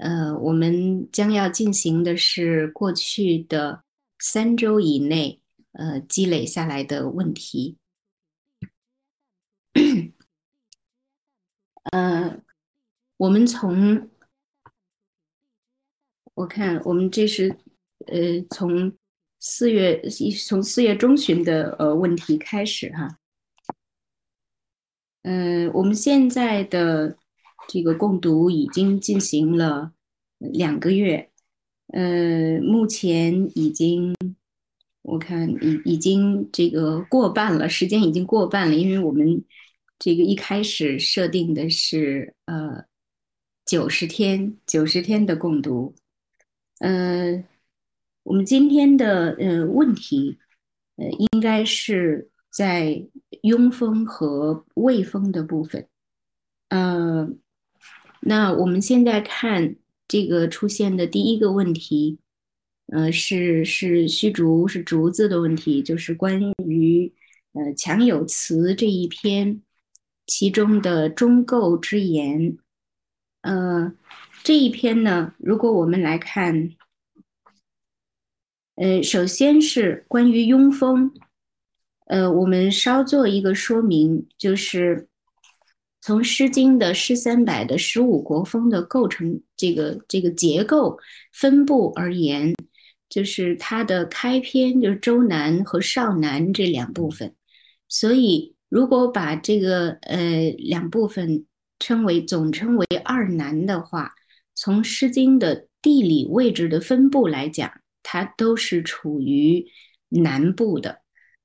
[0.00, 3.84] 呃，我们将要进行的是过去的
[4.18, 5.42] 三周以内
[5.72, 7.76] 呃积累下来的问题。
[11.92, 12.40] 呃，
[13.18, 14.08] 我们从
[16.32, 17.54] 我看我们这是
[18.06, 18.96] 呃从
[19.38, 20.00] 四月
[20.32, 23.18] 从四月中旬的呃问题开始哈。
[25.24, 27.18] 嗯，我们现在的。
[27.72, 29.92] 这个共读已经进行了
[30.38, 31.30] 两个月，
[31.92, 34.12] 呃，目前已经
[35.02, 39.44] 我看已已经这个过半了，时间已经过半了，因为我们
[40.00, 42.84] 这个一开始设定的是呃
[43.64, 45.94] 九十天，九十天的共读，
[46.80, 47.44] 呃，
[48.24, 50.40] 我们今天的呃问题
[50.96, 53.06] 呃应该是在
[53.42, 55.86] 庸风和未风的部分，
[56.70, 57.30] 呃。
[58.22, 62.18] 那我们现在看这个出现的第一个问题，
[62.86, 67.12] 呃，是是虚竹是竹子的问题，就是关于
[67.52, 69.62] 呃强有词这一篇
[70.26, 72.58] 其中的中构之言，
[73.40, 73.92] 呃，
[74.44, 76.76] 这一篇呢，如果我们来看，
[78.74, 81.12] 呃，首先是关于庸风，
[82.06, 85.09] 呃，我们稍做一个说明，就是。
[86.00, 90.98] 从《诗经》的诗三百的十五国风的构成这个这个结构
[91.32, 92.54] 分布而言，
[93.08, 97.34] 就是它的开篇就是周南和少南这两部分。
[97.86, 101.44] 所以，如果把这个呃两部分
[101.78, 104.14] 称为总称为二南的话，
[104.54, 107.70] 从《诗经》的地理位置的分布来讲，
[108.02, 109.66] 它都是处于
[110.08, 111.00] 南部的，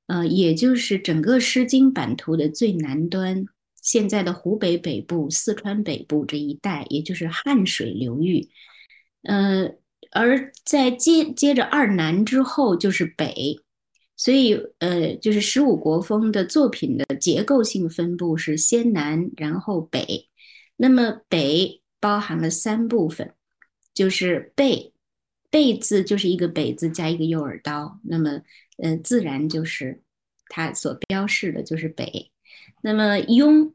[0.07, 3.45] 呃，也就是整个《诗经》版图的最南端。
[3.85, 8.49] 现在的湖北北部、四川北部这一带，也就是汉水流域，
[9.21, 9.69] 呃，
[10.09, 13.59] 而在接接着二南之后就是北，
[14.17, 20.29] 所以呃，就是十五国风的作品的结构性分布是先南，然后北。
[20.77, 23.35] 那么北包含了三部分，
[23.93, 24.93] 就是贝，
[25.51, 28.41] 贝字就是一个北字加一个右耳刀，那么
[28.79, 30.01] 呃，自然就是
[30.49, 32.31] 它所标示的就是北。
[32.81, 33.74] 那么庸。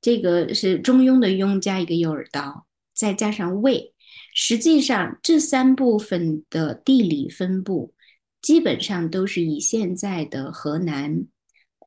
[0.00, 3.94] 这个是中庸的庸加一个右耳刀，再加上魏。
[4.34, 7.92] 实际上这三部分的地理分布
[8.40, 11.26] 基本上都是以现在的河南，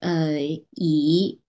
[0.01, 0.41] 呃，
[0.71, 1.39] 以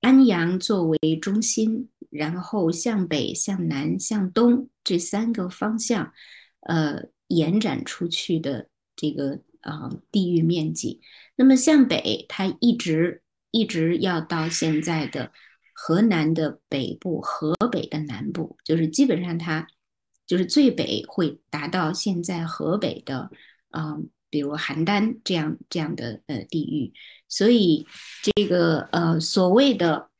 [0.00, 6.12] 安阳作为中心，然后向北、向南、向东这三个方向，
[6.60, 11.00] 呃，延展出去的这个啊地域面积。
[11.36, 15.30] 那么向北，它一直一直要到现在的。
[15.80, 19.64] 河南的北部，河北的南部，就是基本上它
[20.26, 23.30] 就是最北会达到现在河北的，
[23.70, 26.92] 嗯，比如邯郸这样这样的呃地域，
[27.28, 27.86] 所以
[28.34, 30.10] 这个呃所谓的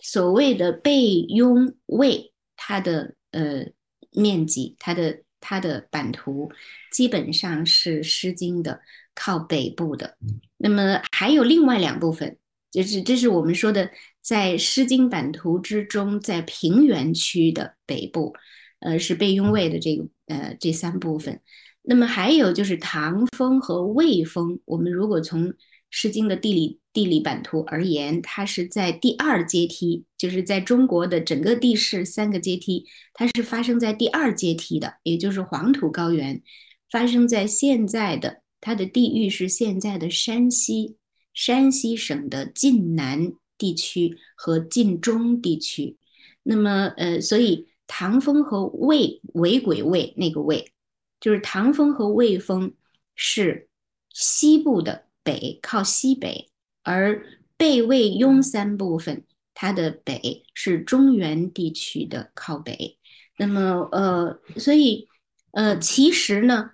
[0.00, 3.66] 所谓的备雍魏，它的呃
[4.12, 6.48] 面积，它的它的版图
[6.92, 8.80] 基本上是《诗经》的
[9.16, 10.16] 靠北部的，
[10.56, 12.38] 那么还有另外两部分，
[12.70, 13.90] 就是这是我们说的。
[14.28, 18.34] 在《诗经》版图之中，在平原区的北部，
[18.80, 21.40] 呃，是被拥卫的这个呃这三部分。
[21.80, 24.60] 那么还有就是唐风和魏风。
[24.66, 25.48] 我们如果从
[25.88, 32.84] 《诗经》的地理地理版图而言，它是在第二阶梯，就是在中国的整个地势三个阶梯，
[33.14, 36.42] 它是发生在第二阶梯的，也就是黄土高原，
[36.90, 40.96] 发生在现在的它的地域是现在的山西，
[41.32, 43.32] 山西省的晋南。
[43.58, 45.98] 地区和晋中地区，
[46.42, 50.72] 那么呃，所以唐风和魏魏鬼魏那个魏，
[51.20, 52.72] 就是唐风和魏风
[53.14, 53.68] 是
[54.14, 56.48] 西部的北靠西北，
[56.82, 57.26] 而
[57.56, 62.96] 贝魏雍三部分，它的北是中原地区的靠北。
[63.36, 65.08] 那么呃，所以
[65.50, 66.70] 呃，其实呢。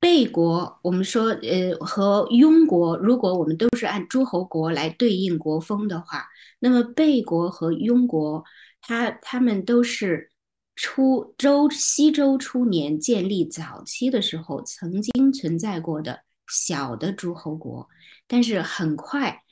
[0.00, 6.28] 贝国，我们说，呃，和雍国，如果我们都是按诸侯国来对应国风的话，
[6.60, 8.44] 那么贝国和雍国，
[8.80, 10.30] 它他们都是
[10.76, 17.88] 初周西周初年建立早期的时候曾经存在过的小的诸侯国，
[18.28, 19.42] 但是很快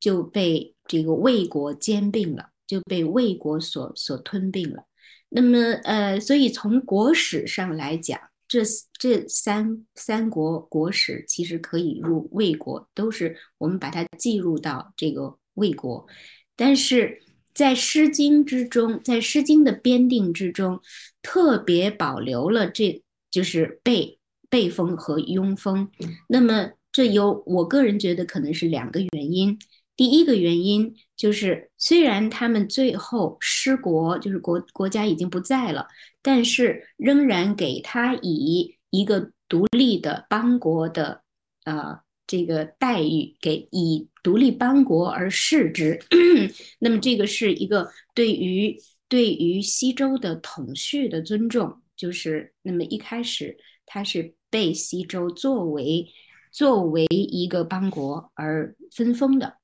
[0.00, 4.84] 就被这个魏国兼并了，就被魏国所所吞并了。
[5.28, 8.18] 那么，呃，所以从国史上来讲。
[8.52, 8.60] 这
[8.98, 16.06] 这三三国国史其实可以入魏国，都是我们把它记入到这个魏国。
[16.54, 17.22] 但是
[17.54, 20.82] 在《诗经》之中，在《诗经》的编定之中，
[21.22, 24.18] 特别保留了这就是背
[24.50, 25.90] 背风和庸风。
[26.28, 29.58] 那么这有我个人觉得可能是两个原因。
[29.96, 35.86] 第一个原因就是，虽然他们最后失国，就是国国家已经不在了，
[36.22, 41.22] 但是仍然给他以一个独立的邦国的
[41.64, 46.00] 呃这个待遇，给以独立邦国而视之。
[46.78, 48.78] 那么这个是一个对于
[49.08, 56.06] 对于西周的统序的尊重，就是那么一开始他是被西周作为
[56.50, 59.56] 作为一个邦国而分封的。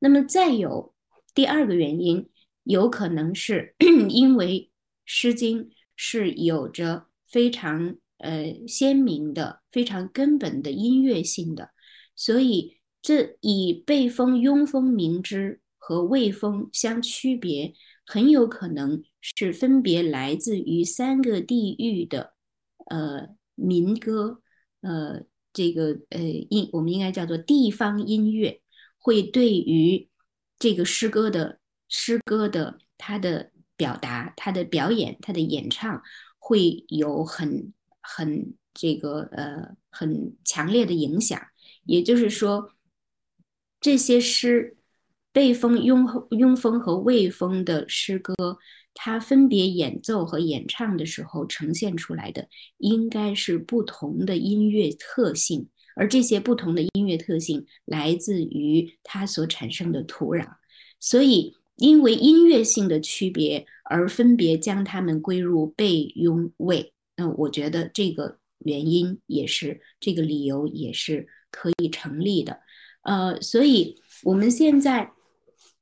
[0.00, 0.94] 那么再有
[1.34, 2.28] 第二个原因，
[2.64, 3.74] 有可能是
[4.08, 4.70] 因为
[5.04, 5.64] 《诗经》
[5.98, 11.70] 是有着非常呃鲜明的、非常根本的音乐性的，
[12.14, 17.74] 所以这以被风、庸风名之和魏风相区别，
[18.06, 22.34] 很有可能是分别来自于三个地域的
[22.86, 24.40] 呃民歌，
[24.82, 28.60] 呃这个呃音我们应该叫做地方音乐。
[29.00, 30.08] 会对于
[30.58, 36.02] 这个诗歌的诗歌的它的表达、他的表演、他的演唱，
[36.38, 37.72] 会有很
[38.02, 41.40] 很这个呃很强烈的影响。
[41.84, 42.72] 也就是说，
[43.80, 44.76] 这些诗
[45.32, 48.34] 背风、庸庸风和魏风的诗歌，
[48.92, 55.68] 它分别演奏和演唱的时候呈现出来的，应该是不同的音乐特性。
[55.94, 60.46] 而这些不同的音乐特性来自于它所产生的土壤，
[61.00, 66.92] 所以因为音乐性的区别而分别将它们归入背雍魏。
[67.16, 72.60] 那我觉得这个原因也是这个理由也是可以成立的。
[73.02, 75.10] 呃，所以我们现在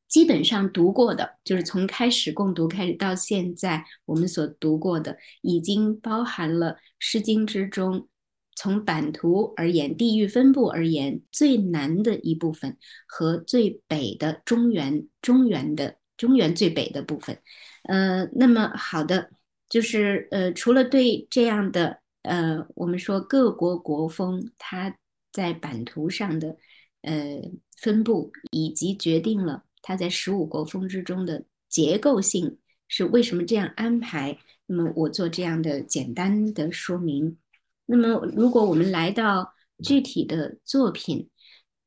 [0.09, 8.09] 基本上读过的，就是从开始共读开始到现在，我们所读过的已经包含了《诗经》之中。
[8.57, 12.77] 从版图而言，地域分布而言，最南的一部分
[13.07, 17.39] 和最北的中原，中原的中原最北的部分，
[17.85, 19.31] 呃，那么好的
[19.69, 24.97] 就是呃，除了对这样的呃，我们说各国国风它
[25.31, 26.57] 在版图上的
[27.03, 27.43] 呃
[27.77, 32.57] 分布，以及决定了它在十五国风之中的结构性
[32.89, 37.37] 是为什么这样安排，那么我做这样的简单的说明。
[37.87, 41.29] 那么，如果我们来到具体的作品，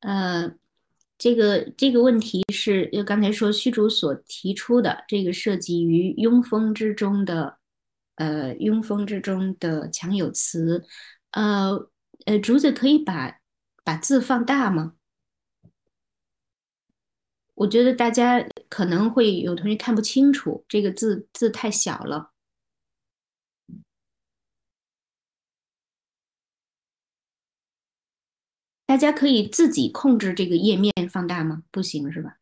[0.00, 0.50] 呃，
[1.18, 7.58] 这个这个问题是，就刚才说虚竹所提出的，这个涉及于庸风之中的，
[8.16, 10.84] 呃，庸风之中的强有词，
[11.32, 11.90] 呃
[12.24, 13.38] 呃，竹子可以把
[13.84, 14.94] 把字放大吗？
[17.54, 22.30] 我觉得大家可能会有同学看不清楚，这个字字太小了。
[28.90, 31.62] 大家可以自己控制这个页面放大吗？
[31.70, 32.38] 不行是吧？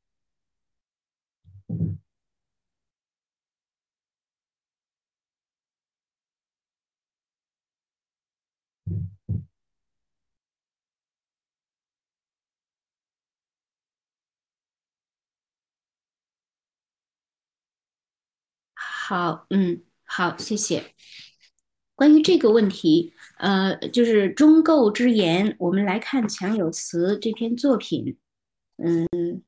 [18.74, 20.94] 好，嗯，好，谢谢。
[21.98, 28.16] 关于这个问题，呃，就是中构之言，我们来看强有词这篇作品。
[28.76, 29.42] 嗯，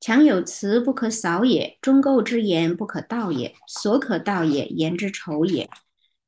[0.00, 5.70] 强有词不可扫也，中构之言不可盗也，所可盗也，言之丑也。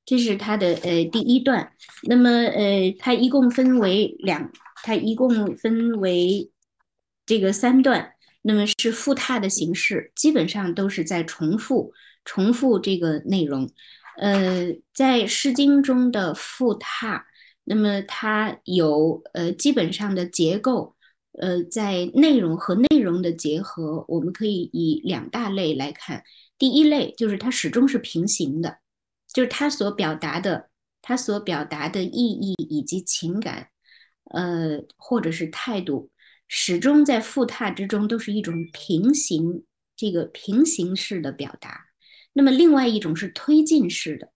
[0.06, 1.72] 这是它的呃第一段。
[2.04, 4.52] 那么呃，它一共分为两，
[4.84, 6.52] 它一共分为
[7.26, 8.12] 这个三段。
[8.42, 11.92] 那么是复沓的形式，基本上都是在重复
[12.24, 13.68] 重复这个内容。
[14.16, 17.24] 呃，在《诗经》中的复沓，
[17.64, 20.94] 那么它有呃基本上的结构，
[21.32, 26.22] 呃，在内容和内容的结合，我们可以以两大类来看。
[26.56, 28.78] 第一类就是它始终是平行的，
[29.32, 30.70] 就是它所表达的，
[31.02, 33.68] 它所表达的意义以及情感，
[34.30, 36.10] 呃，或者是态度，
[36.46, 39.64] 始终在复沓之中都是一种平行，
[39.96, 41.86] 这个平行式的表达。
[42.34, 44.28] 那么，另外一种是推进式的，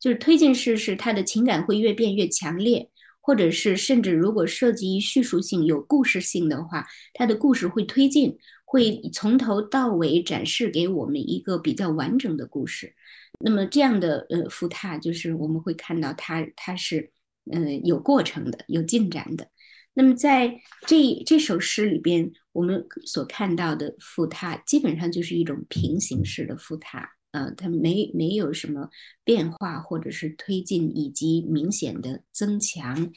[0.00, 2.90] 就是推进式是他的情感会越变越强烈，
[3.20, 12.94] 或者是甚至如果涉及叙述性、有故事性的话，他的故事会推进，会从头到尾展示给我们一个比较完整的故事。
[13.38, 17.10] 那么这样的呃复沓，就是我们会看到它它是
[17.52, 19.46] 呃有过程的、有进展的。
[19.94, 28.88] 那么在这这首诗里边，我们所看到的复沓，基本上就是一种平行式的复沓，呃，它没没有什么
[29.24, 33.12] 变化或者是推进以及明显的增强，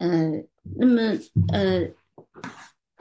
[0.00, 0.30] 呃，
[0.78, 1.02] 那么
[1.52, 1.90] 呃，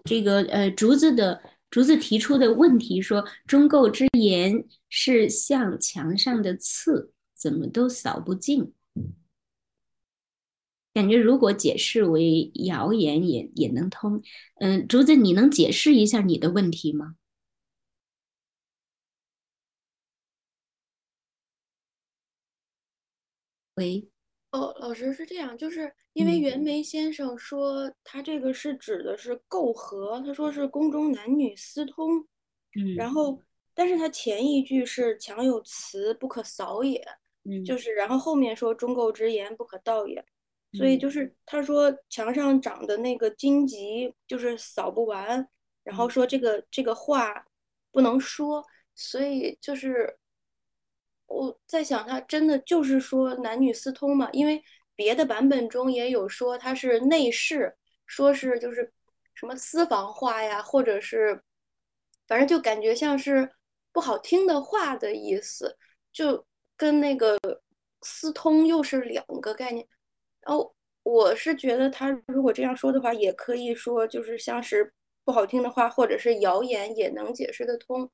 [0.04, 8.74] 这个呃竹子的竹子提出的问题说，中构之言是像墙上的刺，怎么都扫不尽。
[10.94, 14.22] 感觉如果解释为谣言也也能通，
[14.62, 17.16] 嗯，竹子，你能解释一下你的问题吗？
[23.76, 24.10] 喂，
[24.52, 32.20] 哦，老师是这样，就是因为袁枚先生说他这个是指的是媾和，他说是宫中男女私通，
[32.76, 33.42] 嗯，然后
[33.74, 37.06] 但是他前一句是墙有雌不可扫也，
[37.44, 40.24] 嗯，就是然后后面说中构之言不可道也。
[40.74, 45.48] 所以就是他说墙上长的那个荆棘就是扫不完，
[45.86, 47.46] 然后说这个这个话
[47.94, 48.62] 不能说，
[48.94, 50.18] 所以就是
[51.28, 54.30] 我在想，他真的就是说男女私通嘛？
[54.32, 54.64] 因为
[54.96, 58.92] 别的版本中也有说他是内侍，说是就是
[59.34, 61.42] 什么私房话呀，或者是
[62.28, 63.50] 反正就感觉像是
[63.92, 65.78] 不好听的话的意思，
[66.14, 66.46] 就
[66.78, 67.38] 跟那个
[68.02, 69.86] 私通又是两个概念。
[70.42, 78.10] 然后我是觉得，他如果这样说的话，也可以说就是像是不好听的话，或者是谣言，也能解释得通。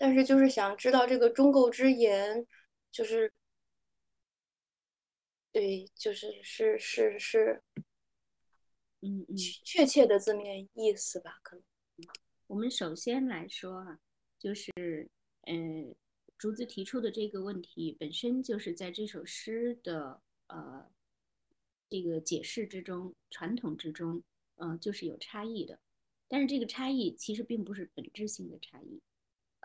[0.00, 2.46] 但是就是想知道这个中构之言，
[2.90, 3.30] 就是
[5.52, 7.62] 对，就是是是是，
[9.02, 11.38] 嗯嗯，确切的字面意思吧？
[11.42, 11.62] 可能
[12.46, 14.00] 我们首先来说啊，
[14.38, 14.72] 就是
[15.42, 15.94] 嗯，
[16.38, 20.90] 竹子提出的这个问题本身就是在这首诗的呃。
[21.92, 24.22] 这个解释之中，传统之中，
[24.58, 25.80] 嗯，就是有差异的，
[26.28, 29.02] 但是这个差异其实并不是本质性的差异，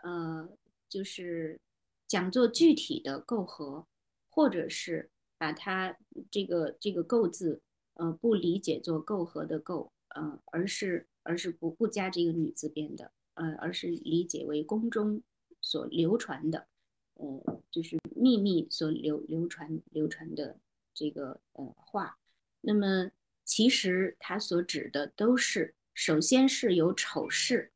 [0.02, 0.48] 呃，
[0.88, 1.60] 就是
[2.06, 3.86] 讲做具体的构合，
[4.28, 5.96] 或者是把它
[6.30, 7.60] 这个这个构字，
[7.94, 15.22] 呃，不理解做构合的构，呃，而是而是不不加这个女字边的，呃，而是理解为宫中
[15.60, 16.66] 所流传的，
[17.14, 20.58] 呃，就是秘密所流流传流传的。
[20.98, 22.16] 这个呃话，
[22.62, 23.10] 那么
[23.44, 27.70] 其实它所指的都是，首先是有丑事，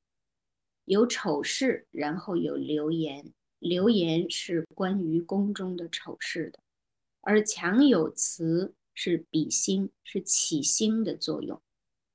[0.91, 6.59] 有丑事，然后有流言，流言是关于宫中的丑事的，
[7.21, 11.63] 而墙有词是比兴，是起兴的作用，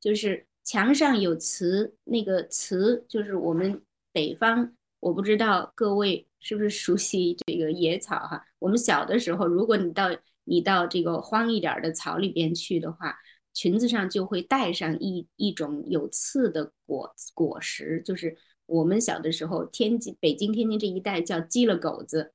[0.01, 10.10] 就是墙上有词，那个词就是我们北方，我不知道各位是不是熟悉这个野草哈，我们小的时候，如果你到
[10.44, 13.17] 你到这个荒一点的草里边去的话，
[13.53, 22.34] 裙子上就会带上一一种有刺的果果实，就是我们小的时候，天津、北京、天津这一带叫鸡了狗子，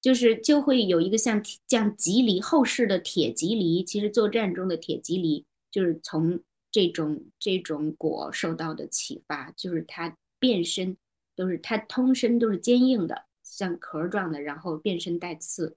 [0.00, 10.96] 就是就会有一个像像棘藜后世的铁棘藜，其实作战中的铁棘藜就是从这种这种果受到的启发，就是它变身
[11.34, 15.76] 都是它通身都是坚硬的，像壳状的，然后变身带刺，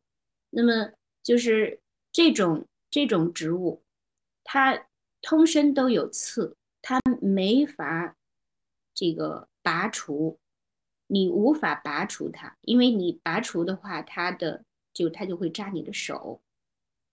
[0.50, 0.92] 那么。
[1.22, 1.82] 就是
[2.14, 3.84] 这种这种植物，
[4.44, 4.88] 它
[5.22, 8.16] 通身都有刺，它没法
[9.00, 10.38] 这个拔除，
[11.08, 16.42] 你无法拔除它，因为你拔除的话，它的就它就会扎你的手。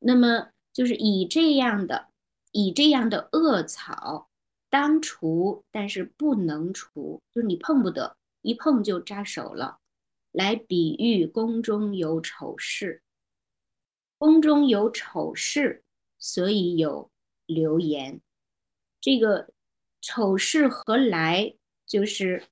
[0.01, 2.09] 那么就是以这样的
[2.51, 4.29] 以这样的恶草
[4.69, 9.79] 当除，但是不能除，就是你碰不得，一碰就扎手了，
[10.33, 13.01] 来比喻宫中有丑事。
[14.19, 15.85] 宫中有丑事，
[16.19, 17.09] 所以有
[17.47, 18.21] 流言。
[19.01, 19.51] 这个
[20.01, 21.55] 丑事何来？
[21.87, 22.43] 就是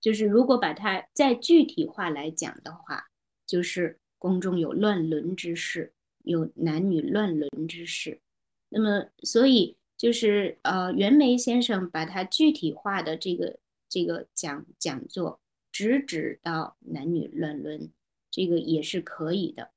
[0.00, 3.06] 就是，如果把它再具体化来讲的话，
[3.46, 8.20] 就是宫中有乱伦之事，有男女乱伦之事。
[8.68, 13.58] 那么，所以就是呃，袁枚先生把它具体化的这个
[13.88, 17.90] 这个讲讲座，直指到男女乱伦，
[18.30, 19.70] 这个也是可以的。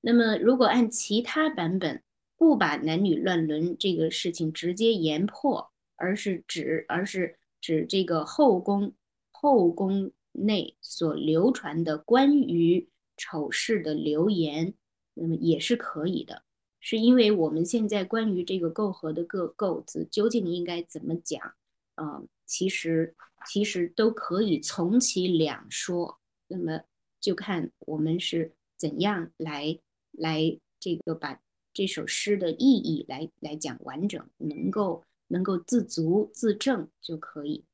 [0.00, 2.02] 那么，如果按其他版本
[2.36, 8.92] 不把男女乱伦这个事情直接言破，而是指而是指这个后宫
[9.32, 14.72] 后宫内所流传的关于丑事的流言，
[15.14, 16.44] 那么也是可以的。
[16.78, 21.54] 是因为我们现在关于这个媾和的各构字究竟应该怎么讲，
[21.96, 23.16] 嗯，其实
[23.48, 26.20] 其实都可以从其两说。
[26.46, 26.80] 那么
[27.20, 29.76] 就看我们是怎样来。
[30.12, 31.40] 来，这个把
[31.74, 37.64] 这首诗的意义来来讲完整，能够能够自足自证就可以。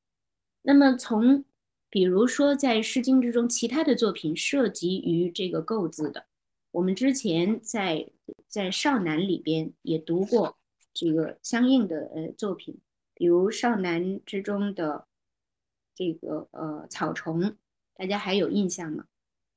[0.62, 1.44] 那么从
[1.90, 6.24] 比如说在《诗经》之中，其他的作品涉及于这个构字的，
[6.70, 8.08] 我们之前在
[8.48, 10.56] 在少南里边也读过
[10.94, 12.78] 这个相应的呃作品，
[13.14, 15.06] 比如少南之中的
[15.94, 17.56] 这个呃草虫，
[17.94, 19.06] 大家还有印象吗？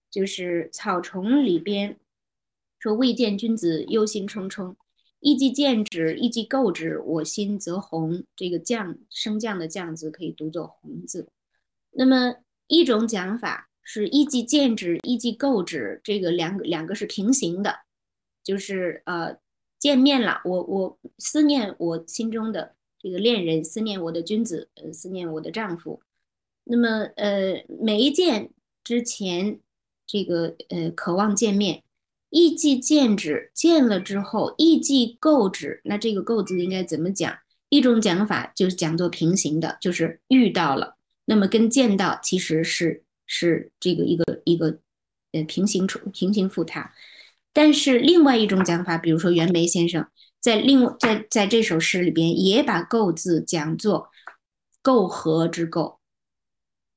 [0.10, 1.98] 就是草虫里边
[2.80, 4.76] 说未见君子忧心忡忡，
[5.20, 8.24] 一既见之，一既构之，我心则红。
[8.36, 11.28] 这个降升降的降字可以读作红字。
[11.92, 12.36] 那么
[12.68, 17.76] 一种讲法是一既见之，一既构之，这个两个两个是平行的，
[18.44, 19.38] 就是呃
[19.80, 26.02] 见面了，我我思念我心中的这个恋人，思念我的君子，呃思念我的丈夫。
[26.64, 28.52] 那么呃没见
[28.84, 29.60] 之前。
[30.08, 31.82] 这个呃，渴望见面，
[32.36, 37.34] 意既见之，见了之后，意既构之，那这个构字应该怎么讲？
[37.70, 44.80] 一种讲法就是讲作平行的，就是遇到了，那么跟见到其实是是这个一个一个
[45.32, 46.94] 呃平行处平行复沓。
[47.54, 50.06] 但是另外一种讲法，比如说袁枚先生
[50.42, 54.10] 在另在在这首诗里边也把构字讲作
[54.82, 56.00] 构合之构，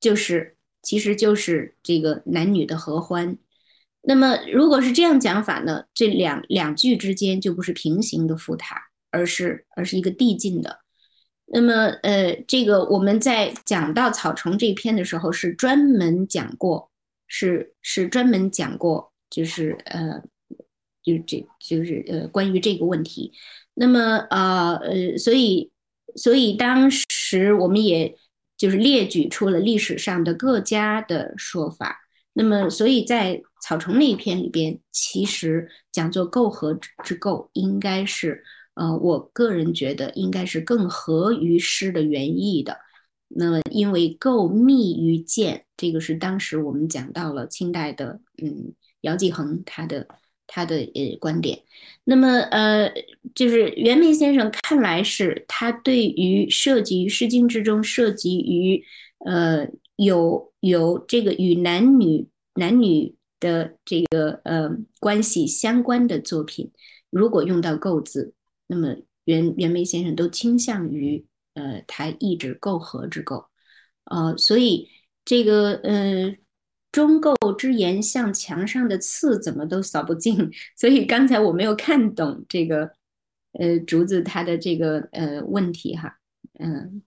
[0.01, 0.57] 就是。
[0.81, 3.37] 其实就是这个男女的合欢。
[4.09, 5.83] 那么，如果是这样讲法呢？
[5.93, 8.75] 这两两句之间就不是平行的复沓，
[9.11, 10.79] 而是而是一个递进的。
[11.45, 16.89] 那么，呃，这个我们在讲到草虫这篇的时候，是专门讲过，
[17.27, 20.23] 是是专门讲过，就是呃，
[21.03, 23.31] 就这就是呃关于这个问题。
[23.75, 25.69] 那么，呃呃，所以
[26.15, 28.17] 所以当时我们也。
[28.59, 32.01] 就是列举出了历史上的各家的说法，
[32.33, 38.43] 那么所以在草虫那一篇里边，其实讲作构合之构，应该是
[38.75, 42.77] 呃，我个人觉得应该是更合于诗的原意的。
[43.27, 50.07] 那么因为构密于见，这个是当时我们讲到了清代的嗯姚继恒他的。
[50.51, 51.59] 他的呃观点，
[52.03, 52.91] 那么呃，
[53.35, 58.83] 就是袁枚先生看来是他对于涉及于《诗经》之中涉及于
[59.23, 66.71] 呃有有这个与男女男女的这个呃关系相关的作品，
[67.09, 68.33] 如果用到构字，
[68.67, 73.45] 那么袁袁枚先生都倾向于呃他意指构合之构，
[74.05, 74.89] 呃，所以
[75.23, 76.35] 这个呃。
[76.91, 80.49] 中构之言像墙上的刺，怎么都扫不尽。
[80.75, 82.91] 所以刚才我没有看懂这个，
[83.51, 86.17] 呃，竹子他的这个呃问题哈，
[86.59, 87.03] 嗯，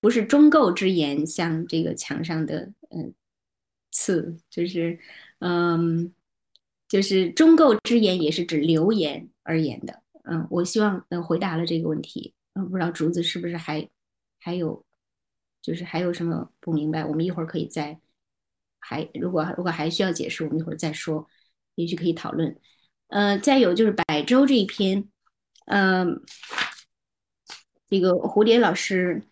[0.00, 3.14] 不是中构之言像这个墙上的嗯
[3.90, 4.98] 次，就是
[5.40, 6.12] 嗯，
[6.88, 10.02] 就是中构之言也是指流言而言的。
[10.24, 12.34] 嗯，我希望能回答了这个问题。
[12.54, 13.88] 嗯，不知道竹子是不是还
[14.38, 14.84] 还有，
[15.62, 17.04] 就是还有什么不明白？
[17.04, 18.00] 我们一会儿可以再。
[18.80, 21.26] 还如果如果还需要解释，我们一会儿再说，
[21.74, 22.58] 也许可以讨论。
[23.08, 25.08] 呃，再有就是百周这一篇，
[25.66, 26.22] 嗯，
[27.88, 29.22] 这个蝴蝶老师，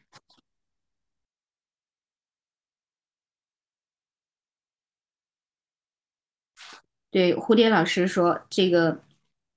[7.16, 9.00] 对蝴蝶老师说，这个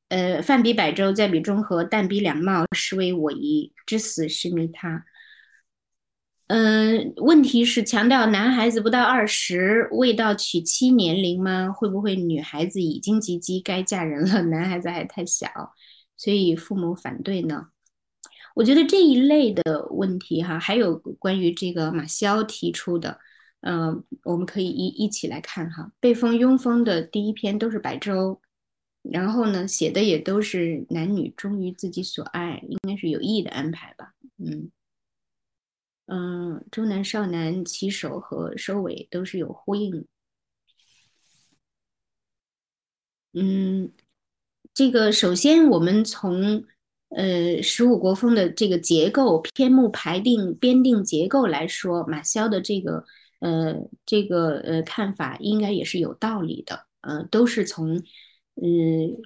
[0.07, 3.73] 呃，饭比百周，再比中和，但比两貌，实为我疑。
[3.85, 5.03] 至死是迷他。
[6.47, 11.69] 嗯，问题是强调男孩子不到二十未到娶妻年龄吗？
[11.69, 15.49] 会不会女孩子已经及笄该嫁人了，男孩子还太小，
[16.15, 17.67] 所以父母反对呢？
[18.55, 23.19] 我觉得这一类的问题哈，还有关于这个马萧提出的，
[23.61, 25.91] 嗯，我们可以一一起来看哈。
[25.99, 28.39] 被封庸封的第一篇都是白粥，
[29.01, 34.71] 然后呢写的也都是男女忠于自己所爱，应该是有意的安排吧，嗯。
[36.11, 40.07] 嗯，中南少南起首和收尾都是有呼应。
[43.33, 43.91] 嗯，
[44.73, 46.65] 这个首先我们从
[47.09, 53.05] 呃十五国风的这个结构、篇目排定、编定结构来说，马萧的这个
[53.39, 53.75] 呃
[54.05, 56.85] 这个呃看法应该也是有道理的。
[57.01, 57.95] 呃，都是从
[58.55, 59.17] 嗯，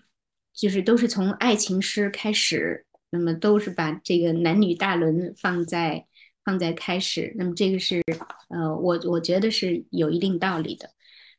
[0.53, 6.05] 就是都是从爱情诗开始，那么都是把这个男女大伦放在。
[6.45, 8.03] 放在开始，那么这个是
[8.49, 10.89] 呃，我我觉得是有一定道理的，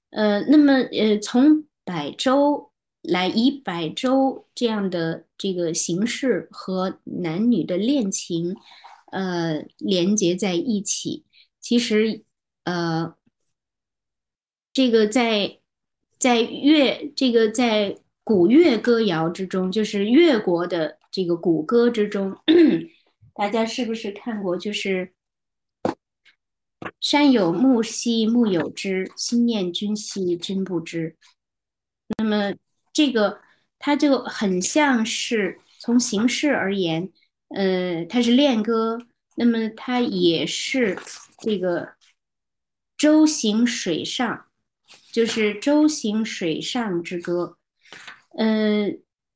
[0.09, 8.57] 呃，那么呃，从百周来以百周这样的这个形式和男女的恋情
[9.13, 11.27] 呃连接在一起，
[11.61, 12.23] 其实
[12.64, 13.14] 呃，
[14.72, 15.59] 这个在
[16.18, 22.37] 在乐这个在古乐歌谣之中，就是越国的这个古歌之中，
[23.35, 24.57] 大家是不是看过？
[24.57, 25.12] 就是
[27.00, 31.16] “山有木兮木有枝，心念君兮君不知”。
[32.18, 32.55] 那么
[32.92, 33.40] 这个
[33.79, 37.11] 它就很像是从形式而言，
[37.48, 38.98] 呃，它是恋歌，
[39.37, 40.98] 那么它也是
[41.38, 41.88] 这个
[43.05, 44.47] “舟行水上”，
[45.12, 47.59] 就是“舟行水上之歌”。
[48.38, 48.88] 呃，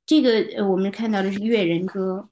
[0.06, 2.30] 这个我们看到的是《越人歌》。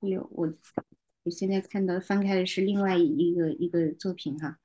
[0.00, 0.52] 哎呦，我
[1.22, 4.58] 我现在看到翻开的是另外一个一个作品哈。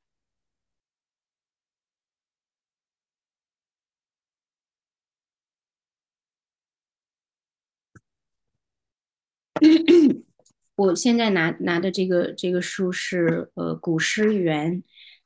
[10.77, 14.81] 我现在拿拿的这个这个书是呃《古诗源》，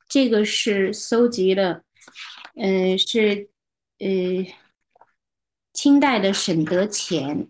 [0.08, 1.84] 这个是搜集的。
[2.56, 3.48] 嗯，是
[3.98, 4.08] 呃，
[5.72, 7.48] 清代的沈德潜，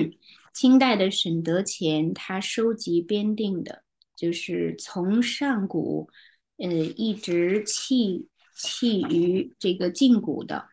[0.52, 3.84] 清代的沈德潜他收集编定的，
[4.16, 6.10] 就是从上古，
[6.56, 10.68] 呃，一直弃弃于这个近古的，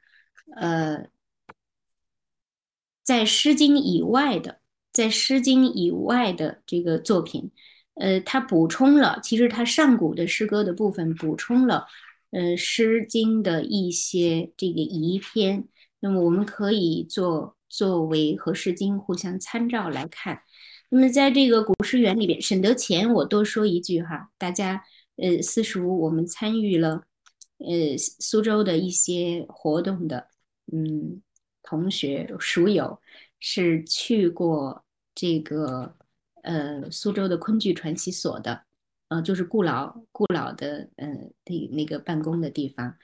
[0.56, 1.08] 呃，
[3.04, 4.59] 在《诗经》以外的，
[5.00, 7.50] 在《诗经》以外的这个作品，
[7.94, 11.86] 呃，他补充了，其实他上古的诗歌的部分补充了。
[12.32, 15.70] 呃，《诗经》的一些这个遗篇，
[16.02, 20.42] 那么我们可以做作为和《诗经》互相参照来看。
[20.90, 24.84] 那么在这个《古诗源》里边，沈德潜，我多说一句哈，大家
[25.16, 27.04] 呃私塾我们参与了
[27.60, 30.28] 呃苏州的一些活动的，
[30.74, 31.22] 嗯，
[31.64, 33.00] 同学熟友
[33.40, 34.84] 是去过
[35.20, 35.94] 这个
[36.44, 38.64] 呃苏州的昆剧传习所的。
[39.10, 41.08] 呃，就是顾老顾老的，呃，
[41.46, 42.96] 那那个办公的地方。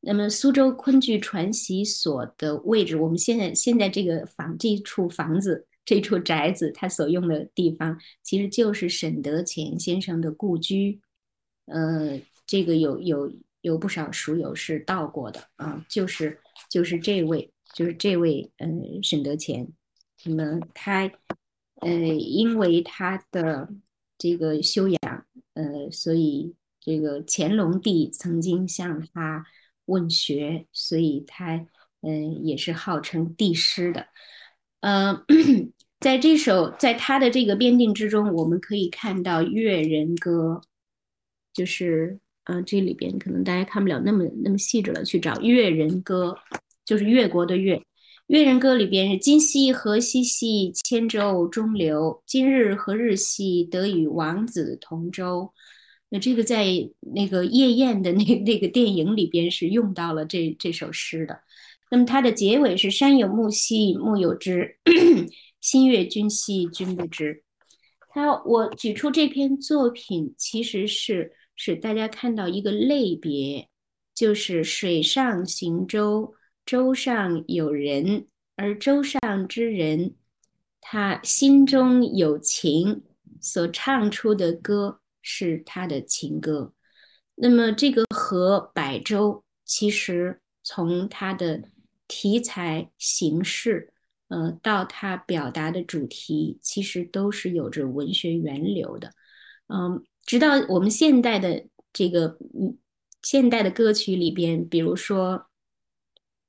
[0.00, 11.00] 那么苏州昆剧传习所的位置，我们现在现在这个房这处房子这处宅子，它所用的地方，其实就是沈德潜先生的故居。
[11.66, 19.68] 呃，这个有有有不少书友是到过的啊，就是就是这位就是这位，嗯，沈德潜。
[20.24, 21.08] 那么他，
[21.82, 23.68] 呃，因为他的
[24.18, 24.98] 这个修养。
[25.54, 29.44] 呃，所以这个乾隆帝曾经向他
[29.84, 31.66] 问学，所以他
[32.00, 34.06] 嗯也是号称帝师的。
[34.80, 35.22] 呃，
[36.00, 40.62] 在这首在他的这个编定之中，我们可以看到《越人歌》，
[41.52, 46.34] 就是嗯这里边可能大家看不了那么那么细致了，去找《越人歌》，
[46.86, 47.78] 就是越国的越。
[48.32, 52.22] 越人歌里边是今夕何夕兮，千舟中流。
[52.24, 55.52] 今日何日兮，得与王子同舟。
[56.08, 56.64] 那这个在
[57.00, 61.40] 那个夜宴的那那个电影里边是用到了这这首诗的。
[61.90, 64.78] 那么它的结尾是山有木兮木有枝，
[65.60, 67.44] 心悦君兮君不知。
[68.08, 73.68] 它我举出这篇作品，其实是使大家看到一个类别，
[74.14, 76.32] 就是水上行舟。
[76.64, 80.14] 舟上有人，而舟上之人，
[80.80, 83.02] 他心中有情，
[83.40, 86.72] 所唱出的歌是他的情歌。
[87.34, 91.64] 那么，这个和百舟其实从它的
[92.06, 93.92] 题材形式，
[94.28, 99.12] 呃，到它表达的主题，其实都是有着文学源流的。
[99.66, 102.78] 嗯，直到我们现代的这个嗯，
[103.22, 105.46] 现代的歌曲里边，比如说。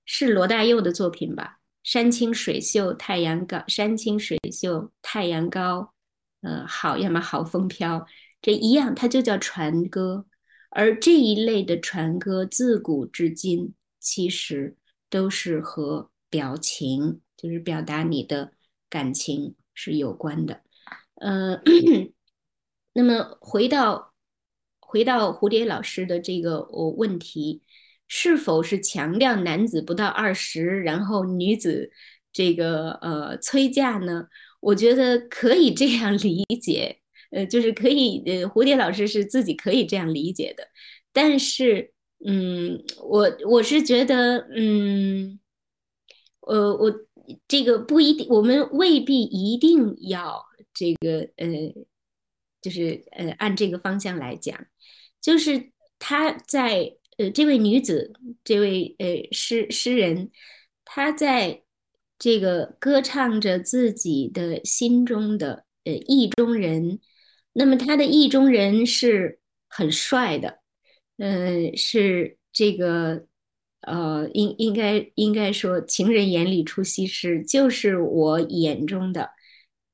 [0.05, 1.59] 是罗大佑的作品吧？
[1.83, 5.93] 山清水秀，太阳高；山清水秀，太阳高。
[6.41, 8.05] 呃，好，要么好风飘，
[8.41, 10.25] 这一样，它就叫传歌。
[10.69, 14.75] 而这一类的传歌，自古至今，其实
[15.09, 18.51] 都是和表情，就是表达你的
[18.89, 20.61] 感情是有关的。
[21.15, 21.61] 呃，
[22.93, 24.13] 那么回到
[24.79, 27.61] 回到蝴蝶老师的这个我问题。
[28.07, 31.91] 是否是强调男子不到二十，然后女子
[32.31, 34.27] 这个呃催嫁呢？
[34.59, 36.99] 我觉得可以这样理解，
[37.31, 40.67] 呃，就是可以，呃，蝴蝶老师是自己可以这样理解的。
[41.11, 41.91] 但是，
[42.25, 45.39] 嗯，我我是觉得，嗯，
[46.41, 46.93] 呃，我
[47.47, 51.47] 这个不一定，我们未必一定要这个，呃，
[52.61, 54.65] 就是呃，按这个方向来讲，
[55.19, 56.95] 就是他在。
[57.17, 60.31] 呃，这位女子，这位呃诗诗人，
[60.85, 61.63] 她在
[62.17, 66.99] 这个歌唱着自己的心中的呃意中人。
[67.53, 70.59] 那么，她的意中人是很帅的，
[71.17, 73.25] 呃，是这个
[73.81, 79.29] 呃，应应该应该说，情人眼里出西施，就是我眼中的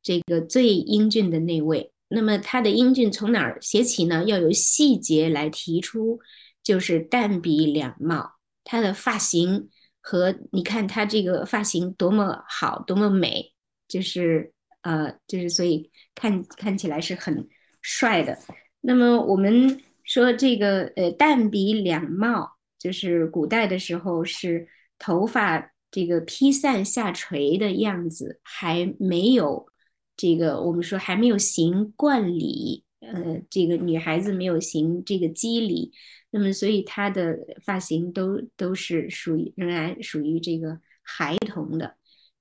[0.01, 1.91] 这个最英俊的那位。
[2.07, 4.23] 那么他的英俊从哪儿写起呢？
[4.25, 6.19] 要有细节来提出，
[6.63, 9.69] 就是淡笔两貌，他的发型
[10.01, 13.53] 和你看他这个发型多么好，多么美，
[13.87, 17.47] 就是呃，就是所以看看起来是很
[17.81, 18.37] 帅的。
[18.81, 24.67] 那么我们说这个呃淡笔两貌，就是古代的时候是
[24.97, 29.67] 头发这个披散下垂的样子，还没有
[30.15, 35.91] 这个我们说还没有行冠礼，呃，这个女孩子没有行这个笄礼，
[36.31, 41.95] 那么所以她的发型都都是属于仍然属于这个孩童的，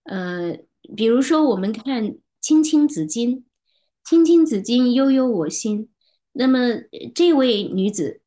[0.04, 0.58] 呃，
[0.96, 3.42] 比如说我们看青青子衿，
[4.04, 5.88] 青青子衿，悠悠我心。
[6.32, 6.58] 那么
[7.14, 8.20] 这位女子，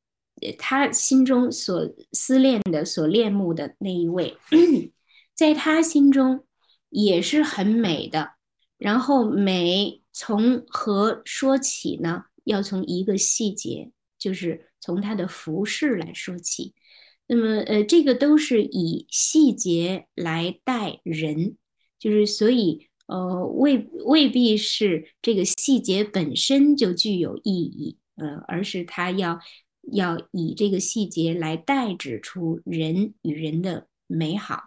[0.57, 4.35] 她心中所思恋的、所恋慕的那一位，
[5.35, 6.45] 在她心中
[6.89, 8.31] 也是很美的。
[8.77, 12.23] 然后美从何说起呢？
[12.43, 16.73] 要从一个细节，就是从他的服饰来说起。
[17.27, 21.55] 那么，呃，这个都是以细节来待人，
[21.97, 22.89] 就是所以。
[23.07, 29.37] 呃，未未必是这个细节本身就具有意义，呃，而是他要
[29.91, 34.63] 要以这个细节来代指出人与人的美好，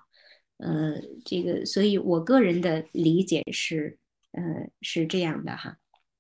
[0.58, 3.98] 呃，这个，所以我个人的理解是，
[4.32, 4.42] 呃，
[4.82, 5.78] 是这样的哈，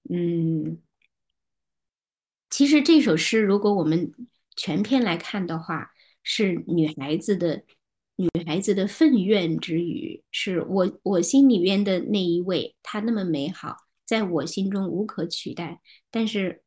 [0.08, 0.78] 嗯，
[2.54, 4.12] 其实这首诗如果我们
[4.54, 5.90] 全篇来看的话，
[6.22, 7.64] 是女孩子的。
[8.16, 15.80] 女孩子的愤怨之语，是我我心里边的那一位，她那么美好，在我心中无可取代。
[16.12, 16.62] 但是，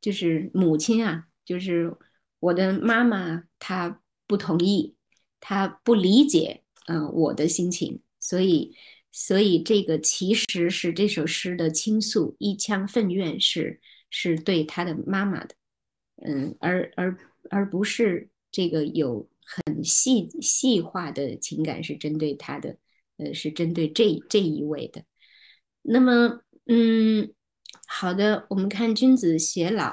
[0.00, 1.94] 就是母亲啊，就是
[2.40, 4.96] 我的妈妈，她不同意，
[5.38, 8.00] 她不理解，嗯，我的心情。
[8.18, 8.74] 所以，
[9.12, 13.82] 所以这个其实是这首诗的倾诉，一腔愤怨是
[14.14, 15.54] 是对他的妈妈的，
[16.22, 17.18] 嗯，而而
[17.50, 19.28] 而不是这个有。
[19.46, 22.78] 很细细化的情感是针对他的，
[23.18, 25.04] 呃，是针对这这一位的。
[25.82, 27.34] 那么，嗯，
[27.86, 29.84] 好的，我们看《君子偕老》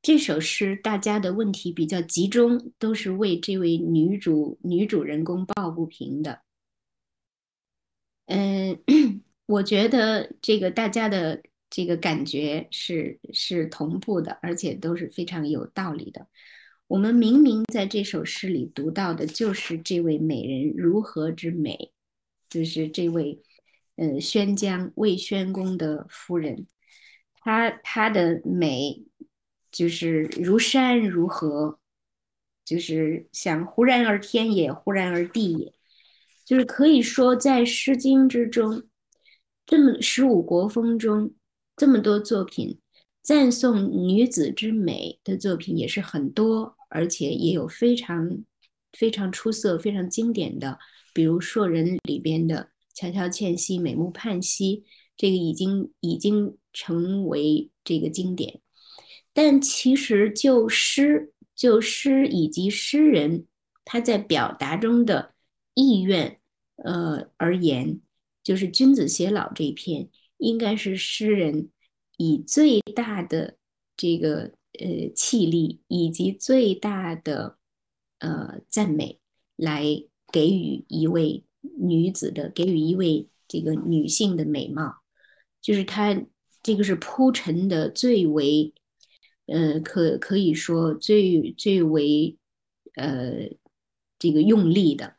[0.00, 6.42] 这首诗，大家的问题比较集中，都是为这位女主女主人公抱不平的。
[8.26, 8.80] 嗯，
[9.46, 16.26] 我觉得这个大家的这个感觉是是同步的，而且都是非常有道理的。
[16.86, 21.92] 我们明明在这首诗里读到的，就是这位美人如何之美，
[22.48, 23.42] 就是这位，
[23.96, 26.66] 呃，宣姜魏宣公的夫人，
[27.34, 29.04] 她她的美，
[29.70, 31.78] 就是如山如河，
[32.64, 35.74] 就是像忽然而天也，忽然而地也，
[36.46, 38.84] 就是可以说在《诗经》之中，
[39.66, 41.34] 这么十五国风中
[41.78, 42.78] 这么多作品，
[43.22, 46.74] 赞颂女子之美的作品也是很多。
[46.90, 48.42] 而且也有非常
[48.92, 50.78] 非常出色、非常经典的，
[51.12, 58.62] 比如《硕人》里边的“悄悄倩兮，美目盼兮”，这个已经已经成为这个经典。
[59.34, 63.46] 但其实就诗、就诗以及诗人
[63.84, 65.34] 他在表达中的
[65.74, 66.40] 意愿，
[66.76, 68.00] 呃而言，
[68.42, 70.08] 就是《君子偕老》这一篇，
[70.38, 71.68] 应该是诗人
[72.16, 73.58] 以最大的
[73.96, 74.52] 这个。
[74.78, 77.58] 呃，气力以及最大的
[78.20, 79.18] 呃赞美，
[79.56, 79.82] 来
[80.30, 81.42] 给予一位
[81.80, 84.98] 女子的，给予一位这个女性的美貌，
[85.60, 86.22] 就是她
[86.62, 88.72] 这个是铺陈的最为，
[89.46, 92.36] 呃，可可以说最最为
[92.94, 93.50] 呃
[94.16, 95.16] 这个用力的。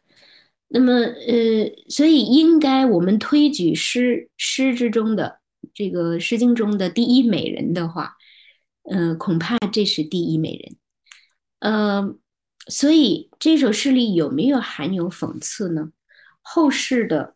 [0.69, 5.41] 那么呃，所以应该我们推举诗诗之中的
[5.73, 8.15] 这个《诗经》中的第一美人的话。
[8.91, 10.77] 嗯，恐怕这是第一美人。
[11.59, 12.15] 呃，
[12.69, 15.91] 所以这首诗里有没有含有讽刺呢？
[16.41, 17.35] 后世的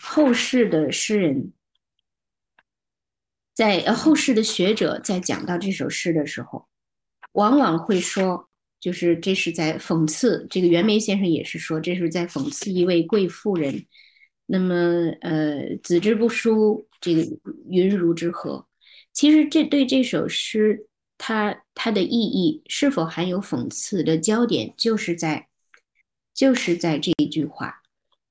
[0.00, 1.52] 后世的诗人，
[3.54, 6.66] 在后世的学者在讲到这首诗的时候，
[7.32, 8.48] 往往会说，
[8.82, 10.44] 就是这是在讽刺。
[10.50, 13.86] 这个袁枚先生也是说，这是在讽刺一位贵妇人。
[14.46, 14.74] 那么，
[15.20, 17.22] 呃，子之不淑，这个
[17.70, 18.66] 云如之何？
[19.12, 25.46] 其实这对这首诗，它它的意义是否含有讽刺的焦点，就是在
[26.34, 27.80] 就是在这一句话，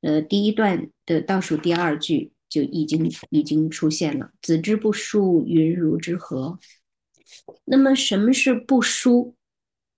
[0.02, 6.60] 呃，第一段的倒数第二句就已经已经出现了“子之不淑，云如之何”。
[7.64, 9.34] 那么什么是不淑？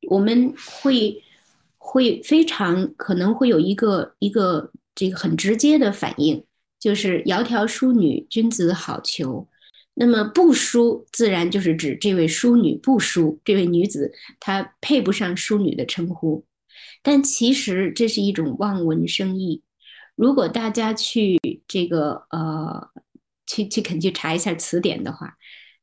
[0.09, 1.23] 我们会
[1.77, 6.43] 会非常可能会有一个一个这个很直接的反应，
[6.79, 9.47] 就是窈窕淑女，君子好逑。
[9.95, 16.43] 那么不淑，自然就是指这位淑女不淑，这位女子她配不上淑女的称呼。
[17.03, 19.61] 但其实这是一种望文生义。
[20.15, 22.89] 如果大家去这个呃，
[23.45, 25.35] 去去肯去查一下词典的话，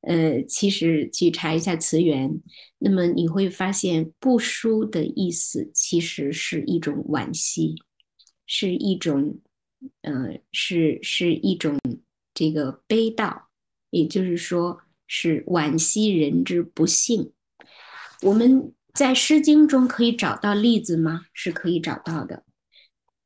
[0.02, 2.40] 呃，其实去查一下词源，
[2.78, 7.74] 那么你会发现“不淑”的意思其实是一种惋惜，
[8.46, 9.38] 是一种，
[10.02, 11.78] 呃，是是一种
[12.32, 13.42] 这个悲悼。
[13.90, 17.32] 也就是说，是惋惜人之不幸。
[18.22, 21.22] 我们在《诗经》中可以找到例子吗？
[21.34, 22.44] 是可以找到的。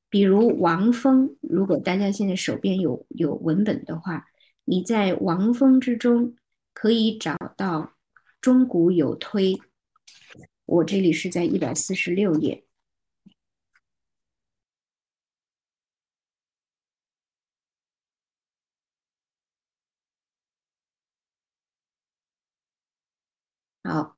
[0.09, 4.25] 比如王风，如果大家现在手边有有文本的话，
[4.65, 6.35] 你在王风之中
[6.75, 7.95] 可以找到
[8.43, 9.59] “中古有推”。
[10.67, 12.65] 我这里是在一百四十六页。
[23.83, 24.17] 好，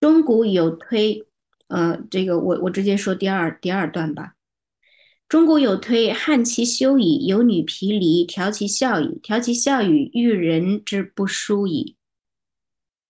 [0.00, 1.28] 中古有推，
[1.68, 4.37] 呃，这个我我直接说第二第二段吧。
[5.28, 7.26] 钟鼓有推，汉其修矣。
[7.26, 9.18] 有女毗离，调其笑矣。
[9.22, 11.96] 调其笑语，遇人之不淑矣。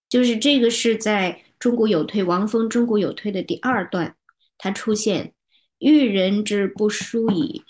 [0.09, 4.17] 就是这个是在钟鼓有推，王峰钟鼓有推的第二段，
[4.57, 5.33] 它出现
[5.79, 7.63] 遇人之不淑矣。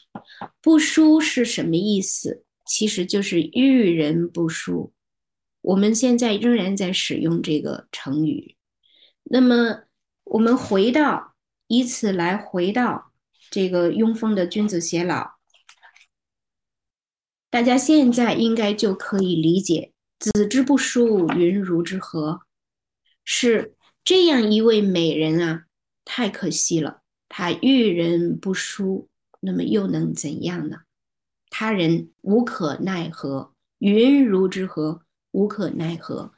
[0.63, 2.43] 不淑是什么意思？
[2.65, 4.95] 其实就是遇人不淑，
[5.61, 8.57] 我们现在仍然在使用这个成语。
[9.25, 9.83] 那么，
[10.25, 11.35] 我们回到
[11.67, 13.08] 以此来回到
[13.51, 15.33] 这个庸风的君子偕老，
[17.51, 22.43] 大家现在应该就可以理解“子之不淑，云如之何”，
[23.25, 25.65] 是这样一位美人啊，
[26.05, 29.09] 太可惜了，她遇人不淑，
[29.41, 30.79] 那么又能怎样呢？
[31.51, 35.01] 他人无可奈何，云如之何？
[35.31, 36.33] 无可奈何。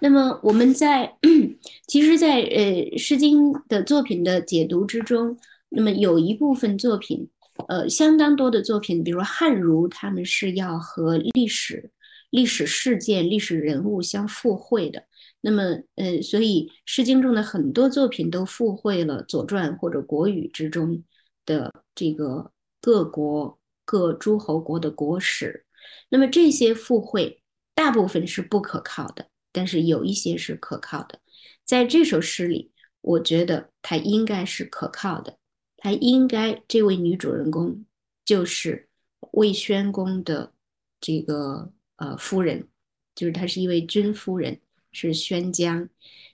[0.00, 1.18] 那么我们在
[1.86, 2.62] 其实，在呃
[2.98, 7.28] 《诗经》的作品的解读之中，那么有一部分作品，
[7.68, 11.90] 呃，相当多的作品，比如汉儒，他们是要和历史、
[12.30, 15.04] 历史事件、历史人物相附会的。
[15.40, 15.62] 那么，
[15.96, 21.02] 呃，所以《诗经》中的很多作品都附会了《左传》或者《国语》之中
[21.44, 22.50] 的这个
[22.80, 23.58] 各国。
[23.90, 25.64] 各诸侯国的国史，
[26.10, 27.40] 那么这些附会
[27.74, 31.18] 大部分是不可靠的，但是有一些是可靠的。
[31.64, 35.37] 在这首诗里，我觉得它应该是可靠的，
[35.78, 37.86] 她应该这位女主人公
[38.24, 38.88] 就是
[39.32, 40.52] 魏宣公的
[41.00, 42.68] 这个呃夫人，
[43.14, 44.60] 就是她是一位君夫人，
[44.92, 45.88] 是宣姜。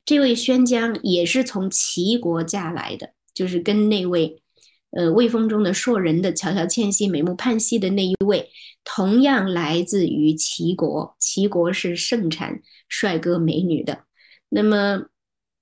[0.04, 4.40] 这位宣姜也是从齐国嫁来的，就是跟那位。
[4.96, 8.48] 呃，魏风中的硕人的乔乔倩兮，美目盼兮的那一位，
[8.85, 11.16] 同样来自于齐国。
[11.18, 14.04] 齐国是盛产帅哥美女的。
[14.48, 15.07] 那么，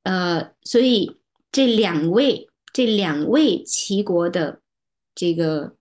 [0.03, 1.17] 呃，所以
[1.51, 4.61] 这两位，这两位齐国的
[5.15, 5.77] 这个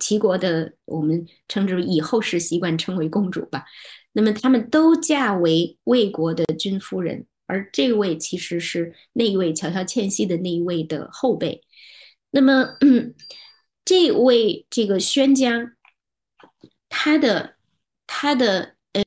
[0.00, 3.64] 齐国的，我们称之为以后世习惯称为公主吧。
[4.12, 11.62] 那么，他们都嫁为魏国的君夫人，而这位其实是那一位乔乔倩兮的那一位的后辈。
[12.30, 13.14] 那么，嗯
[13.84, 15.72] 这位这个宣姜，
[16.88, 17.56] 他的
[18.06, 19.04] 他的呃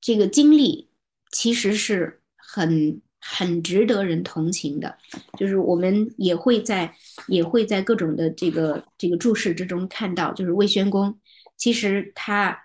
[0.00, 0.90] 这个经历
[1.32, 3.00] 其实是很
[3.30, 4.96] 很值得人同情的，
[5.38, 6.94] 就是我们也会在
[7.26, 11.18] 也会在各种的这个这个注释之中看到，就是魏宣公
[11.56, 12.58] 其实他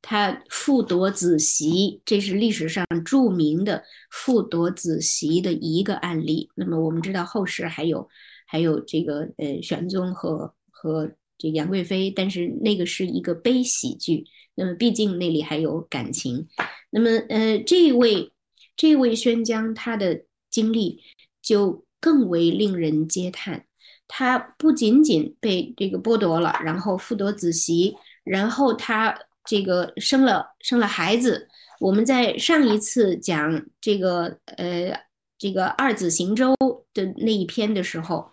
[0.00, 6.48] 他复夺子媳，这是历史上著名的复夺子媳的一个案例。
[6.54, 8.08] 那么我们知道后世还有。
[8.50, 16.48] 还有这个呃，玄宗和和这杨贵妃，但是那个是一个悲喜剧，那么毕竟那里还有感情。
[16.88, 18.32] 那么呃，这位
[18.78, 21.02] 这位宣姜他的经历
[21.42, 23.66] 就更为令人嗟叹。
[24.06, 31.48] 他不仅仅被这个剥夺了，然后复夺子媳，然后他这个生了生了孩子。
[31.80, 34.98] 我们在上一次讲这个呃
[35.36, 36.54] 这个二子行舟
[36.94, 38.30] 的那一篇的时候。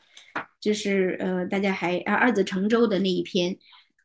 [0.59, 3.55] 就是呃，大家还啊二子乘舟的那一篇，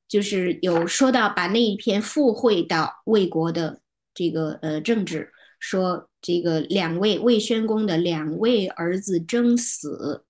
[0.07, 3.80] 就是有说到把那一篇附会到魏国的
[4.12, 10.25] 这个呃政治，说这个两位魏宣公的两位儿子争死，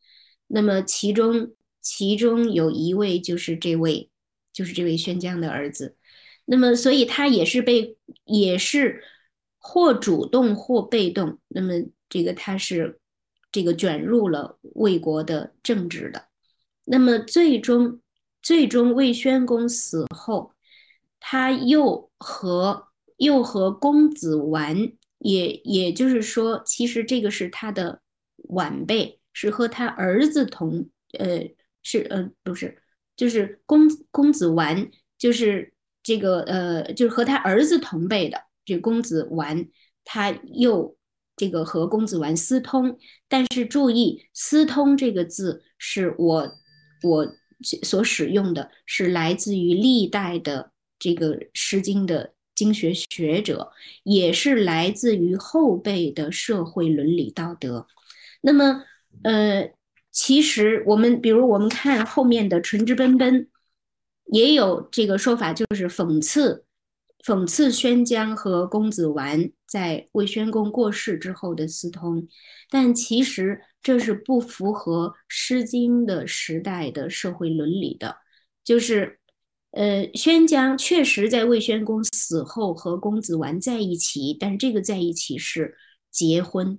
[0.47, 4.11] 那么其中其中有一位就是这位
[4.53, 5.97] 就是这位宣姜的儿子，
[6.45, 9.03] 那么所以他也是被也是
[9.59, 11.72] 或主动或被动，那么
[12.09, 13.01] 这个他是
[13.53, 16.26] 这个卷入了魏国的政治的。
[16.84, 18.01] 那么最终，
[18.43, 20.53] 最终魏宣公死后，
[21.20, 22.88] 他又和
[23.18, 28.02] 又和公子完，也也就是说，其实这个是他的
[28.48, 31.48] 晚辈，是和他儿子同，呃，
[31.82, 32.82] 是呃不是，
[33.16, 39.68] 就是公公子完，就是这个呃，就是和他儿子同辈的这公子完，
[40.04, 40.96] 他又
[41.36, 42.98] 这个和公子完私通，
[43.28, 46.56] 但是注意“私通”这个字是我。
[47.02, 47.26] 我
[47.82, 53.72] 所使用的是来自于历代的这个《诗经》的经学学者，
[54.04, 57.86] 也是来自于后辈的社会伦理道德。
[58.42, 58.84] 那么，
[59.22, 59.72] 呃，
[60.11, 63.48] 其实我们比如我们看后面的“唇之奔奔”，
[64.30, 66.64] 也有这个说法，就是讽刺。
[67.26, 72.26] 讽刺宣姜和公子完在魏宣公过世之后的私通，
[72.70, 78.16] 但其实这是不符合《诗经》的时代的社会伦理的。
[78.64, 79.19] 就是，
[79.72, 85.76] 呃，宣姜确实在魏宣公死后和公子完在一起，但是这个在一起是
[86.10, 86.78] 结婚，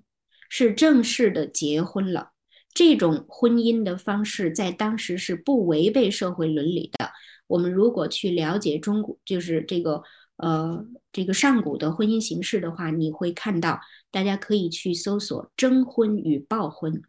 [0.49, 2.31] 是正式的结婚了。
[2.73, 7.11] 这种婚姻的方式在当时是不违背社会伦理的。
[7.47, 10.03] 我们如果去了解中国，就是这个。
[10.37, 10.83] 呃，
[11.13, 13.79] 这个上古的婚姻形式的话，你会看到，
[14.09, 17.03] 大家可以去搜索征婚与报婚，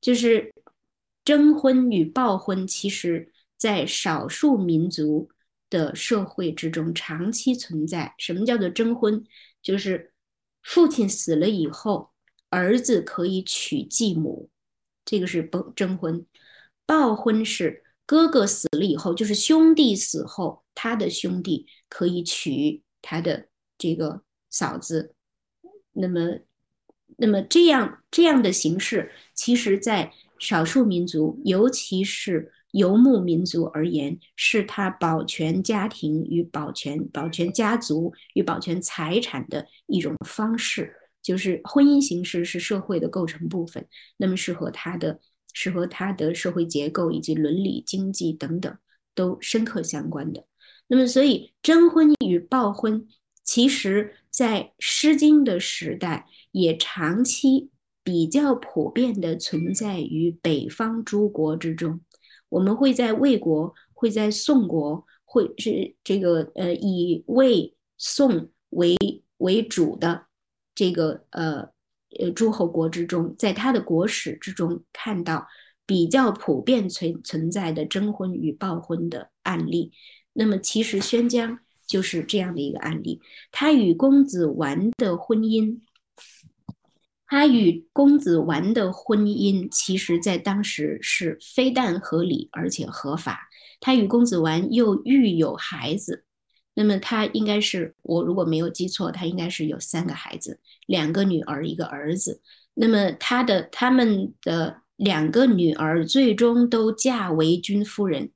[0.00, 0.52] 就是
[1.24, 5.30] 征婚与报婚，其实在少数民族
[5.70, 8.14] 的社会之中长期存在。
[8.18, 9.24] 什么叫做征婚？
[9.62, 10.12] 就是
[10.62, 12.10] 父亲死了以后，
[12.50, 14.50] 儿子可以娶继母，
[15.04, 16.26] 这个是不征婚。
[16.84, 21.66] 报婚是哥哥死了以后，就是兄弟死后，他的兄弟。
[21.88, 23.46] 可以娶他的
[23.78, 25.14] 这个嫂子，
[25.92, 26.40] 那么，
[27.16, 40.94] 那么这样这样的形式，其实，在少数民族，尤其是游牧民族而言，是他保全家庭与保全保全家族与保全财产的一种方式。
[41.22, 43.84] 就是婚姻形式是社会的构成部分，
[44.18, 45.18] 那么是和他的
[45.54, 48.76] 是和他的社会结构以及伦理、经济等等
[49.14, 50.44] 都深刻相关的。
[50.86, 53.08] 那么，所以征婚与报婚，
[53.42, 57.70] 其实在《诗经》的时代也长期
[58.04, 62.00] 比较普遍的存在于北方诸国之中。
[62.48, 68.96] 我们会在魏国，会在宋国，会是这个呃以魏、宋为
[69.38, 70.26] 为主的
[70.74, 71.68] 这个呃
[72.18, 75.46] 呃诸侯国之中，在他的国史之中看到
[75.84, 79.92] 比较普遍存存在的征婚与报婚的案例。
[80.32, 83.20] 那么，其实宣姜就是这样的一个案例。
[83.50, 85.80] 他与公子完的婚姻，
[87.28, 93.48] 他与公子完的婚姻，其实在当时是非但合理，而且合法。
[93.80, 96.24] 他与公子完又育有孩子，
[96.74, 102.40] 那么他应该是我如果没有记错，他应该是有三个孩子，两个女儿，一个儿子。
[102.74, 108.30] 那么他的他们的两个女儿最终都嫁为君夫人。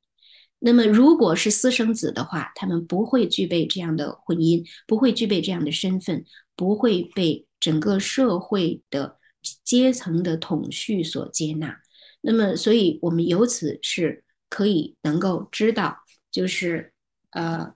[0.58, 6.24] 那么，如果是私生子的话，他们不会具备这样的婚姻，不会具备这样的身份，
[6.54, 9.18] 不会被整个社会的
[9.62, 11.80] 阶层的统序所接纳。
[12.22, 15.98] 那么，所以我们由此是可以能够知道，
[16.32, 16.92] 就是
[17.30, 17.74] 呃，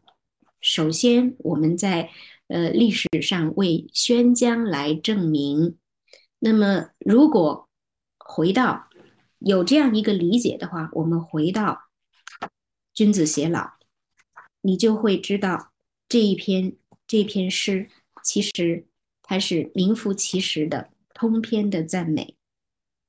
[0.60, 2.10] 首先我们在
[2.48, 5.76] 呃历史上为宣姜来证明。
[6.38, 7.68] 那么，如果
[8.18, 8.88] 回到
[9.38, 11.82] 有这样一个理解的话，我们回到。
[12.92, 13.72] 君子偕老，
[14.60, 15.72] 你就会知道
[16.08, 16.76] 这一篇
[17.08, 17.88] 这篇诗，
[18.22, 18.86] 其实
[19.26, 22.36] 它是名副其实的通篇的赞美，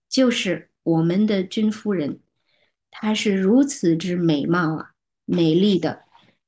[0.09, 2.20] 就是我们的君夫人，
[2.89, 4.91] 她是如此之美貌啊，
[5.26, 6.03] 美丽的，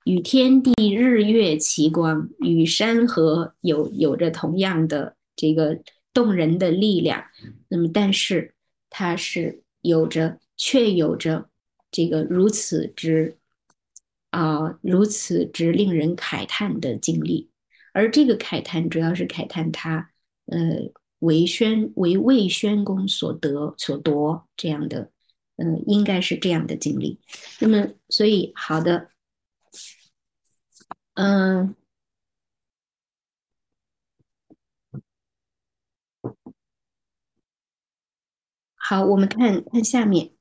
[0.05, 5.81] 与天地日月齐光，与山河有有着同样的这个
[6.13, 7.25] 动人的力量。
[7.67, 8.55] 那么，但是
[8.89, 11.49] 她是有着，却有着。
[11.89, 13.37] 这个如此之
[14.29, 17.49] 啊，如此之令人慨叹的经历，
[17.97, 20.11] 而这个慨叹主要是慨叹他，
[20.45, 20.57] 呃，
[21.17, 25.11] 为宣为魏宣公所得所夺这样的，
[25.55, 27.19] 嗯，应该是这样的经历。
[27.59, 29.09] 那么，所以好的，
[31.15, 31.75] 嗯，
[38.75, 40.36] 好，我们看看下面。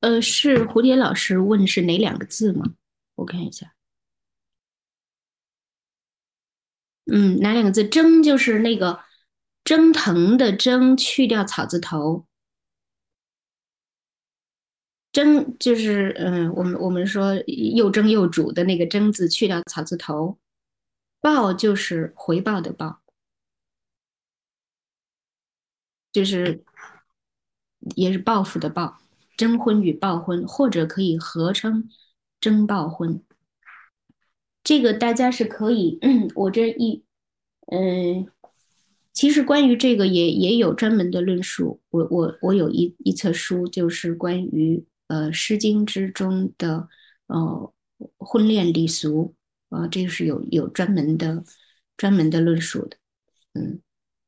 [0.00, 2.74] 呃，是蝴蝶老师问是哪两个字吗？
[3.16, 3.74] 我看一下。
[7.12, 7.84] 嗯，哪两个字？
[7.86, 9.00] 蒸就是那个
[9.64, 12.26] 蒸腾的蒸，去掉草字头。
[15.12, 20.38] 蒸就是嗯，我们我们说又蒸又煮的那个蒸字，去掉草字头。
[21.20, 23.02] 报就是回报的报，
[26.12, 26.64] 就是
[27.96, 29.02] 也是报复的报。
[29.40, 31.88] 征婚与报婚，或者可以合称
[32.38, 33.22] 征报婚。
[34.62, 35.98] 这个大家是可以，
[36.36, 37.02] 我这一
[37.72, 38.26] 嗯，
[39.14, 41.80] 其实关于这个也也有专门的论述。
[41.88, 46.86] 我我我有一一册书，就是关于呃《诗经》之中的
[47.28, 47.72] 呃
[48.18, 49.34] 婚恋礼俗
[49.70, 51.42] 啊，这个是有有专门的
[51.96, 52.98] 专门的论述的。
[53.54, 53.80] 嗯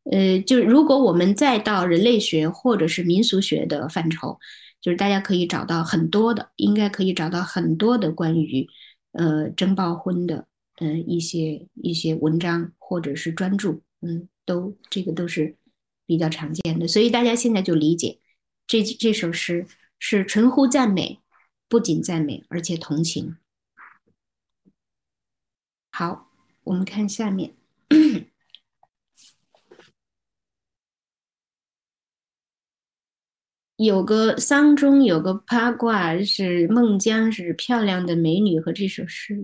[0.05, 4.41] 呃，就如果我们再到人类学或者是民俗学的范畴，
[4.83, 8.69] 就是大家可以找到很多的，应该可以找到很多的关于
[9.13, 15.57] 呃征报婚的呃一些一些文章或者是专著，嗯，都这个都是
[16.05, 18.19] 比较常见的，所以大家现在就理解
[18.67, 19.67] 这这首诗
[19.99, 21.21] 是纯乎赞美，
[21.69, 23.37] 不仅赞美，而且同情。
[25.93, 26.29] 好，
[26.65, 27.62] 我们看下面。
[33.85, 39.37] 有个丧中有个八卦是孟姜是漂亮的美女和这首诗，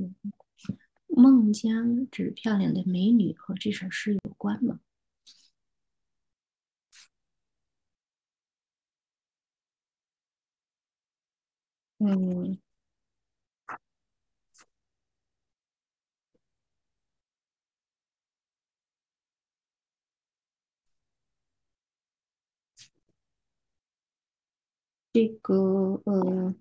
[1.08, 4.78] 孟姜指漂亮的美女和这首诗有关吗？
[11.98, 12.58] 嗯，
[25.18, 26.54] 这个呃。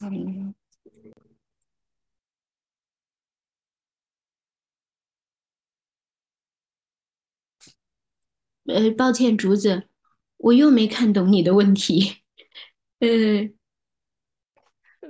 [0.00, 0.54] 嗯，
[8.66, 9.88] 呃，抱歉，竹子，
[10.36, 12.22] 我又没看懂你的问题。
[12.98, 13.08] 呃，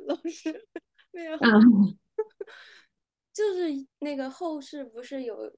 [0.07, 0.67] 老师
[1.11, 1.39] 没有，啊，
[3.33, 5.53] 就是那个后世不是有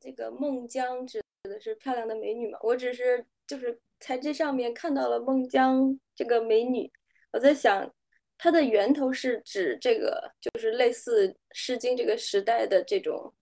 [0.00, 2.58] 这个孟姜指的是漂亮的美女嘛？
[2.62, 6.90] 我只是就是在这上面看到了孟姜这个美女，
[7.32, 7.92] 我在想
[8.36, 13.34] 它的源头是指这个，就是类似《诗经》这个时代的这种，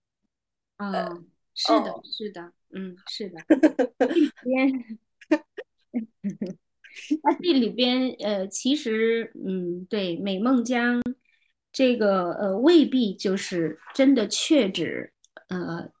[0.77, 3.37] 哦，是的，哦，是的，嗯，是的。
[4.43, 4.97] 边，
[7.21, 11.01] 那这里边，呃，其实，嗯，对，美孟姜
[11.71, 15.13] 这个，呃，未必就是真的确指，
[15.49, 15.91] 呃，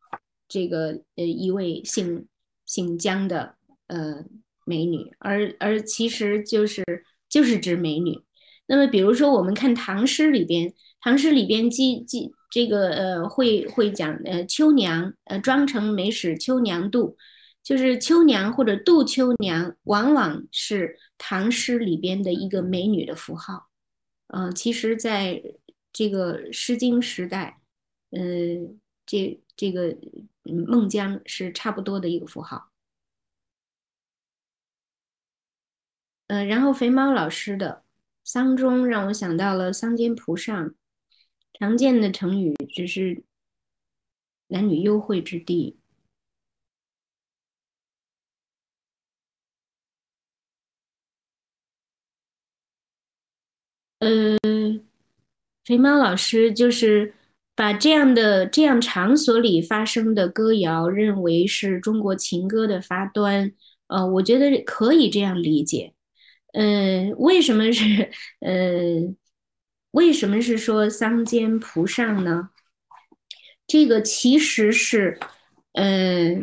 [0.47, 2.27] 这个，呃，一位姓
[2.65, 3.55] 姓姜的，
[3.87, 4.25] 呃，
[4.65, 6.83] 美女，而而其实就是
[7.29, 8.21] 就是指美女。
[8.67, 17.15] 那么，比如说我们看唐诗里边，唐诗里边记记这个，呃，会会讲，呃，秋娘，呃，妆成美使秋娘妒。
[17.63, 23.67] 就是秋娘或者杜秋娘，往往是唐诗里边的一个美女的符号。
[24.27, 25.43] 嗯、呃，其实在
[25.91, 27.59] 这个《诗经》时代，
[28.11, 28.19] 呃，
[29.05, 29.89] 这这个
[30.43, 32.71] 嗯孟姜是差不多的一个符号。
[36.27, 37.83] 呃，然后肥猫老师的
[38.23, 40.75] 丧钟让我想到了桑间蒲上，
[41.53, 43.23] 常见的成语只是
[44.47, 45.79] 男女幽会之地。
[53.99, 54.37] 呃，
[55.63, 57.13] 肥猫老师就是
[57.57, 63.51] 把这样的这样场所里发生的歌谣认为是中国情歌的发端，
[63.87, 65.93] 呃，我觉得可以这样理解。
[66.53, 69.15] 嗯、为什么是呃，
[69.89, 72.49] 为什么是说桑间蒲上呢？
[73.65, 75.19] 这个其实是，
[75.73, 76.35] 呃，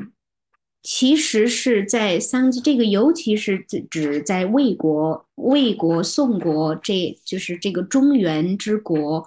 [0.82, 9.24] 其实是在桑，这个尤其是指指在魏国、魏国、宋国，这就是这个中原之国。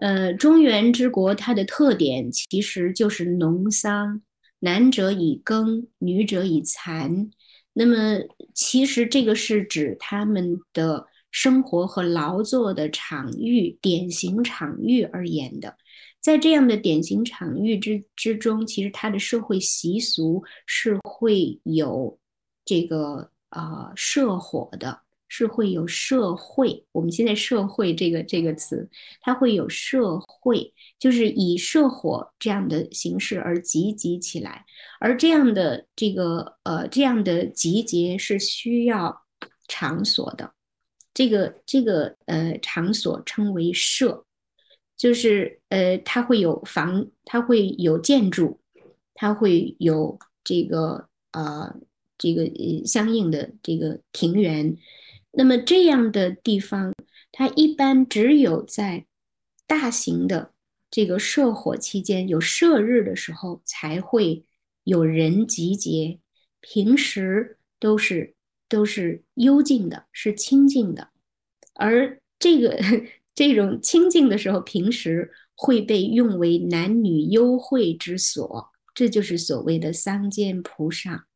[0.00, 4.22] 呃，中原之国它的特点其实就是农桑，
[4.60, 7.30] 男者以耕，女者以蚕。
[7.72, 8.20] 那么，
[8.54, 15.76] 其实这个是指他们的生活和劳作的场域，典型场域而言的。
[16.20, 22.18] 在这样的典型场域之之中，其实它的社会习俗是会有
[22.64, 26.84] 这个啊、呃、射火的，是会有社会。
[26.92, 28.88] 我们现在“社会”这个这个词，
[29.20, 34.64] 它会有社会，就是以社火这样的形式而集结起来。
[34.98, 39.22] 而这样的这个呃这样的集结是需要
[39.68, 40.52] 场所的，
[41.12, 44.24] 这个这个呃场所称为社，
[44.96, 48.60] 就是呃它会有房，它会有建筑，
[49.14, 51.76] 它会有这个呃。
[52.20, 54.76] 这个呃相应的这个庭园，
[55.38, 56.92] 那么这样的地方，
[57.30, 59.06] 它一般只有在
[59.68, 60.52] 大型的
[60.90, 64.44] 这个社火期间，有社日的时候才会
[64.82, 66.18] 有人集结，
[66.60, 68.34] 平时都是
[68.68, 71.10] 都是幽静的，是清静的。
[71.74, 72.76] 而这个
[73.32, 81.28] 这种清静的时候，平时会被用为男女幽会之所，这就是所谓的桑间菩萨。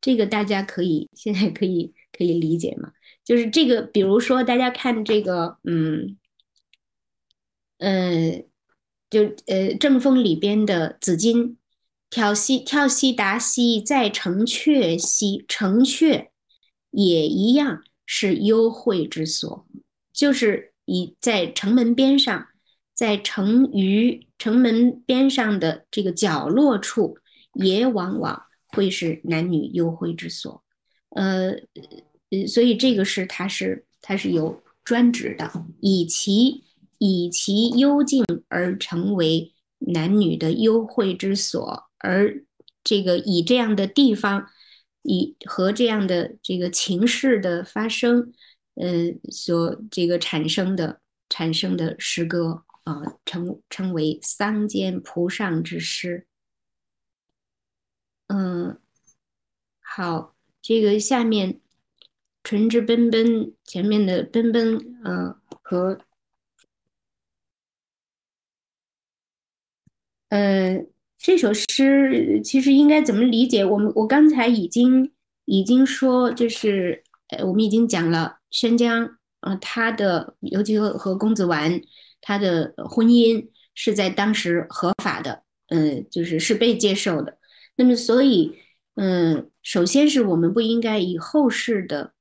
[0.00, 2.90] 这个大家可以现在可以可以理解吗？
[3.28, 6.16] 就是这个，比如说大家看这个，嗯，
[7.76, 8.42] 呃，
[9.10, 11.58] 就呃《正风》里边的紫金，
[12.08, 16.28] 跳西跳西达西，在城阙西，城阙
[16.90, 19.66] 也一样是幽会之所，
[20.10, 22.46] 就是以在城门边上，
[22.94, 27.18] 在城隅城门边上的这个角落处，
[27.52, 28.44] 也往往。
[28.70, 30.62] 会是男女幽会之所，
[31.08, 31.52] 呃，
[32.46, 35.50] 所以这个是它是它是有专指的，
[35.80, 36.64] 以其
[36.98, 42.44] 以其幽静而成为男女的幽会之所，而
[42.84, 44.48] 这个以这样的地方，
[45.02, 48.32] 以和这样的这个情事的发生，
[48.74, 56.26] 呃，所这个产生的产生的诗歌啊，称称为桑间蒲上之诗。
[58.26, 58.78] 嗯，
[59.80, 61.60] 好，这个下面
[62.42, 65.98] 纯之奔奔前面的奔奔，嗯，和
[70.30, 70.84] 呃
[71.18, 73.64] 这首诗其实应该怎么理解？
[73.64, 75.12] 我们我刚才已经
[75.44, 81.80] 已经说，就是呃，我们已经讲了宣江，呃，他的尤其和和公子完
[82.20, 87.38] 他的婚姻是在当时合法的，嗯，就是是被接受的。
[87.76, 88.56] 那么，所以，
[88.94, 92.12] 嗯，首先是我们不应该以后世的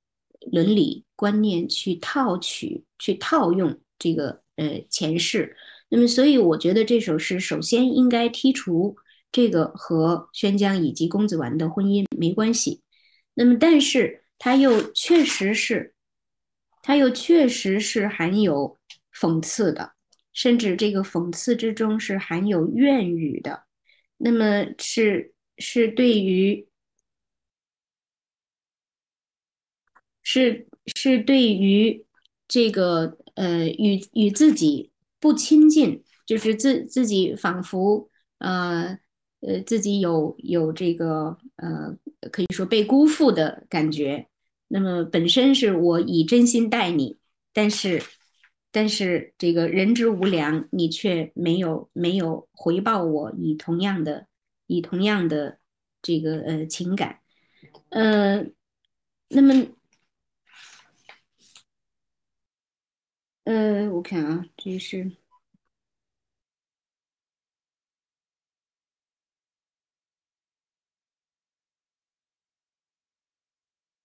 [0.52, 5.56] 伦理观念去套取、去套用这个呃前世。
[5.90, 8.96] 那么，所以我觉得这首诗首先应该剔除
[9.32, 12.82] 这个和宣江以及公子完的婚姻没关系。
[13.34, 15.94] 那么，但是它又确实是，
[16.82, 18.78] 它又确实是含有
[19.14, 19.94] 讽刺的，
[20.34, 23.64] 甚至这个讽刺之中是含有怨语的。
[24.18, 25.34] 那么是。
[25.60, 26.68] 是对于，
[30.30, 32.06] 是是对于
[32.50, 38.10] 这个呃与与自己不亲近，就是自自己仿佛
[38.40, 39.00] 呃
[39.40, 41.96] 呃自己有有这个呃
[42.30, 44.28] 可以说被辜负的感觉。
[44.68, 47.16] 那么本身是我以真心待你，
[47.54, 48.04] 但是
[48.70, 54.28] 但是这个人之无良，你却没有没有回报我以同样的。
[54.70, 55.60] 以同样的
[56.02, 57.20] 这个呃情感，
[57.88, 58.46] 呃，
[59.30, 59.66] 那么，
[63.48, 65.10] 呃，我看啊，这是，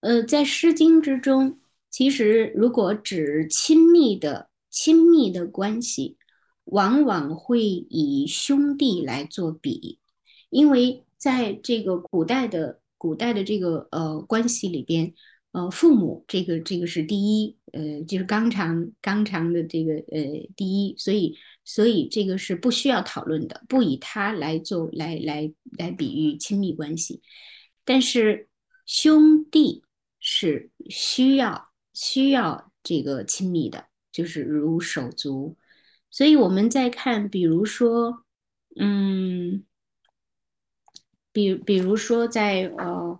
[0.00, 1.58] 呃，在《诗经》之中，
[1.90, 6.16] 其实如果指亲密的亲密的关系，
[6.64, 9.98] 往往会以兄弟来做比。
[10.50, 15.12] 因为在这个古代的古代的这个呃关系里边，
[15.50, 27.20] 呃，父母这个这个是第一，呃，就是肛肠肛肠的这个呃第一，所以所以这个是不需要讨论的，不以他来做来来来比喻亲密关系，
[27.84, 28.48] 但是
[28.86, 29.82] 兄弟
[30.20, 35.56] 是需要需要这个亲密的，就是如手足，
[36.10, 38.24] 所以我们再看，比如说，
[38.76, 39.64] 嗯。
[41.34, 43.18] 比比如说，在呃，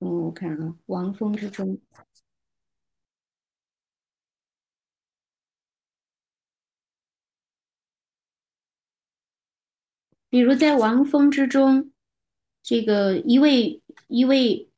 [0.00, 1.80] 嗯，我看啊，王峰之中，
[10.28, 11.92] 比如在王峰之中，
[12.62, 14.70] 这个一位一位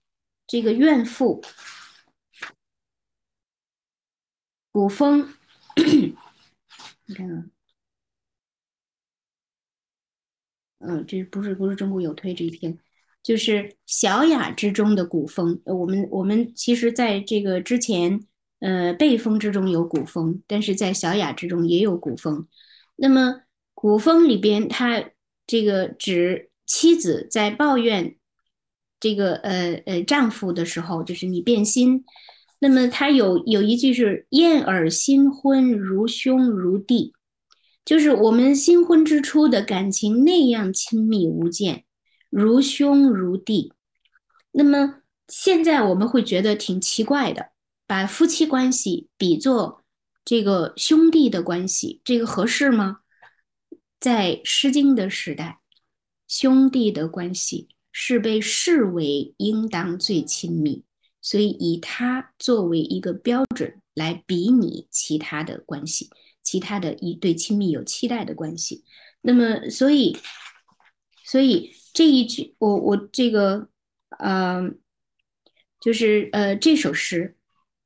[0.46, 1.44] 这个怨妇，
[4.70, 5.34] 古风，
[7.04, 7.44] 你看啊。
[10.78, 12.78] 嗯，这不是不是中国有推这一篇，
[13.22, 15.60] 就是小雅之中的古风。
[15.64, 18.20] 我们我们其实在这个之前，
[18.60, 22.46] 呃，辈风之中有古风，但是在小雅之中也有古风。
[22.96, 23.42] 那么
[23.74, 25.04] 古风里边，它
[25.46, 28.16] 这个指妻子在抱怨
[29.00, 32.04] 这个呃呃丈夫的时候，就是你变心。
[32.60, 37.12] 那么他有有一句是“燕尔新婚如兄如弟”，
[37.84, 41.82] 就是我们新婚之初的感情那样亲密无间，
[42.32, 43.74] 如兄如弟。
[44.52, 47.50] 那么现在我们会觉得挺奇怪的，
[47.86, 49.84] 把夫妻关系比作
[50.24, 53.00] 这个兄弟的关系，这个合适吗？
[54.00, 55.60] 在《诗经》的时代，
[56.26, 60.84] 兄弟的关系是被视为应当最亲密。
[61.20, 66.10] 所以以它作为一个标准来比拟其他的关系，
[66.42, 68.82] 其他的一对亲密有期待的关系。
[69.20, 70.16] 那么，所以，
[71.24, 73.68] 所以这一句，我我这个，
[74.18, 74.70] 呃，
[75.80, 77.36] 就是呃这首诗，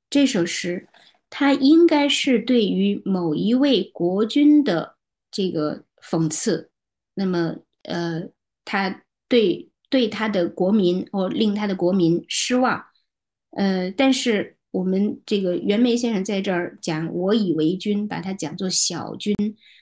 [0.08, 0.88] 这首诗，
[1.28, 4.96] 它应该是对于某一位国君的
[5.30, 6.70] 这个讽刺。
[7.14, 8.28] 那么，呃，
[8.64, 12.84] 他对对他的国民或令他的国民失望。
[13.50, 19.34] 呃，但是我们这个袁枚先生在这儿讲“我以为君”，把它讲作小君。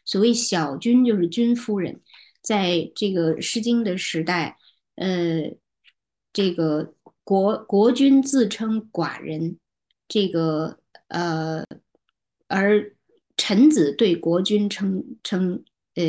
[0.05, 2.01] 所谓小君，就是君夫人。
[2.45, 4.59] 在这个《诗经》的时代，
[4.97, 5.57] 呃，
[6.31, 9.59] 这个国国君自称寡人，
[10.07, 10.79] 这个
[11.09, 11.65] 呃，
[12.47, 12.95] 而
[13.39, 15.65] 臣子对国君称称
[15.95, 16.05] 呃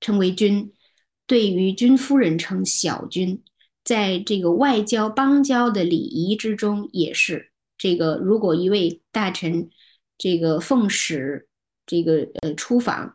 [0.00, 0.70] 称为君，
[1.26, 3.42] 对于君夫人称小君。
[3.82, 8.16] 在这个外交邦交的礼仪之中，也是这个。
[8.16, 9.70] 如果一位大臣
[10.18, 11.48] 这个奉使
[11.86, 13.14] 这个呃出访，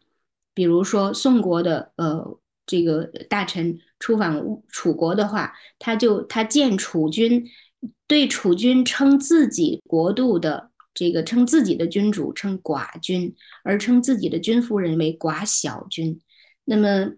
[0.59, 7.45] 比如说宋国的呃这个大臣出访楚国的话，他就他见楚君，
[8.07, 13.33] 对楚君称自己国度的这个称自己的君主称寡君，
[13.63, 16.19] 而称自己的君夫人为寡小君。
[16.65, 17.13] 那么，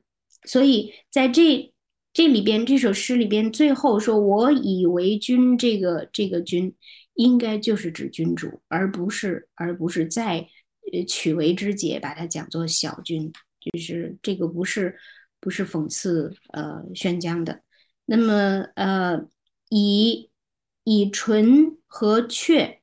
[0.46, 1.74] 所以在这。
[2.14, 6.76] 这里边这首诗里边最后说“我以为君”，这个这个君
[7.14, 10.46] 应该就是指君主，而不是而不是在
[11.08, 14.98] 取为之解，把它讲作小君，就是这个不是
[15.40, 17.62] 不是讽刺呃宣姜的。
[18.06, 19.28] 那么呃
[19.70, 20.30] 以
[20.84, 22.80] 以纯和阙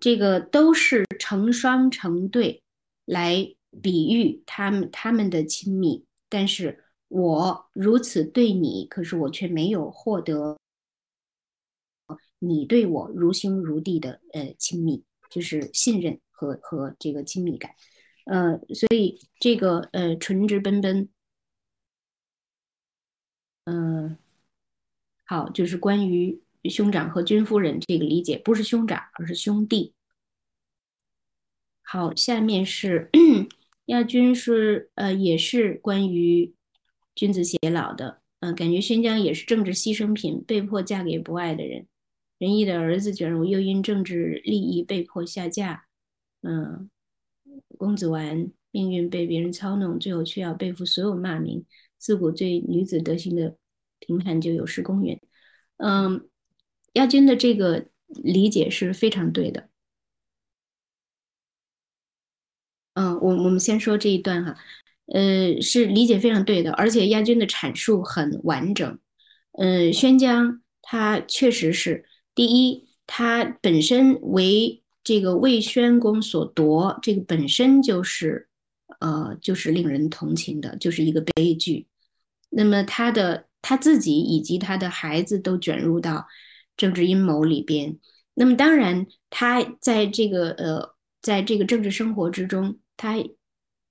[0.00, 2.62] 这个都是成双成对
[3.04, 6.78] 来比喻他们他们的亲密，但是。
[7.14, 10.56] 我如此对你，可是我却没有获得
[12.38, 17.72] 你对我如兄如弟的呃亲密，就是信任和和这个亲密感，
[18.26, 21.08] 呃，所以这个呃纯直奔奔，
[23.66, 24.18] 嗯，
[25.24, 29.94] 好，就是关于兄长和君夫人这个理解，不是兄长，而是兄弟。
[31.82, 33.08] 好，下面是
[33.86, 36.54] 亚军是呃也是关于。
[37.14, 41.86] 君子偕老的，嗯，感觉宣姜也是政治牺牲品，被迫嫁给不爱的人。
[42.38, 45.84] 仁义的儿子卷入，又因政治利益被迫下嫁。
[46.42, 46.90] 嗯，
[47.78, 51.64] 公子完命运被别人操弄，最后却要背负所有骂名。
[51.98, 53.56] 自古对女子德行的
[53.98, 55.20] 评判就有失公允。
[55.76, 56.28] 嗯，
[56.94, 59.68] 亚军的这个理解是非常对的。
[62.94, 64.56] 嗯，我我们先说这一段哈。
[65.06, 68.98] 呃，是理解非常对的，而且亚军的阐述很完整。
[69.52, 78.48] 呃，宣姜他确实是第一，他本身为这个魏宣公所夺，这个本身就是
[79.00, 81.86] 呃，就是令人同情的，就是一个悲剧。
[82.50, 86.26] 那么他的他自己以及他的孩子都卷入到
[86.76, 87.98] 政治阴谋里边。
[88.34, 93.16] 那么当然，他在这个呃，在这个政治生活之中，他。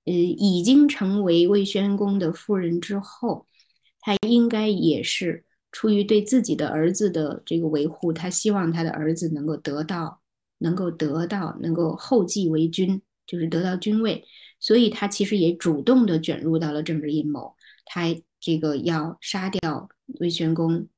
[0.04, 3.46] 呃，已经成为魏宣公的夫人之后，
[4.00, 10.20] 他应该也是出于对自己的儿子的这个维护，他希望他的儿子能够得到，
[10.62, 14.24] 能够得到，能够后继为君，就是得到君位，
[14.58, 17.54] 所以他其实也主动的卷入到了政治阴谋，
[17.84, 19.88] 他这个要杀掉
[20.20, 20.88] 魏宣公，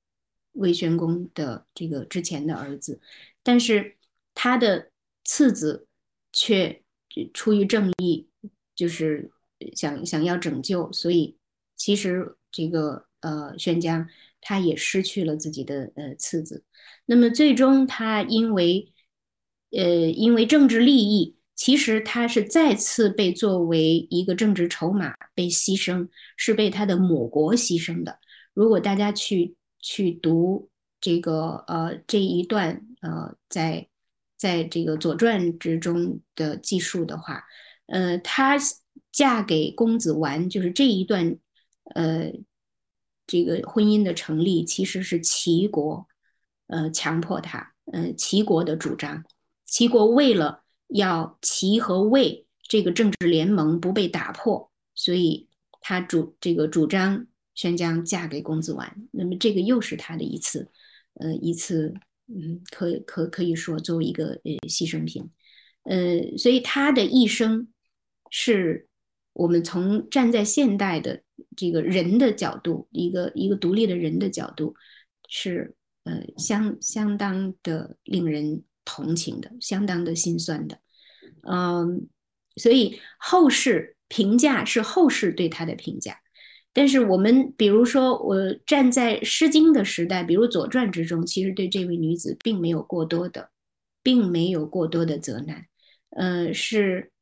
[0.52, 3.00] 魏宣公的这个之前的儿子，
[3.42, 3.96] 但是
[4.34, 4.90] 他的
[5.24, 5.86] 次子
[6.32, 6.82] 却
[7.32, 8.28] 出于正义。
[8.76, 9.30] 就是
[9.76, 11.36] 想想要拯救，所以
[11.76, 14.08] 其实这个呃，宣姜
[14.40, 16.64] 他也失去了自己的呃次子。
[17.06, 18.92] 那么最终他因为
[19.76, 28.18] 呃因为政治利益，其实他是再次被作为一个政治筹码被牺牲，是被他的母国牺牲的。
[28.52, 30.70] 如果大家去去读
[31.00, 33.88] 这个呃这一段呃在
[34.36, 37.44] 在这个《左传》之中的记述的话，
[37.86, 38.58] 呃，她
[39.10, 41.36] 嫁给公子完，就是这一段
[41.94, 42.32] 呃
[43.26, 46.06] 这个婚姻的成立，其实是齐国
[46.66, 49.24] 呃强迫她，呃齐国的主张，
[49.66, 55.48] 齐国为了要齐和魏这个政治联盟不被打破，所以
[55.80, 57.26] 他主这个主张。
[57.56, 60.68] 宣姜嫁给公子完，那么这个又是他的一次，
[61.12, 61.94] 呃，一次，
[62.26, 65.30] 嗯，可可可以说作为一个呃牺牲品，
[65.84, 67.68] 呃，所以他的一生
[68.28, 68.88] 是
[69.32, 71.22] 我们从站在现代的
[71.56, 74.74] 这个人的角度，一个一个独立的人的角度，
[75.28, 80.78] 是呃相相当的令人同情的，相当的心酸的，
[81.42, 82.08] 嗯，
[82.56, 86.20] 所以后世评价是后世对他的评价。
[86.72, 93.50] 但是我们比如说，我站在《诗经》的时代，比如《左传》之中，其实对这位女子并没有过多的，
[94.02, 95.66] 并没有过多的责难。
[96.10, 97.12] 呃，是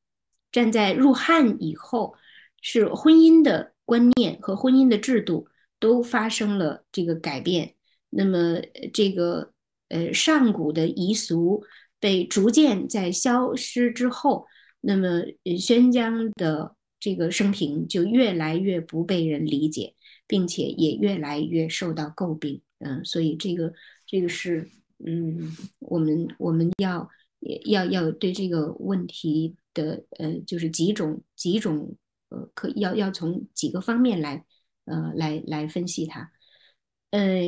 [0.51, 2.15] 站在入汉以后，
[2.63, 5.47] 是婚姻的观念和婚姻的制度
[5.79, 7.75] 都发生了这个改变。
[8.09, 8.59] 那么
[8.95, 9.52] 这个
[9.93, 11.63] 呃上古的遗俗
[12.01, 14.47] 被逐渐在消失之后，
[14.81, 15.23] 那么
[15.57, 16.75] 宣江的。
[17.05, 19.97] 这个生平就越来越不被人理解，
[20.29, 22.63] 并且也越来越受到诟病。
[22.79, 23.73] 嗯，所以这个
[24.07, 24.69] 这个是
[25.05, 27.11] 嗯，我们我们要
[27.65, 31.97] 要要对这个问题的呃，就是几种几种
[32.29, 34.45] 呃，可要要从几个方面来
[34.85, 36.31] 呃来来分析它。
[37.11, 37.41] 呃，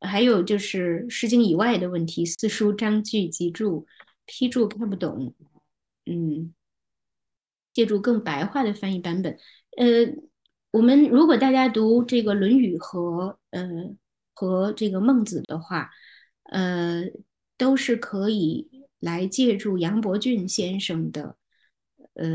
[0.00, 3.86] 还有就是《诗经》以外的问题，四书章句集注
[4.26, 5.34] 批注看不懂，
[6.06, 6.52] 嗯。
[7.74, 9.38] 借助更白话的翻译版本，
[9.76, 9.86] 呃，
[10.72, 13.94] 我们如果大家读这个《论语》和呃
[14.34, 15.88] 和这个《孟子》的话，
[16.50, 17.04] 呃，
[17.56, 18.68] 都是可以
[18.98, 21.36] 来借助杨伯峻先生的
[22.14, 22.26] 呃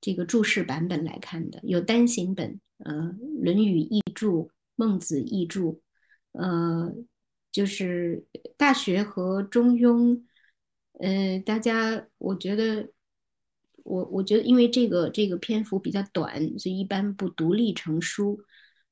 [0.00, 1.58] 这个注释版本来看的。
[1.64, 2.94] 有单行本，呃，
[3.42, 4.44] 《论语》译注，
[4.76, 5.82] 《孟子》译注，
[6.32, 6.92] 呃，
[7.50, 8.24] 就是
[8.56, 10.10] 《大学》和《中庸》，
[11.00, 12.88] 呃，大家我觉得。
[13.84, 18.40] 我我觉得，因为这个这个篇幅比较短，所以一般不独立成书。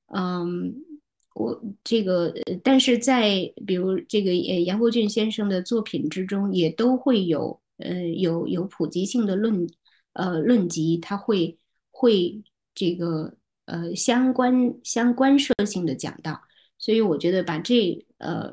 [0.07, 0.75] 嗯，
[1.33, 2.35] 我这个，
[2.65, 9.65] 但是在比如这个呃杨国俊先生的作品之中，也都会有呃有有普及性的论
[10.15, 11.57] 呃论集，他会
[11.93, 12.43] 会
[12.75, 13.37] 这个
[13.67, 16.43] 呃相关相关涉性的讲到。
[16.81, 18.53] 所以我觉得把这呃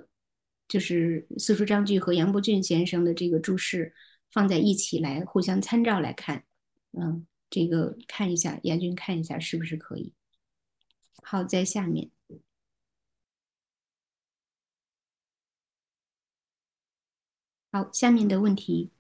[0.68, 3.96] 就是四书章句和杨伯峻先生的这个注释。
[4.30, 6.44] 放在一起来互相参照来看，
[6.92, 10.14] 嗯，这个看一下，严军看一下是不是可以。
[11.24, 12.12] 好，在下面，
[17.72, 18.92] 好，下面的问题。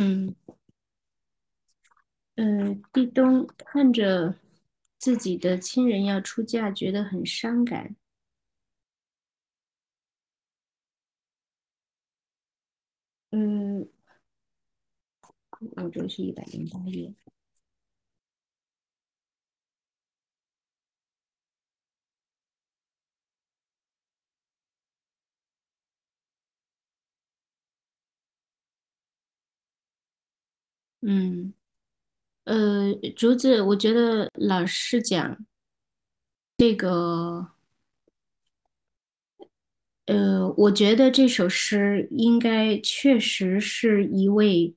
[0.00, 0.32] 嗯，
[2.36, 4.36] 呃，地东看着
[4.96, 7.96] 自己的亲人要出嫁，觉得很伤感。
[13.30, 13.88] 嗯，
[15.76, 17.12] 我这是一百零八页。
[31.10, 31.54] 嗯，
[32.44, 35.46] 呃，竹子，我觉得老师讲
[36.58, 37.52] 这个，
[40.04, 44.74] 呃，我觉得这首诗应该确实是一位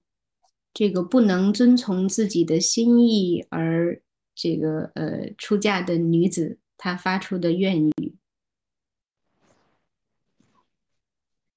[0.73, 4.01] 这个不能遵从自己的心意而
[4.33, 8.15] 这个呃出嫁的女子她发出的愿语，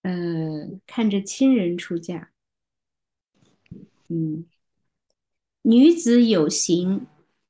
[0.02, 2.32] 呃，看着亲人出嫁，
[4.08, 4.46] 嗯。
[5.66, 7.06] 女子有形，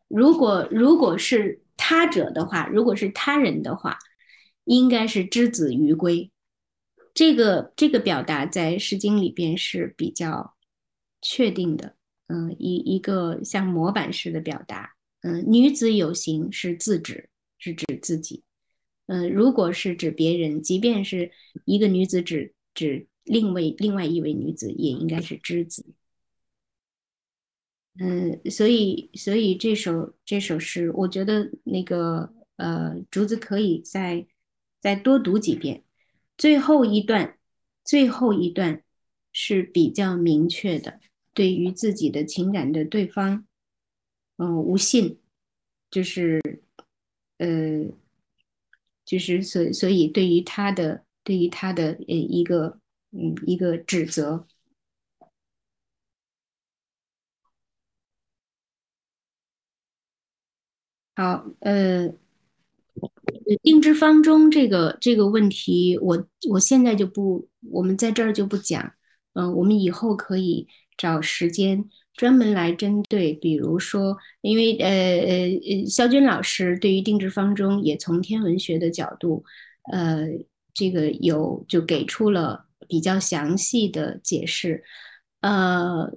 [0.07, 3.99] 如果如果是他者的话，如果是他人的话，
[4.65, 6.31] 应该是之子于归。
[7.13, 10.55] 这个这个表达在《诗经》里边是比较
[11.21, 11.97] 确定的，
[12.29, 14.95] 嗯，一一个像模板式的表达。
[15.23, 18.45] 嗯，女子有形是自指，是指自己。
[19.07, 21.33] 嗯，如果是指别人，即便是
[21.65, 25.85] 一个女子指指另外另外一位女子，也应该是之子。
[28.01, 34.27] 嗯，所以所以这首这首诗，我觉得那个呃，竹子可以再
[34.81, 35.85] 再多读几遍。
[36.37, 37.39] 最后一段，
[37.85, 38.83] 最后一段
[39.33, 40.99] 是比较明确的，
[41.33, 43.47] 对于自己的情感的对方，
[44.39, 45.21] 嗯、无信，
[45.89, 46.41] 就是
[47.39, 47.87] 呃，
[49.05, 52.81] 就是所所以对于他的对于他的呃一个
[53.13, 54.49] 嗯一个指责。
[61.17, 62.13] 好，呃，
[63.63, 68.93] 定制方中这个这个问题，我我现在就不，我们在这儿就不讲，
[69.35, 79.45] 嗯、我们以后可以找时间专门来针对，比如说，因为呃呃呃，肖军老师对于定制方中也从天文学的角度，
[79.93, 80.27] 呃，
[80.73, 84.83] 这个有就给出了比较详细的解释，
[85.43, 86.13] 呃，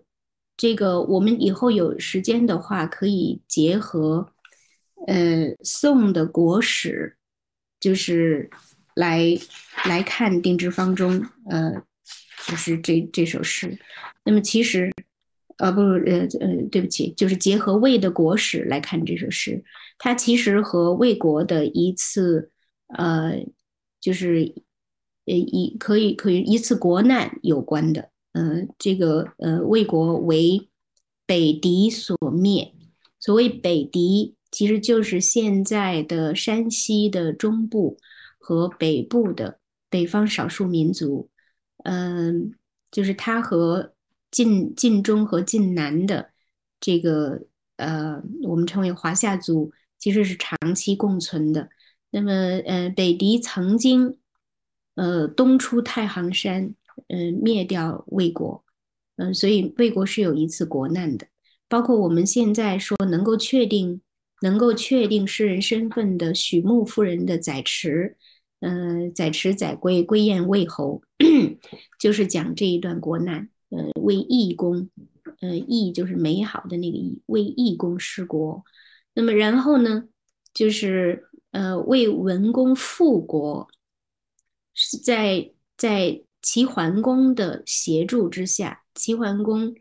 [0.56, 4.34] 这个我们以后有时间的话，可以结合。
[5.06, 7.16] 呃，宋的国史，
[7.80, 8.50] 就是
[8.96, 9.38] 来
[9.86, 11.84] 来看定制方中，呃，
[12.48, 13.78] 就是这这首诗。
[14.26, 14.92] 那么其实，
[15.60, 19.64] 呃，不，呃呃，对不起，就是结合魏的国史来看这首诗，
[20.00, 22.52] 它其实和魏国的一次，
[22.88, 23.46] 呃，
[24.02, 24.56] 就是
[25.26, 28.10] 呃一可以可以一次国难有关的。
[28.34, 30.68] 呃，这个呃，魏国为
[31.26, 32.74] 北狄所灭，
[33.20, 34.34] 所谓北狄。
[34.50, 37.98] 其实就是现在的山西的中部
[38.40, 41.30] 和北部的北方少数民族，
[41.84, 42.54] 嗯，
[42.90, 43.94] 就是它和
[44.32, 46.30] 晋晋中和晋南的
[46.80, 47.42] 这个
[47.76, 51.70] 呃，我们称为华夏族，其实是长期共存的。
[52.10, 52.32] 那么，
[52.66, 54.18] 呃，北狄曾经
[54.96, 56.74] 呃东出太行山，
[57.10, 58.64] 嗯，灭掉魏国，
[59.18, 61.28] 嗯，所以魏国是有一次国难的。
[61.68, 64.02] 包括我们现在说能够确定。
[64.42, 68.16] 能够确定诗人身份的许穆夫人的载池，
[68.60, 71.02] 呃，载池载归归燕魏侯，
[72.00, 74.90] 就是讲这一段国难，呃，为义公，
[75.42, 78.64] 呃，义就是美好的那个义，为义公施国。
[79.14, 80.04] 那么然后呢，
[80.54, 83.68] 就是呃，为文公复国，
[84.74, 89.74] 是在在齐桓公的协助之下，齐桓公。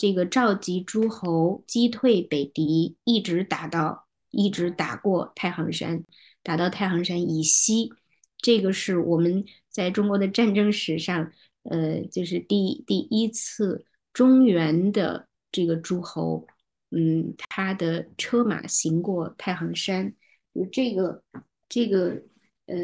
[0.00, 6.06] 这个召集诸侯击退北狄，一直打到一直打过太行山，
[6.42, 7.92] 打到太行山以西。
[8.38, 11.30] 这个是我们在中国的战争史上，
[11.64, 13.84] 呃，就是第第一次
[14.14, 16.46] 中原的这个诸侯，
[16.92, 20.14] 嗯，他的车马行过太行山，
[20.54, 21.22] 就这个
[21.68, 22.22] 这个
[22.64, 22.78] 呃，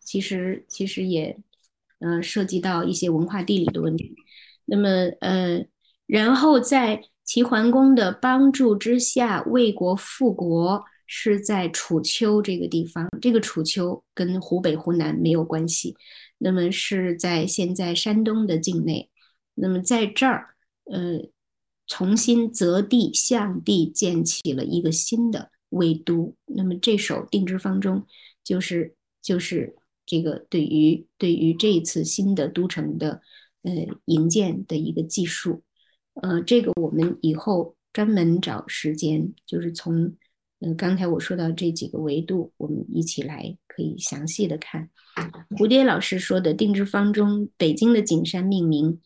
[0.00, 1.38] 其实其实也
[1.98, 4.14] 呃涉及到一些文化地理的问题。
[4.64, 4.88] 那么
[5.20, 5.66] 呃。
[6.06, 13.08] 然后在齐桓公的帮助之下，魏国复国是在楚丘这个地方。
[13.20, 15.96] 这个楚丘跟湖北、湖南没有关系，
[16.38, 19.10] 那么是在现在山东的境内。
[19.54, 20.54] 那么在这儿，
[20.84, 21.28] 呃，
[21.88, 26.36] 重新择地向地建起了一个新的魏都。
[26.44, 28.06] 那么这首定制方中，
[28.44, 33.20] 就是就是这个对于对于这一次新的都城的
[33.62, 33.72] 呃
[34.04, 35.64] 营建的一个记述。
[36.22, 40.16] 呃，这个我们以后专门找时间，就是从，
[40.60, 44.88] 呃，刚才我说到这几个维度，我们一起来可以详细的看。
[45.50, 48.98] 蝴蝶老师说的定制方中，北京的景山命名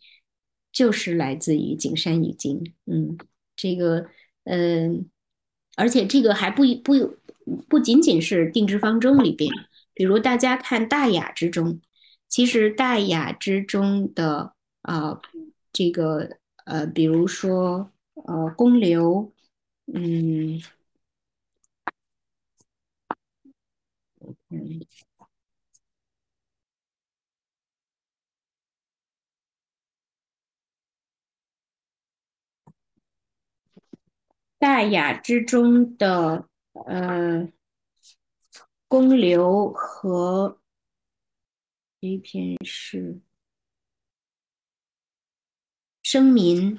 [0.73, 3.19] 就是来自于景山已经，嗯，
[3.57, 4.07] 这个，
[4.45, 5.09] 嗯，
[5.77, 7.17] 而且这个还不不
[7.69, 9.51] 不仅仅是定制方中里边，
[9.95, 11.81] 比如大家看大雅之中，
[12.29, 15.21] 其实大雅之中的啊，
[15.73, 16.39] 这个。
[16.65, 19.33] 呃，比如说，呃，公牛，
[19.93, 20.61] 嗯，
[24.49, 24.81] 嗯，
[34.59, 36.47] 大雅之中的
[36.87, 37.49] 呃，
[38.89, 40.61] 公牛和
[42.01, 43.21] 一篇是。
[46.13, 46.77] 生民，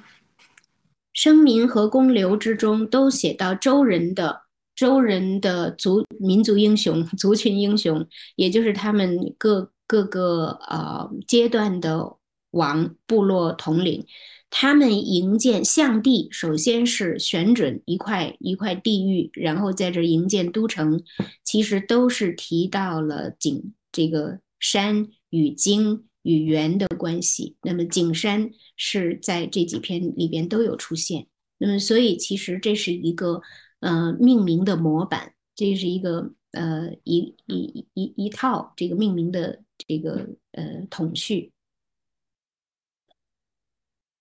[1.14, 4.42] 生民和公刘之中都写到周人的
[4.76, 8.06] 周人的族民族英雄、 族群英雄，
[8.36, 12.16] 也就是他们各各个呃阶段的
[12.50, 14.04] 王部落统领，
[14.50, 21.02] 他们营建象地，首先是选准一块一块地域，然后在这营建都城，
[21.42, 26.04] 其实都是提到了景这个山与京。
[26.22, 31.26] 与元的关系，那么景山是在这几篇里边都有出现。
[31.58, 33.40] 那么，所以其实这是一个
[33.80, 41.52] 呃命名的模板，这是一个呃一一一一套这个命名的这个呃统序。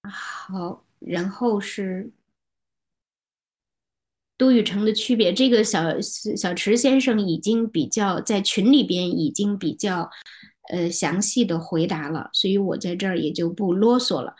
[0.03, 2.11] 好，然后是
[4.37, 5.31] 都与城的区别。
[5.31, 10.09] 这个小小池先生已经比较在群里边已经比较
[10.69, 14.35] 呃详细的回答了，所以我在这儿也就不啰嗦了。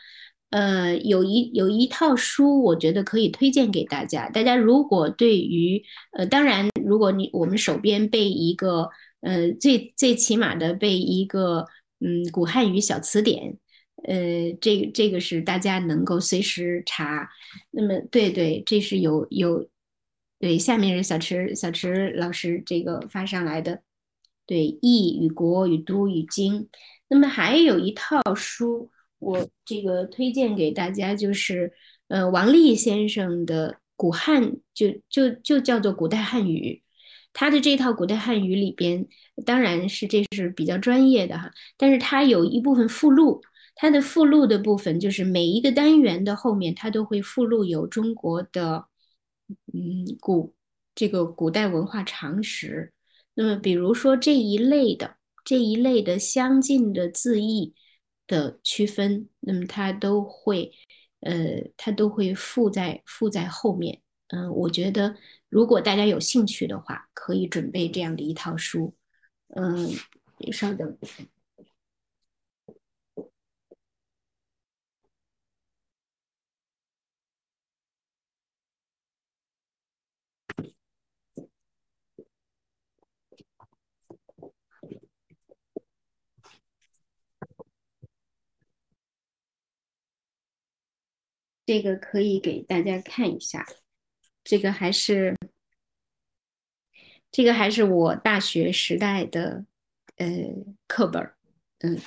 [0.52, 4.30] 呃，有一有一套书，我觉得可以推荐给大家。
[4.30, 8.90] 大家如果对于呃，当然，如果你我们手边备一个
[9.22, 11.66] 呃最最起码的备一个
[12.00, 13.58] 嗯古汉语小词典。
[14.04, 17.30] 呃，这这个是大家能够随时查。
[17.70, 19.70] 那么，对对，这是有有，
[20.40, 23.84] 对，下面是小池小池老师这个发上来的，
[24.52, 26.68] 对，易与国与都与经。
[27.08, 31.72] 那么还有一套书，我这个推荐给大家，就是
[32.10, 36.84] 呃王立先生的古汉，就就就叫做古代汉语。
[37.32, 39.08] 他的这套古代汉语里边，
[39.46, 43.42] 当然是这是比较专业的哈，但是他有一部分附录。
[43.74, 48.84] 它的附录的部分就是每一个单元的后面，它都会附录有中国的，
[49.74, 50.54] 嗯，古
[50.94, 52.92] 这个古代文化常识。
[53.34, 57.74] 那么，比如说这一类的这一类的相近的字义
[58.28, 60.72] 的区分，那么它都会，
[61.22, 64.02] 呃，它都会附在附在后面。
[64.28, 65.16] 嗯，我觉得
[65.50, 68.94] 如果大家有兴趣的话，可以准备这样的一套书。
[69.56, 69.90] 嗯，
[70.52, 70.98] 稍等。
[91.72, 93.66] 这个可以给大家看一下，
[94.44, 95.38] 这个还是
[97.32, 99.66] 这个还是我大学时代的
[100.18, 100.28] 呃
[100.86, 101.32] 课本
[101.80, 101.98] 嗯，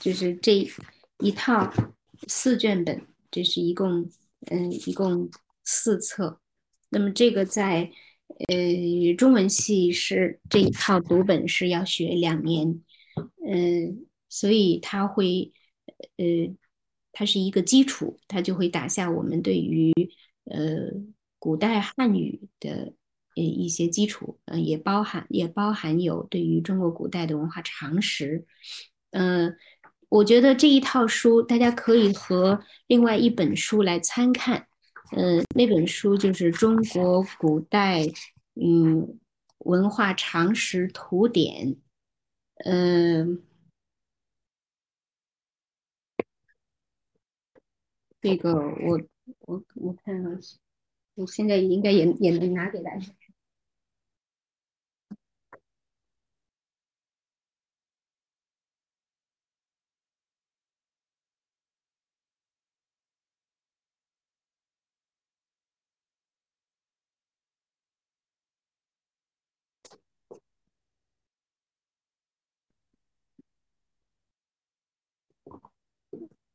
[0.00, 0.68] 就是这
[1.18, 1.72] 一套
[2.26, 4.10] 四卷本，这是一共
[4.50, 5.30] 嗯一共
[5.62, 6.40] 四册，
[6.88, 7.92] 那么这个在
[8.48, 12.82] 呃中文系是这一套读本是要学两年，
[13.46, 15.52] 嗯，所以他会
[16.16, 16.56] 呃。
[17.12, 19.92] 它是一个基础，它就会打下我们对于
[20.44, 20.90] 呃
[21.38, 22.94] 古代汉语的
[23.36, 28.46] 呃一些基础，嗯，也包含也包含有对于中国古代的文化常识，
[29.10, 29.54] 嗯，
[30.08, 34.66] 我觉得这一套书大家可以和另外一本书来参看，
[35.14, 38.06] 嗯，那本书就是《中国古代
[38.54, 39.18] 嗯
[39.58, 41.68] 文化常识图典》，
[42.64, 43.42] 嗯。
[48.22, 49.00] 这个我
[49.40, 50.14] 我我看，
[51.14, 53.06] 我现在应该也也能拿给大家。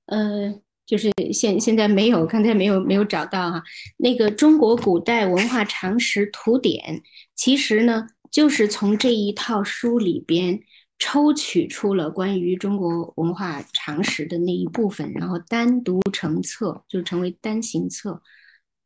[0.07, 0.66] 嗯。
[0.87, 3.61] 就是现现在没有，刚才没有没有找到哈。
[3.97, 6.95] 那个《中国古代文化常识图典》，
[7.35, 10.61] 其实呢，就是从这一套书里边
[10.97, 18.21] 抽取出了关于中国文化常识的那一部分，然后单独成册，就成为单行册。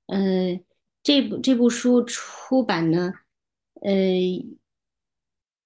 [0.08, 0.60] 呃，
[1.04, 3.14] 这部这部书出版呢，
[3.82, 3.94] 呃，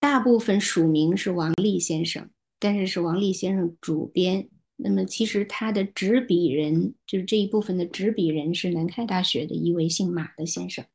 [0.01, 2.29] 大部分署名是王立先生，
[2.59, 4.49] 但是是王立先生主编。
[4.75, 10.85] 那么，其实他的执笔人就是这一部分的执笔人是南开大学的一位姓马的先生，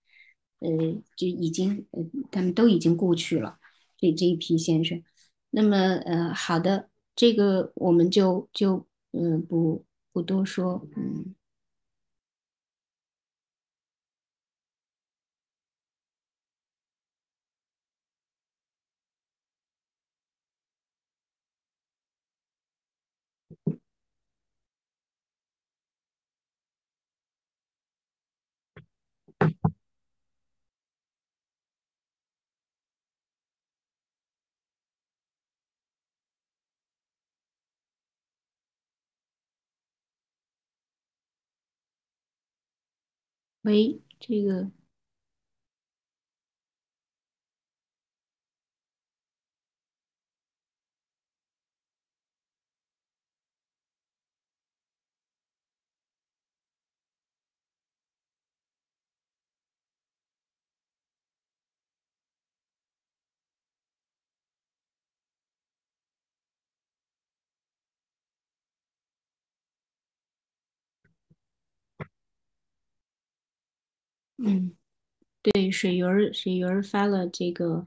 [0.59, 0.69] 呃，
[1.17, 3.59] 就已经呃，他们都已经故去了，
[3.97, 5.03] 这这一批先生。
[5.51, 11.35] 那么，呃，好的，这个我们就就嗯不不多说，嗯。
[43.63, 44.71] 喂，这个。
[74.43, 74.75] 嗯，
[75.43, 77.87] 对，水鱼儿，水鱼儿发了这个，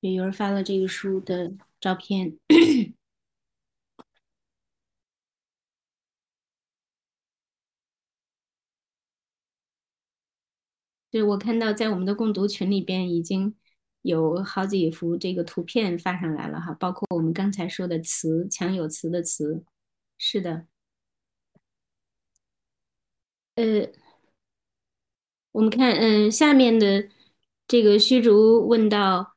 [0.00, 2.38] 水鱼儿发了这个书的照片。
[11.10, 13.56] 对，我看到在我们的共读群里边已经
[14.02, 19.64] 有好几幅这个图片发上来了哈，包括我们刚才说的词，强有词的词，
[20.18, 20.66] 是的。
[23.54, 23.86] 呃，
[25.52, 27.08] 我们看，嗯，下面的
[27.66, 29.34] 这个虚竹问到，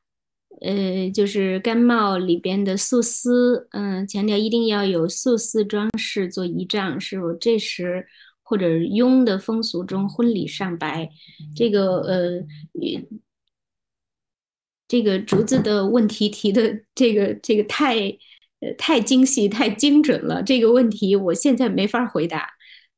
[0.61, 8.07] 呃，就是干帽里边的素丝，嗯，强调一定要有素丝装饰做仪仗，是否这时？
[8.45, 11.09] 或者雍的风俗中，婚礼上白，
[11.55, 12.45] 这个呃，
[14.85, 17.95] 这个竹子的问题提的这个这个太
[18.59, 22.49] 呃太精细太精准了，这个问题我现在没法回答。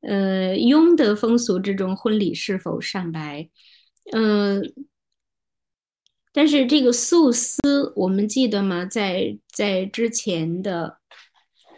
[0.08, 3.50] 呃，雍的风俗之中，婚礼是否上白？
[4.14, 4.74] 嗯，
[6.32, 8.86] 但是这个素丝，我们记得吗？
[8.86, 10.98] 在在之前的。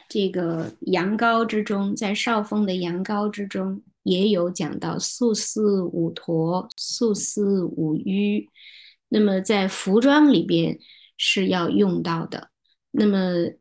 [0.10, 8.48] 这个羊羔之中，在少峰的羊羔之中，也有讲到素丝五驼、素丝五盂。
[9.10, 10.80] 那么在服装里边
[11.18, 12.52] 是要用到的。
[12.92, 13.18] 那么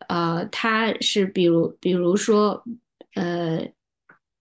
[0.07, 2.63] 呃，它是比如比如说
[3.17, 3.69] 呃，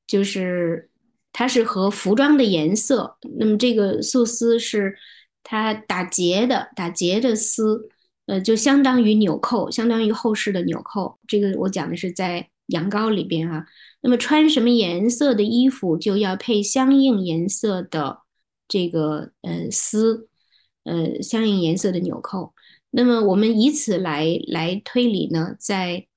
[0.08, 0.90] 就是
[1.34, 3.18] 它是和服装的颜色。
[3.38, 4.96] 那么这个素丝是
[5.44, 7.90] 它打结的，打结的丝。
[8.28, 11.20] 呃，就相当于纽扣，相当于后世的纽扣。
[11.28, 13.64] 这个我讲的是在羊羔里边哈。
[14.02, 18.22] 那么穿什么颜色的衣服，就要配相应颜色的
[18.68, 20.28] 这个呃丝，
[20.86, 22.56] 呃相应颜色的纽扣。
[22.90, 26.08] 那么我们以此来来推理呢，在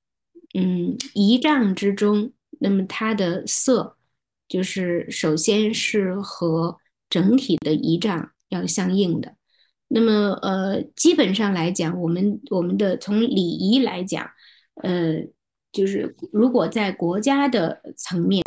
[0.55, 3.97] 嗯仪仗之中，那么它的色
[4.47, 6.77] 就是首先是和
[7.09, 9.35] 整体的仪仗要相应的。
[9.87, 14.29] 那么，呃，基本上来讲，我们我们的从礼仪来讲，
[14.75, 15.15] 呃，
[15.71, 18.43] 就是如果在国家的层面，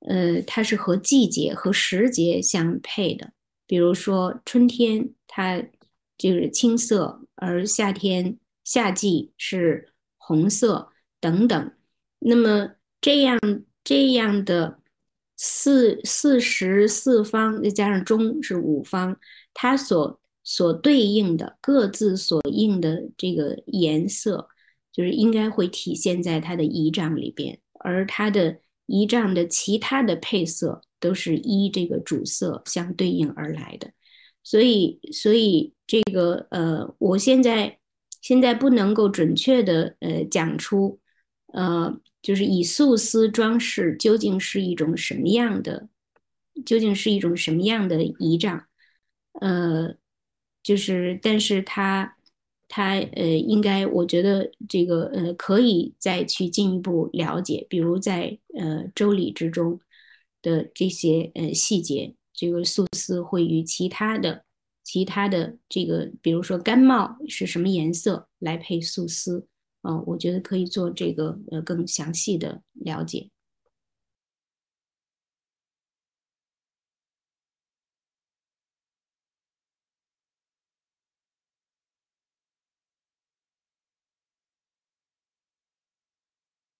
[0.00, 3.32] 呃，它是和季节和时节相配的。
[3.68, 5.62] 比如说春天，它
[6.18, 11.72] 就是青色，而夏天夏季是红色等等。
[12.18, 12.72] 那么
[13.02, 13.38] 这样
[13.84, 14.78] 这样的
[15.36, 19.18] 四四十四方，再加上中是五方，
[19.52, 24.48] 它所所对应的各自所应的这个颜色，
[24.92, 33.90] 就是应该会体现在它的仪仗里边，而它的仪仗的其他的配色都是依这个主色相对应而来的。
[34.44, 37.78] 所以，所以这个呃，我现在
[38.20, 41.00] 现在不能够准确的呃讲出，
[41.52, 45.88] 呃，就是以素丝装饰究竟是一种什么样的，
[46.64, 48.64] 究竟是一种什么样的仪仗，
[49.40, 49.96] 呃。
[50.64, 52.16] 就是，但是他，
[52.68, 59.80] 他呃，应该，我觉得这个呃，可以再去进一步了解，比如在呃周礼之中
[60.40, 64.44] 的这些呃细节，这个素丝会与其他的
[64.84, 69.48] 其他的这个，比如说干帽是什么颜色来配素丝
[69.82, 70.02] 嗯？
[70.06, 73.28] 我觉得可以做这个呃更详细的了解。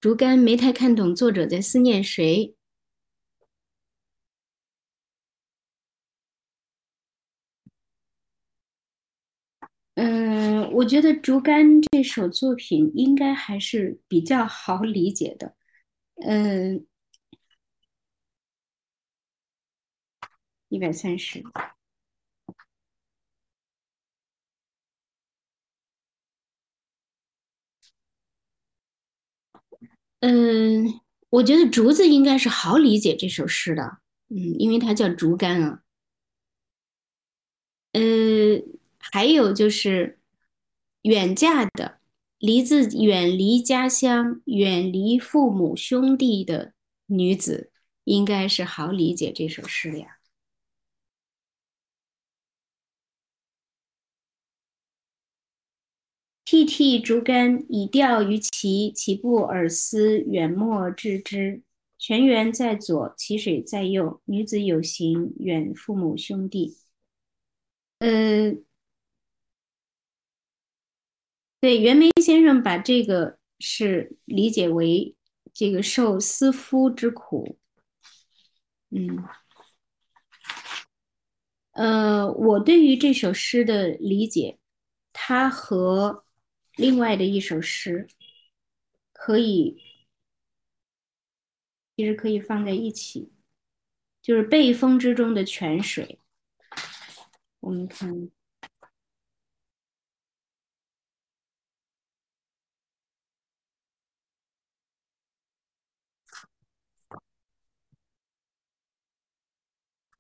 [0.03, 2.57] 竹竿没太看懂作者在思念谁。
[10.05, 15.55] 嗯，我觉得竹竿这首作品应该还是比较好理解的。
[16.27, 16.85] 嗯，
[20.69, 21.45] 一百三十。
[30.19, 31.01] 嗯，
[31.31, 33.99] 我觉得竹子应该是好理解这首诗的，
[34.31, 35.83] 嗯，因为它叫竹竿啊。
[37.93, 38.01] 呃，
[39.11, 40.19] 还有就是
[41.03, 41.99] 远嫁的，
[42.39, 46.73] 离自远离家乡、远离父母兄弟的
[47.07, 47.73] 女子，
[48.05, 50.19] 应该是好理解这首诗呀。
[56.45, 61.63] 涕涕竹竿以钓于其其不尔思远莫致之。
[61.99, 64.21] 泉源在左，其水在右。
[64.25, 66.77] 女子有行，远父母兄弟。
[68.01, 68.57] 呃，
[71.63, 75.15] 对，袁枚先生把这个是理解为
[75.55, 77.57] 这个受思夫之苦。
[78.91, 79.25] 嗯。
[81.71, 84.59] 呃，我对于这首诗的理解，
[85.13, 86.25] 它和
[86.75, 88.09] 另外的一首诗
[89.13, 89.77] 可以，
[91.97, 93.31] 其实可以放在一起，
[94.21, 96.19] 就是背风之中的泉水。
[97.61, 98.29] 我们看。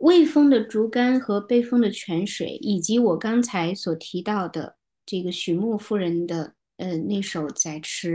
[0.03, 4.77] 未封的竹竿和被封的泉水，以及我刚才所提到的
[5.07, 8.11] 这个许木夫人的呃那首《载池》，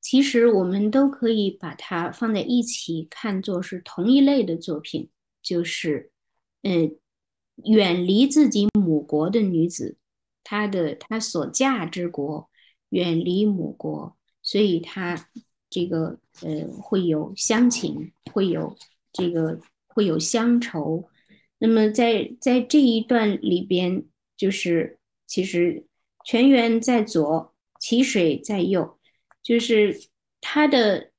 [0.00, 5.10] 其实我们都可以把它放在一起看作是同一类的作品，
[5.42, 6.12] 就是
[6.62, 6.88] 呃
[7.64, 9.96] 远离自己母国的女子，
[10.44, 12.48] 她的她所嫁之国
[12.90, 15.28] 远离母国，所以她
[15.68, 18.76] 这个呃会有乡情，会有
[19.12, 19.58] 这个。
[19.98, 21.08] 会有乡愁，
[21.58, 24.04] 那么在在这一段里边，
[24.36, 25.84] 就是其实
[26.24, 28.96] 泉源在左，淇水在右，
[29.42, 29.98] 就是
[30.40, 31.10] 他的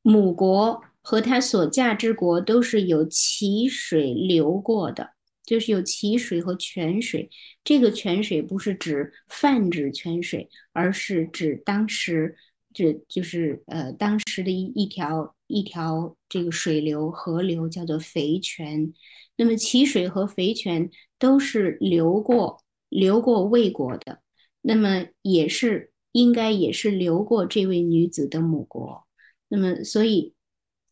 [0.00, 5.10] 母国和他所嫁之国都是有淇水流过的，
[5.44, 7.28] 就是有淇水和泉水。
[7.62, 12.34] 这个泉水不是指泛指泉水，而是指当时。
[12.74, 18.92] 这就是呃，当时的一一条一条这个水流河流叫做肥泉，
[19.36, 24.20] 那么淇水和肥泉都是流过流过魏国的，
[24.62, 29.06] 那么也是应该也是流过这位女子的母国，
[29.48, 30.32] 那么所以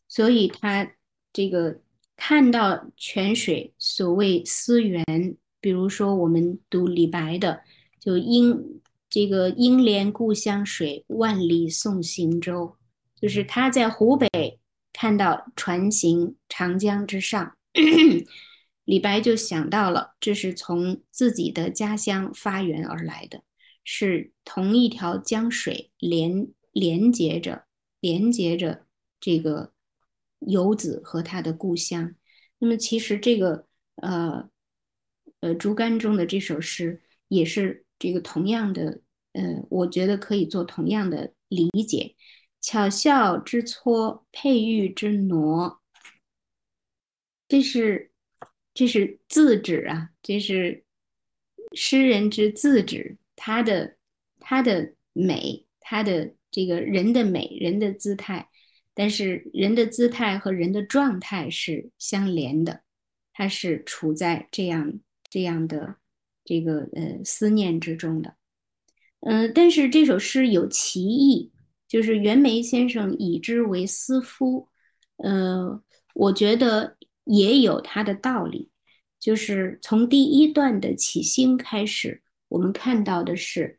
[0.07, 0.93] 所以他
[1.33, 1.81] 这个
[2.15, 5.03] 看到泉水，所谓思源，
[5.59, 7.61] 比如说我们读李白的，
[7.99, 8.79] 就应。
[9.13, 12.77] 这个应怜故乡水，万里送行舟，
[13.21, 14.59] 就是他在湖北
[14.91, 17.55] 看到船行长江之上，
[18.83, 23.43] 李白就想到了，这是从自己的家乡发源而来的，
[23.83, 27.65] 是同一条江水连连接着，
[27.99, 28.85] 连接着
[29.19, 29.71] 这个
[30.39, 32.15] 游子和他的故乡。
[32.57, 33.67] 那么，其实这个
[33.97, 34.49] 呃
[35.41, 37.85] 呃竹竿中的这首诗也是。
[38.01, 38.99] 这个同样的，
[39.33, 42.15] 呃，我觉得可以做同样的理解。
[42.61, 45.81] 巧笑之撮，佩玉之挪，
[47.47, 48.11] 这是
[48.73, 50.85] 这是自指啊，这是
[51.73, 53.97] 诗人之自指，他的
[54.39, 58.49] 他的美，他的这个人的美，人的姿态，
[58.93, 62.83] 但是人的姿态和人的状态是相连的，
[63.33, 65.97] 他是处在这样这样的。
[66.43, 68.35] 这个呃思念之中的，
[69.19, 71.51] 嗯，但是这首诗有歧义，
[71.91, 74.69] 就是袁枚先生以之为思夫，
[75.17, 76.95] 呃，我觉得
[77.25, 78.69] 也有他的道理。
[79.19, 83.77] 就是从第一段的起兴开始，我们看到的是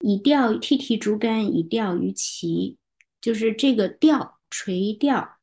[0.00, 2.76] 以钓剔剔竹竿以钓于齐，
[3.18, 5.38] 就是这个钓垂钓，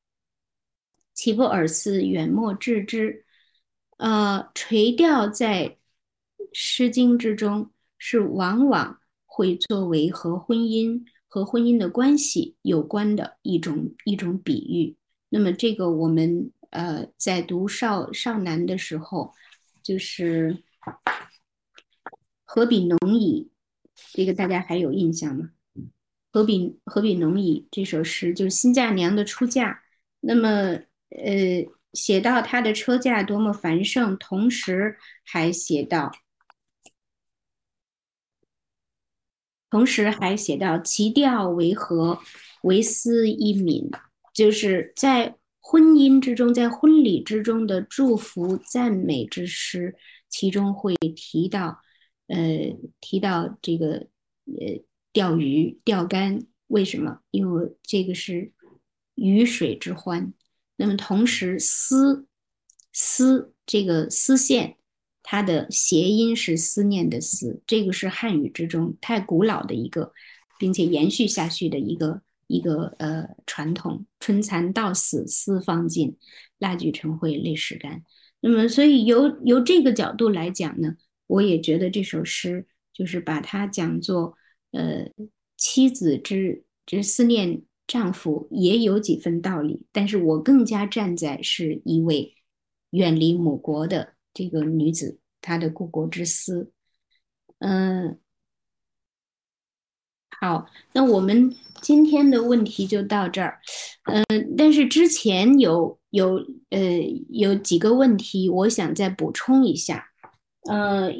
[1.15, 3.25] 岂不尔似远莫致之？
[3.97, 5.79] 呃，垂钓在。
[6.53, 11.01] 《诗经》之中是往往会作为和婚姻
[11.33, 14.97] 和婚姻的关系有关的一种一种比喻。
[15.29, 19.33] 那么这个我们呃在读少少男的时候，
[19.81, 20.61] 就是
[22.43, 23.49] “何比农矣”，
[24.11, 25.51] 这个大家还有印象吗
[26.33, 29.83] ？“何比何比农矣”这首诗就是新嫁娘的出嫁。
[30.19, 30.49] 那么
[31.11, 36.11] 呃写到她的车驾多么繁盛，同时还写到。
[39.71, 42.19] 同时还写到“其调为和，
[42.61, 43.89] 为思一敏”，
[44.35, 49.95] 就是在婚姻之中，在婚礼之中的祝福赞美之诗，
[50.29, 51.79] 其中会提到，
[52.27, 54.07] 呃，提到这个，
[54.45, 54.83] 呃，
[55.13, 57.19] 钓鱼、钓竿，为什么？
[57.31, 58.51] 因为这个是
[59.15, 60.33] 鱼水之欢。
[60.75, 62.25] 那么同时，丝
[62.91, 64.75] 丝这个丝线。
[65.31, 70.11] 它的谐音是思念的思，这个是汉语之中太古老的一个，
[70.59, 74.05] 并且延续下去的一个一个呃传统。
[74.19, 76.17] 春蚕到死丝方尽，
[76.59, 78.03] 蜡炬成灰泪始干。
[78.41, 80.97] 那么，所以由由这个角度来讲呢，
[81.27, 84.35] 我也觉得这首诗就是把它讲作
[84.71, 85.09] 呃
[85.55, 89.85] 妻子之之思念丈夫，也有几分道理。
[89.93, 92.35] 但是我更加站在是一位
[92.89, 94.15] 远离母国的。
[94.33, 96.71] 这个女子他的故国之思，
[97.59, 98.19] 嗯，
[100.39, 103.59] 好，那我们今天的问题就到这儿，
[104.05, 106.35] 嗯，但是之前有有
[106.69, 106.79] 呃
[107.29, 110.07] 有几个问题，我想再补充一下，
[110.69, 111.11] 呃，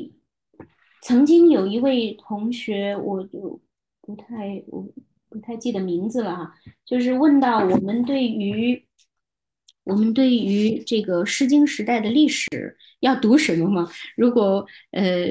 [1.02, 3.60] 曾经有一位同学，我就
[4.02, 4.88] 不太我
[5.30, 6.54] 不太记得名字了哈，
[6.86, 8.86] 就是问到我们对于
[9.84, 12.48] 我们对于这个《诗经》时代的历史
[13.00, 13.92] 要读什么吗？
[14.16, 15.28] 如果呃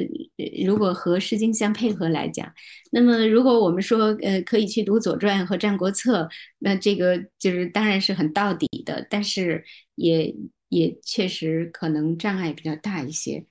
[0.67, 2.53] 如果和《诗经》相配合来讲，
[2.91, 6.23] 那么如果我们说呃可以去读《左传》和《战国策》，
[6.59, 9.65] 那这个就是当然是很到底的，但是
[9.95, 10.35] 也
[10.69, 13.47] 也确实可能障碍比较大一些。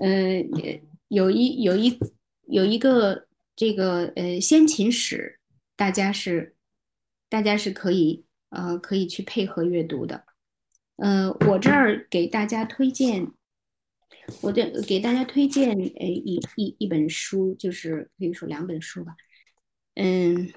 [0.00, 0.44] 呃，
[1.08, 1.98] 有一有一
[2.46, 3.26] 有一个
[3.56, 5.38] 这个呃先秦史，
[5.76, 6.54] 大家是
[7.30, 10.24] 大家是可以呃可以去配合阅读的。
[11.02, 13.26] 呃，我这儿给大家推荐，
[14.40, 19.16] 我的给大家推荐呃一一一本书，就是可以说两本书吧。
[19.94, 20.52] 嗯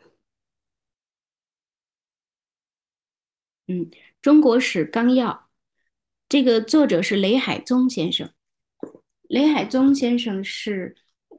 [3.66, 3.90] 嗯，
[4.22, 5.32] 《中国史纲要》，
[6.30, 8.32] 这个作者是雷海宗先生。
[9.24, 10.96] 雷海宗先生是，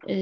[0.08, 0.16] 呃，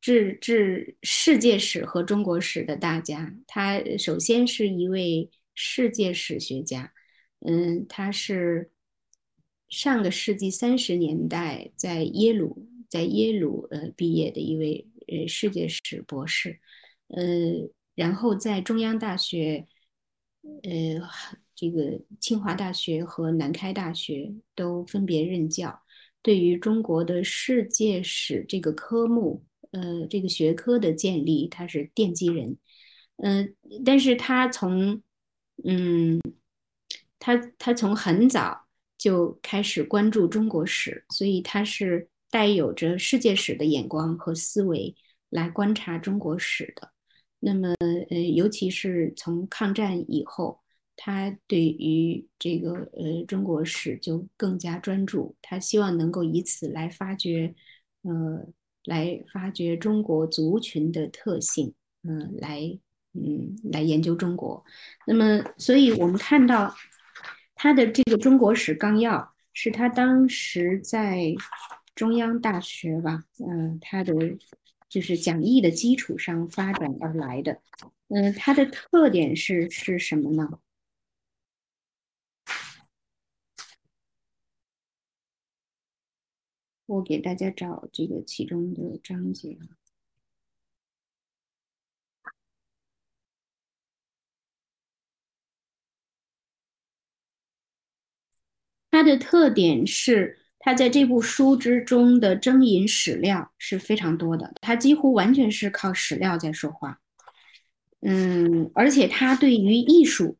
[0.00, 3.34] 治治世界史和中国史的大家。
[3.48, 5.28] 他首先是一位
[5.62, 6.94] 世界史学家，
[7.40, 8.70] 嗯，他是
[9.68, 16.58] 上个世纪三十年代在耶鲁在耶鲁呃毕业的一位呃世界史博士，
[17.08, 17.22] 呃，
[17.94, 19.66] 然后在中央大学，
[20.62, 21.08] 呃。
[21.60, 25.82] 这个清华大学和南开大学都分别任教，
[26.22, 32.56] 对于中国的世界史这个科目，呃，这个学科的建立，他是奠基人。
[33.18, 33.54] 嗯，
[33.84, 35.02] 但是他从，
[35.64, 36.20] 嗯，
[37.18, 38.66] 他他从很早
[38.98, 44.94] 就开始关注中国史，所以他是带有着世界史的眼光和思维
[45.30, 46.90] 来观察中国史的。
[47.38, 47.74] 那么，
[48.10, 50.60] 呃，尤其是从抗战以后。
[51.02, 57.54] 他对于这个呃中国史就更加专注，他希望能够以此来发掘，
[58.02, 58.46] 呃，
[58.84, 61.72] 来发掘中国族群的特性，
[62.02, 62.78] 嗯，来
[63.12, 64.64] 嗯来研究中国。
[65.06, 66.74] 那么，所以我们看到
[67.54, 69.16] 他的这个《中国史纲要》
[69.52, 71.34] 是他当时在
[71.94, 74.14] 中央大学吧，嗯，他的
[74.88, 77.60] 就是讲义的基础上发展而来的。
[78.08, 80.58] 嗯，它的特点是是什么呢？
[86.86, 89.79] 我给大家找这个其中的章节啊。
[99.00, 107.00] 它的特点是，它在这部书之中的征引史料是非常多的，它几乎完全是靠史料在说话。
[108.02, 110.36] 嗯，而且它对于艺术，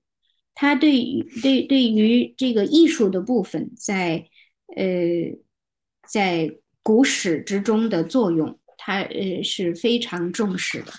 [0.54, 4.26] 它对于对对于这个艺术的部分，在
[4.76, 4.84] 呃。
[6.12, 6.50] 在
[6.82, 10.92] 古史之中的作用，它呃是非常重视的。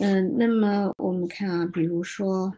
[0.00, 2.54] 嗯，那么我们看啊，比如说，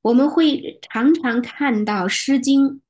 [0.00, 2.64] 我们会常常看到《诗经》，《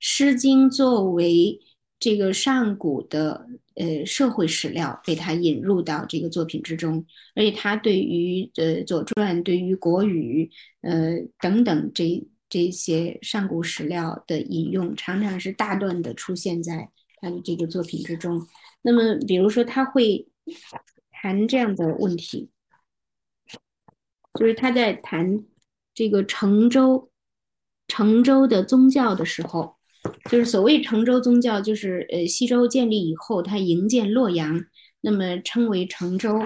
[0.00, 1.60] 诗经》作为
[2.00, 10.50] 这个上古的呃社会史料，被他引入到这个作品之中，而且他对于呃《左传》、对于《国语》
[10.88, 16.90] 呃等等这这些上古史料的引用，常常是大段的出现在。
[17.22, 18.46] 他的这个作品之中，
[18.80, 20.26] 那么比如说他会
[21.12, 22.48] 谈这样的问题，
[24.38, 25.44] 就是他在谈
[25.92, 27.10] 这个成周
[27.86, 29.76] 成周的宗教的时候，
[30.30, 34.64] 就是所谓成周宗教，就是呃西周建立以后，他营建洛阳，
[35.00, 36.38] 那么称为成周。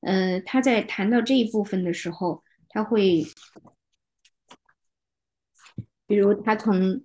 [0.00, 3.24] 呃，他在谈到这一部分的时候，他会，
[6.06, 7.02] 比如他从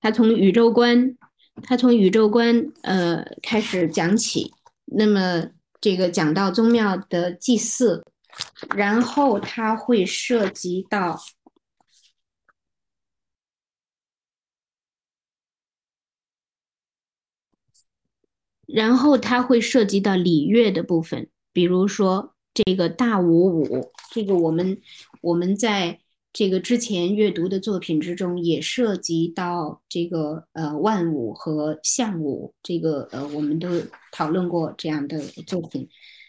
[0.00, 1.16] 他从宇宙观。
[1.64, 4.50] 他从宇宙观呃开始讲起，
[4.86, 5.46] 那么
[5.82, 8.02] 这个讲到宗庙的祭祀，
[8.74, 11.20] 然后他会涉及到，
[18.72, 24.78] 然后它会涉及到礼乐的部分，比如说这个大五五，这个我们
[25.20, 25.98] 我们在。
[26.34, 33.68] 这个之前阅读的作品之中也涉及到这个呃万物和象物，这个呃我们都
[34.10, 35.86] 讨论过这样的作品。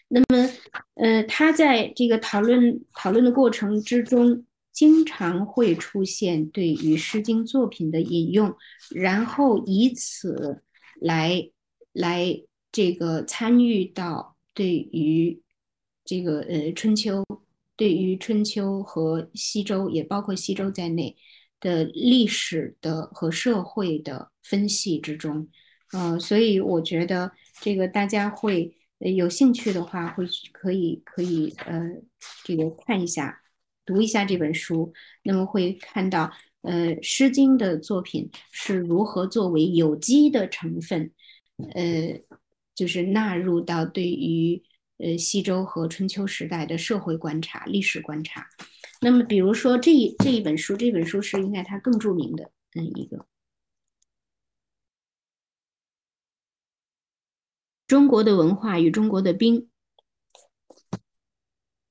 [0.10, 0.52] 那么
[0.96, 4.44] 呃他在这个讨论讨论的过程之中，
[4.74, 8.54] 经常会出现对于《诗经》作品的引用，
[8.94, 10.62] 然后以此
[11.00, 11.50] 来
[11.94, 15.42] 来这个参与到对于
[16.04, 17.24] 这个呃春秋。
[17.76, 21.18] 对于春秋和西周，也包括西周在内，
[21.60, 25.50] 的历史的和社会的分析之中，
[25.92, 31.82] 呃，所以我觉得这个大家会有兴趣的话，会可以可以呃
[32.44, 33.42] 这个看一下，
[33.84, 34.94] 读一下这本书，
[35.24, 41.12] 那么会看到呃《诗经》的作品是如何作为有机的成分，
[41.74, 42.22] 呃，
[42.76, 44.62] 就是纳入到对于
[44.98, 48.48] 呃西周和春秋时代的社会观察、历史观察。
[49.02, 53.26] 那么，比如说这一这一本书，这本书是应该它更著名的嗯一个
[57.86, 59.70] 中国的文化与中国的兵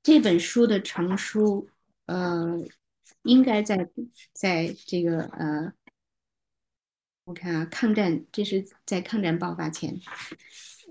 [0.02, 1.68] 这本书的成书，
[2.06, 2.58] 呃，
[3.22, 3.88] 应该在
[4.32, 5.72] 在这个呃，
[7.24, 9.98] 我看啊，抗战这是在抗战爆发前，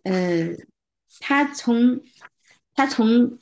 [0.04, 0.50] 呃，
[1.20, 2.02] 他从
[2.74, 3.38] 他从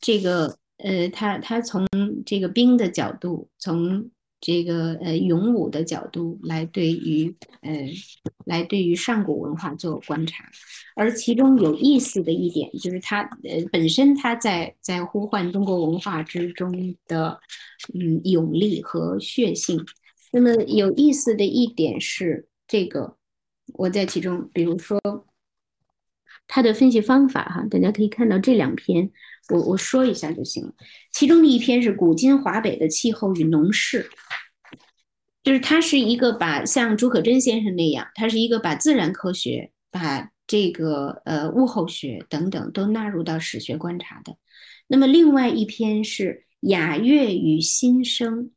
[0.00, 0.58] 这个。
[0.78, 1.86] 呃，他他从
[2.26, 4.10] 这个兵的角度，从
[4.42, 7.72] 这个呃勇武的角度来对于呃
[8.44, 10.44] 来对于上古文化做观察，
[10.94, 17.40] 而其中有意思的一点就是他呃本身他在在呼唤中国文化之中的
[17.94, 19.82] 嗯勇力和血性。
[20.36, 23.16] 那么有意思的一点是这个，
[23.72, 25.00] 我在其中，比如说
[26.46, 29.10] 他的分析方法哈，大家可以看到这两篇。
[29.48, 30.74] 我我说一下就行了。
[31.10, 34.10] 其中的一篇是古今华北的气候与农事，
[35.42, 44.36] 就是他是一个把像朱可桢先生那样，他是一个把自然科学、把这个呃物候学等等都纳入到史学观察的。
[44.86, 48.50] 那么另外一篇是雅乐与新生，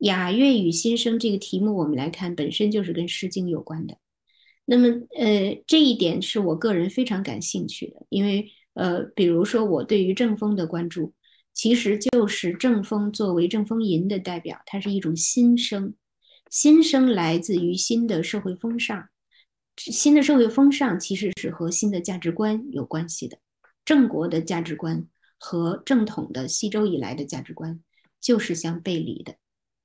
[0.00, 3.96] 雅乐与新生这个题目我们来看，本身就是跟《诗经》有关的。
[4.66, 8.52] 那么呃这一点是我个人非常感兴趣的，因为。
[8.74, 11.12] 呃，比如说我对于正风的关注，
[11.52, 15.92] 其实就是正风作为正风吟的代表，它是一种新生，
[16.48, 19.08] 新生来自于新的社会风尚，
[19.76, 23.38] 新的社会风尚其实是和新的价值观有关系的。
[23.84, 25.04] 郑国的价值观
[25.36, 27.80] 和正统的西周以来的价值观
[28.20, 29.34] 就是相背离的，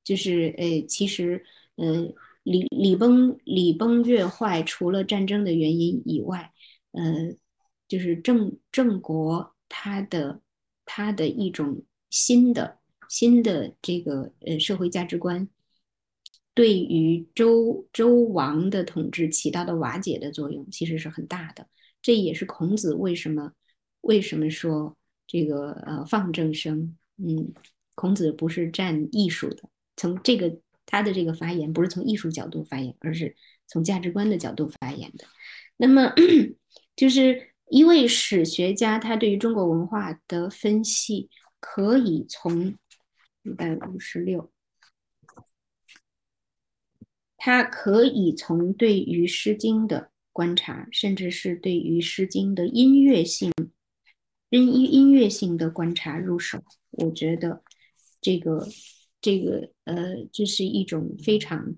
[0.05, 1.43] 就是呃，其实
[1.75, 2.13] 呃，
[2.43, 6.53] 礼礼崩礼崩乐坏，除了战争的原因以外，
[6.93, 7.35] 呃。
[7.87, 10.41] 就是郑郑国他的
[10.85, 15.47] 他的一种新的新的这个呃社会价值观，
[16.55, 21.67] 对于周周王的统治起到的瓦解的作用其实是很大的。
[22.01, 23.51] 这也是孔子为什么
[24.01, 27.53] 为什么说这个呃放正声，嗯，
[27.93, 33.35] 孔子不是占艺术的，从这个他的这个发言不是从艺术角度发言，而是
[33.67, 35.25] 从价值观的角度发言的。
[35.77, 36.13] 那么
[36.95, 37.51] 就是。
[37.71, 42.75] 一位史学家，他对于中国文化的分析可以从
[43.41, 44.51] 一百五十六，
[47.37, 53.51] 他可以从对于《诗经》的观察，甚至是对于《诗经》的音乐性、
[54.51, 56.63] 音音乐性的观察入手。
[56.91, 57.63] 我觉得
[58.21, 58.67] 这个
[59.25, 61.75] 这个呃，这是一种非常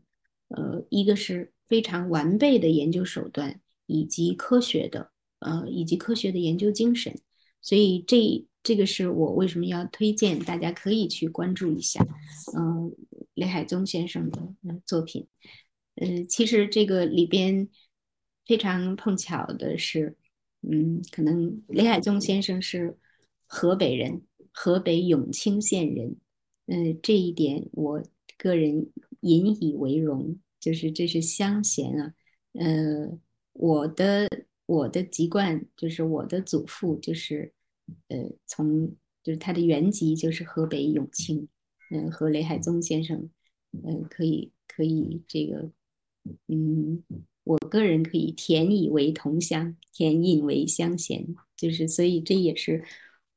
[0.50, 5.12] 呃，一个是非常完备的研究手段，以及科学的。
[5.40, 7.16] 呃，以及科学的研究精神，
[7.62, 12.04] 所以这这个是我为什么要推荐大家可以去关注一下，
[12.58, 12.92] 嗯，
[13.36, 14.42] 雷海宗先生的
[14.84, 15.28] 作品，
[15.94, 17.70] 呃，其实这个里边
[18.48, 20.18] 非常碰巧的是，
[20.64, 22.98] 嗯，可能雷海宗先生是
[23.46, 26.16] 河北人，河北永清县人，
[26.68, 28.02] 嗯，这一点我
[28.38, 28.90] 个人
[29.22, 32.14] 引以为荣，就是这是乡贤啊，
[32.54, 33.20] 呃，
[33.54, 34.28] 我的。
[34.68, 37.54] 我的籍贯就是我的祖父就是，
[38.10, 41.48] 呃，从就是他的原籍就是河北永清，
[41.90, 43.30] 嗯，和雷海宗先生，
[43.72, 45.72] 嗯，可以可以这个，
[46.48, 47.02] 嗯，
[47.46, 51.26] 我个人可以填以为同乡，填印为乡贤，
[51.56, 52.84] 就是所以这也是，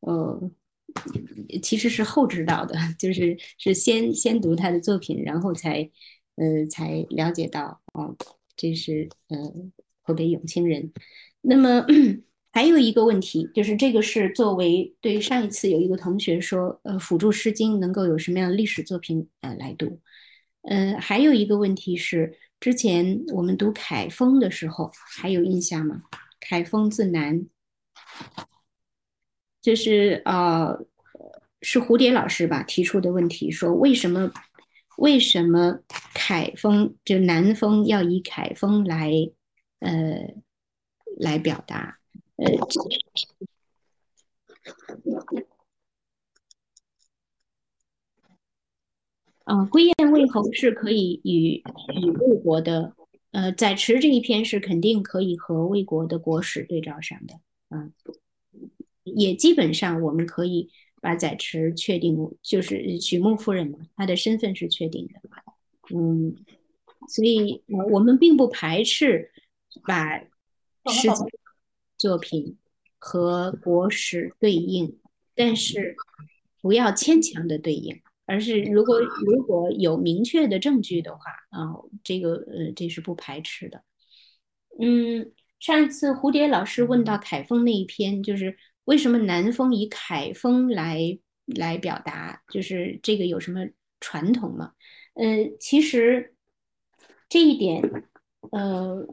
[0.01, 0.51] 呃，
[1.62, 5.91] 其实是后知道的， 就是是先先读他的作品，然后才，
[6.37, 8.17] 呃，才了解到哦，
[8.57, 9.39] 这是呃。
[10.03, 10.93] 河北永清人，
[11.43, 11.87] 那么
[12.51, 20.01] 还有一个问题，就是这个是作为对上一次有一个同学说，呃，辅助《诗经》能够有什么样的历史作品呃来读？
[20.62, 26.03] 呃，还有一个问题是，之前我们读凯风的时候还有印象吗？
[26.41, 27.47] 凯风自南，
[29.61, 30.78] 就是呃
[31.62, 34.31] 是蝴蝶老师吧提出的问题，说为什么
[34.99, 35.81] 为什么
[36.15, 39.12] 凯风就南风要以凯风来？
[39.81, 40.35] 呃，
[41.16, 41.99] 来表达，
[42.37, 42.53] 呃，
[49.45, 51.55] 啊，归雁为侯是可以与
[51.99, 52.95] 与魏国的，
[53.31, 57.95] 呃，载池这一篇是肯定可以和魏国的国史对照上的，嗯，
[59.16, 60.70] 也基本上我们可以
[61.01, 65.20] 把载池确定，就是许穆夫人嘛，她的身份是确定的，
[65.95, 66.37] 嗯，
[67.09, 69.31] 所以我们并不排斥
[69.87, 71.24] 把诗集
[71.99, 72.57] 作品
[72.99, 74.99] 和国史对应，
[75.35, 75.97] 但是
[76.61, 78.01] 不要牵强的对应。
[78.27, 81.74] 而是如果如果有明确的证据的话啊，
[82.05, 83.82] 这个呃这是不排斥的。
[84.78, 93.66] 嗯，上一次蝴蝶老师问到凯风那一篇，就是为什么南风以凯风来来表达，就是这个有什么
[94.01, 94.73] 传统吗？
[95.15, 96.35] 呃，其实
[97.28, 97.82] 这一点，
[98.52, 99.07] 呃，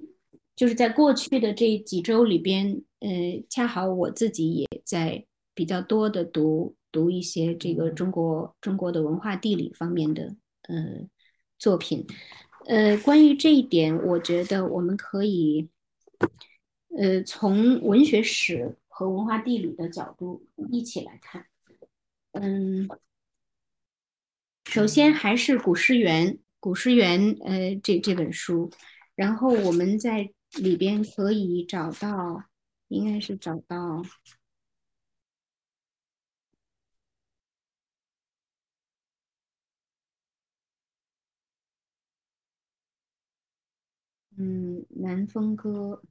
[0.55, 3.09] 就是在过去的这几周里边，呃，
[3.49, 6.75] 恰好我自己也在比较多的读。
[6.89, 11.07] 读一些这个中国中国的文化地理方面的呃
[11.59, 12.07] 作品，
[12.65, 15.69] 呃，关于这一点，我觉得我们可以
[16.97, 21.45] 呃从文学史和文化地理的角度一起来看。
[22.31, 22.89] 嗯，
[24.65, 26.27] 首先还是《古诗源》，
[26.59, 28.71] 《古诗源》呃这这本书，
[29.13, 32.45] 然后我们在里边可以找到，
[32.87, 34.01] 应该是找到。
[44.37, 46.01] 嗯，南风歌。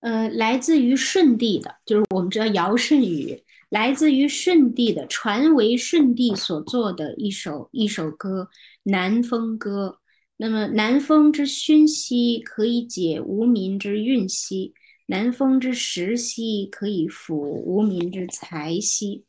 [0.00, 3.42] 呃，来自于舜帝的，就是我们知道尧舜禹。
[3.68, 8.48] 来自于舜帝的，传为舜帝所作的一首一首歌
[8.82, 9.98] 《南风歌》。
[10.36, 14.72] 那么，南风之熏兮，可以解无民之运兮；
[15.06, 19.24] 南风之时兮，可以抚无民之财兮。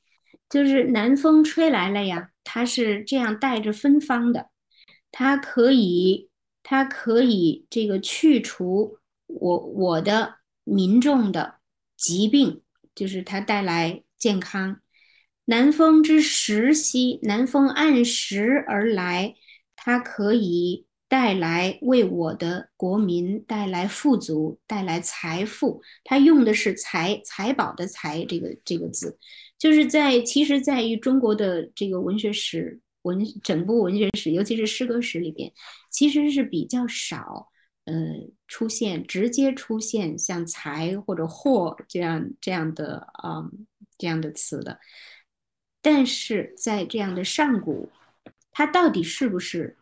[0.49, 4.47] 就是南风吹来了呀，它是这样带着芬芳的，
[5.11, 6.29] 它可以，
[6.63, 10.37] 它可以这个去除我我的
[10.71, 11.55] 民众的
[11.97, 12.61] 疾病，
[12.95, 14.03] 就是它带来。
[14.21, 14.79] 健康，
[15.45, 19.33] 南风之时兮，南风按时而来，
[19.75, 25.81] 它可以带来为我的国民带来富足，带来财富。
[26.03, 29.17] 它用的是财财宝的财这个这个字，
[29.57, 35.51] 就是在其实在于中国的这个文学史文整部文学史，尤其是诗歌史里边，
[35.89, 37.49] 其实是比较少
[37.91, 43.49] 呃出现直接出现像财或者货这样这样的啊。
[43.97, 44.79] 这样的词的，
[45.79, 47.87] 但是在这样的上古，
[48.51, 49.77] 它到底是不是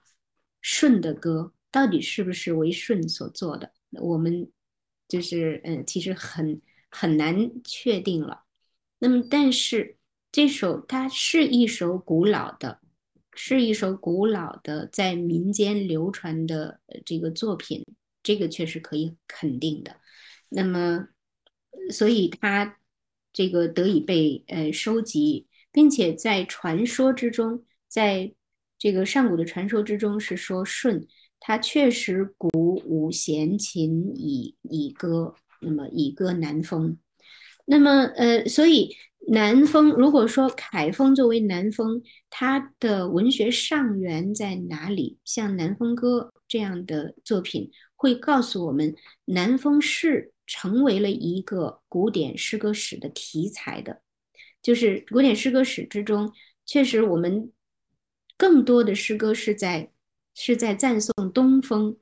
[0.62, 1.54] 舜的歌？
[1.72, 3.72] 到底是不是为舜所做的？
[3.92, 4.52] 我们
[5.08, 6.62] 就是嗯，其实很
[6.92, 8.44] 很难确定了。
[8.98, 9.96] 那么，但是
[10.34, 12.82] 这首它是一首古老的，
[13.34, 17.86] 是一首古老的在民间流传的这个作品，
[18.30, 19.96] 这个确实可以肯定的。
[20.50, 21.08] 那么，
[21.92, 22.76] 所以它。
[23.32, 28.34] 这个得以被呃收集，并且在传说之中，在
[28.78, 31.08] 这个上古的传说之中是说舜
[31.40, 36.98] 他确实鼓五弦琴以以歌，那么以歌南风，
[37.66, 38.98] 那么呃，所以
[39.28, 42.02] 南风如果说凯风作为南风，
[42.32, 45.20] 它的文学上源在哪里？
[45.24, 48.96] 像《南风歌》这样的作品会告诉我们，
[49.26, 50.34] 南风是。
[50.52, 54.02] 成为了一个古典诗歌史的题材的，
[54.64, 56.34] 就是古典诗歌史之中，
[56.66, 57.52] 确实我们
[58.36, 59.92] 更多的诗歌是在
[60.34, 61.96] 是在赞颂东风，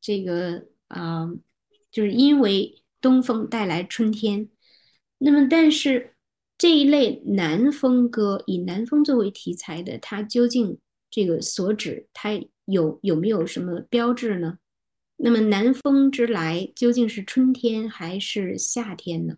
[0.00, 1.30] 这个啊，
[1.92, 4.48] 就是因为东风带来春天。
[5.18, 6.16] 那么，但是
[6.58, 10.76] 这一类南风歌以南风作为题材的，它究竟
[11.08, 12.30] 这个所指，它
[12.64, 14.58] 有有没有什么标志呢？
[15.24, 19.36] 那么南风之来究竟是春天还是夏天呢？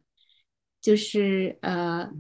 [0.81, 2.11] 就是呃，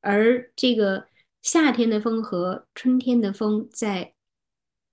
[0.00, 1.08] 而这个
[1.42, 4.14] 夏天的风和春天的风，在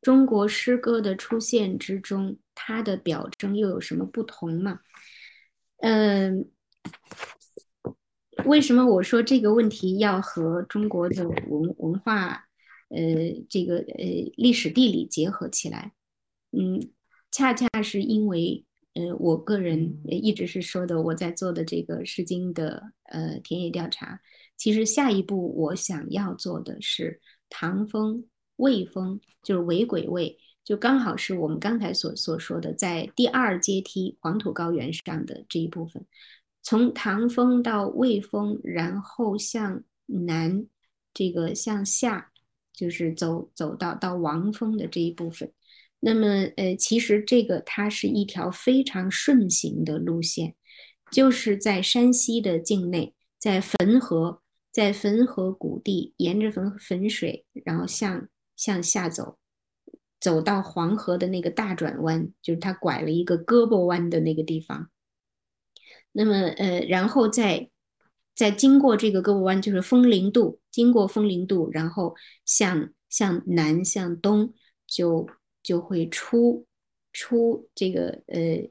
[0.02, 4.80] 中国诗歌的出现之中，它的表征又有什么不同吗？
[5.78, 6.50] 嗯，
[8.46, 12.48] 为什么我说这个问题要和中国的文文化，
[12.90, 13.00] 呃，
[13.48, 15.94] 这个呃历史地理结合起来？
[16.52, 16.90] 嗯。
[17.36, 18.64] 恰恰是因为
[18.94, 24.22] 呃，我个人一直是说的，我在做的这个《诗经》的呃田野调查，
[24.56, 28.24] 其实下一步我想要做的是唐风、
[28.56, 36.06] 魏风，就是韦鬼魏，就刚好是我们刚才所所说的，在第二阶梯黄土高原上的这一部分，
[36.64, 40.66] 从唐风到魏风，然后向南
[41.14, 42.32] 这个向下，
[42.72, 45.52] 就是走走到到王风的这一部分。
[46.00, 50.54] 那么，呃，其实这个它是一条非常顺行的路线，
[51.12, 54.42] 就是在山西的境内，在汾河，
[54.72, 59.40] 在汾河谷地，沿着汾汾水，然后向向下走，
[60.20, 64.92] 走到黄河的那个大转弯，就是它拐了一个胳膊弯的那个地方。
[66.12, 67.72] 那么，呃，然后再
[68.36, 72.14] 再经过这个胳膊弯，就是风陵渡，经过风陵渡，然后
[72.46, 74.54] 向向南向东
[74.86, 75.28] 就。
[75.66, 76.68] 就会出
[77.12, 78.70] 出这个呃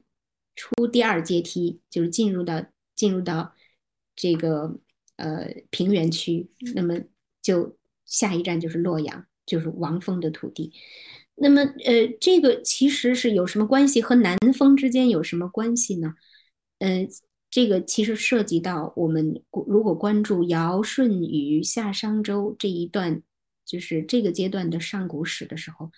[0.55, 2.65] 出第二阶梯，就是进入到
[2.95, 3.53] 进入到
[4.15, 4.79] 这个
[5.17, 7.01] 呃平原区，那么
[7.41, 10.71] 就下一站就是洛阳，就是王峰的土地。
[11.35, 14.01] 那么呃这个其实是有什么关系？
[14.01, 16.13] 和南风之间有什么关系呢？
[16.79, 17.05] 呃，
[17.49, 23.21] 这个其实涉及到我们如果关注尧舜禹夏商周这一段，
[23.65, 25.91] 就是这个阶段的上古史的时候。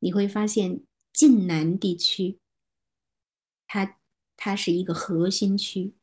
[0.00, 2.38] 你会发现晋南地区，
[3.66, 3.98] 它
[4.36, 5.94] 它是一个核心区。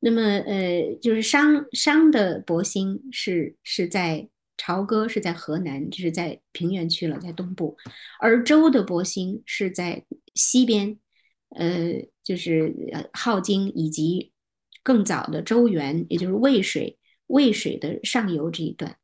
[0.00, 7.76] 那么，呃，就是商商的博兴是是在朝歌，是在河南，就是在平原区了，在东部；
[8.20, 10.04] 而周的博兴是在
[10.34, 10.98] 西边，
[11.50, 14.32] 呃，就是呃镐京以及
[14.82, 16.98] 更早的周原，也就是渭水
[17.28, 18.98] 渭水的上游这一段。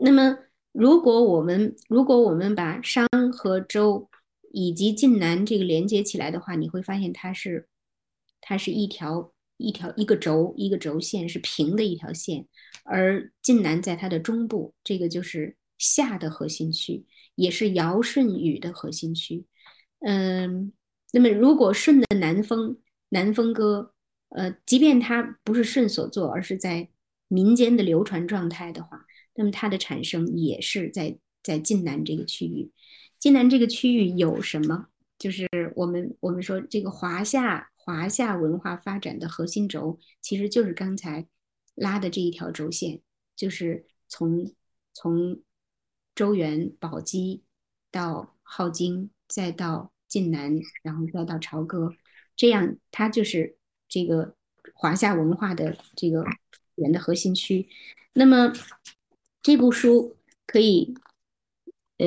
[0.00, 0.38] 那么。
[0.72, 4.08] 如果我们如果我们把商和周
[4.52, 7.68] 以及晋南这个连接起来的话，你会发现它是
[8.40, 12.46] 它是一条一条一个轴一个轴线是平的一条线，
[12.84, 17.04] 而晋南在它的中部，这个就是夏的核心区，
[17.34, 19.44] 也是尧舜禹的核心区。
[20.00, 20.72] 嗯，
[21.12, 22.78] 那么如果舜的南风
[23.10, 23.92] 南风歌，
[24.30, 26.88] 呃，即便它不是舜所作，而是在
[27.28, 29.04] 民间的流传状态的话。
[29.34, 32.70] 那么它的产生也是在在晋南这个区域，
[33.18, 34.88] 晋南这个区域有什么？
[35.18, 41.26] 就是我们我们说这个华夏华夏文化发展的核心轴，其实就是刚才
[41.74, 43.00] 拉的这一条轴线，
[43.34, 44.52] 就是从
[44.92, 45.40] 从
[46.14, 47.42] 周原宝鸡
[47.90, 51.94] 到镐京，再到晋南，然后再到朝歌，
[52.36, 53.56] 这样它就是
[53.88, 54.36] 这个
[54.74, 56.24] 华夏文化的这个
[56.74, 57.68] 源的核心区。
[58.12, 58.52] 那么。
[59.42, 60.16] 这部书
[60.46, 60.94] 可以，
[61.98, 62.06] 呃，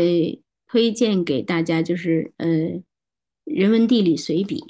[0.68, 2.48] 推荐给大家，就是呃，
[3.44, 4.62] 《人文地理随笔》，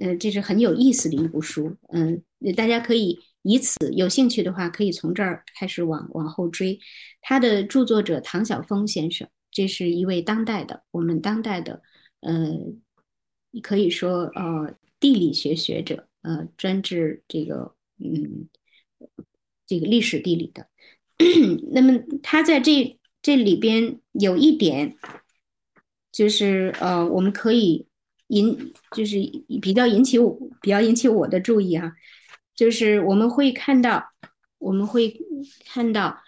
[0.00, 2.22] 呃，这是很有意思的一部书，嗯，
[2.54, 6.78] 大家可以以此有兴趣的话，可以从这儿开始往往后追。
[7.22, 11.82] 他的著作者唐晓峰先生，这是一位当代的，我们当代的，
[12.20, 12.54] 呃，
[13.62, 18.48] 可以说呃，地理学学者，呃，专治这个，嗯，
[19.66, 20.66] 这个历史地理的。
[21.72, 24.96] 那么他在这这里边有一点，
[26.10, 27.86] 就是呃，我们可以
[28.28, 29.18] 引，就是
[29.60, 31.92] 比较引起我比较引起我的注意哈，
[32.54, 34.02] 就是我们会看到，
[34.58, 35.20] 我们会
[35.66, 36.18] 看到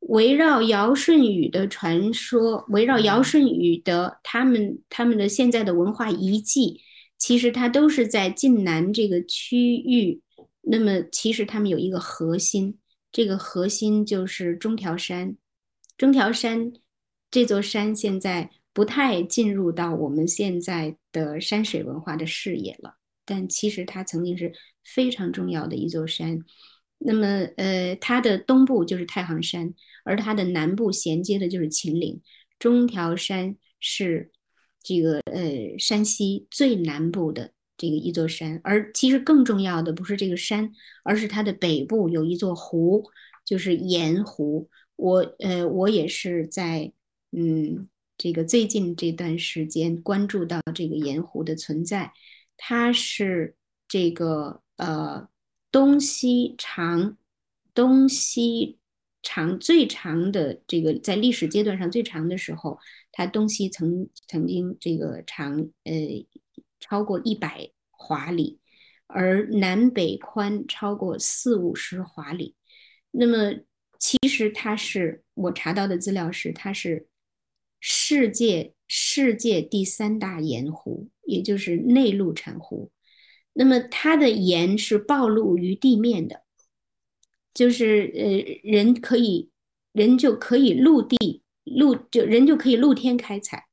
[0.00, 6.80] 围绕尧舜禹的传说，围绕尧舜禹的他们他们的现在的文化遗迹，
[7.18, 10.22] 其实它都是在晋南这个区域。
[10.62, 12.78] 那么其实他们有一个核心。
[13.12, 15.36] 这个核心就是中条山，
[15.96, 16.72] 中条山
[17.30, 24.52] 这座山现在不太进入到我们现在的山水文化的视野了，但其实它曾经是
[24.84, 26.44] 非常重要的一座山。
[26.98, 27.26] 那么，
[27.56, 29.74] 呃，它的东部就是太行山，
[30.04, 32.20] 而它的南部衔接的就是秦岭。
[32.58, 34.30] 中条山是
[34.82, 37.52] 这个呃山西最南部的。
[37.80, 40.70] 这个一座山，而其实更重要的不是这个山，
[41.02, 43.10] 而是它的北部有一座湖，
[43.42, 44.68] 就是盐湖。
[44.96, 46.92] 我呃，我也是在
[47.32, 47.88] 嗯
[48.18, 52.12] 这个最近这段时间关注到这个盐湖的存在，
[52.58, 53.56] 它是
[53.88, 55.26] 这个呃
[55.72, 57.16] 东西长
[57.72, 58.76] 东西
[59.22, 62.78] 长最长的这个在历史阶段上最长的时候，
[63.10, 66.26] 它东西曾曾经这个长呃。
[66.80, 68.58] 超过一百华里，
[69.06, 72.56] 而南北宽超过四五十华里。
[73.10, 73.60] 那么，
[73.98, 77.08] 其实它是我查到的资料是，它是
[77.78, 82.90] 世界世界第三大盐湖，也就是内陆产湖。
[83.52, 86.44] 那么它的盐是暴露于地面的，
[87.52, 89.50] 就是呃人可以
[89.92, 93.66] 人就可以陆地陆就人就可以露天开采，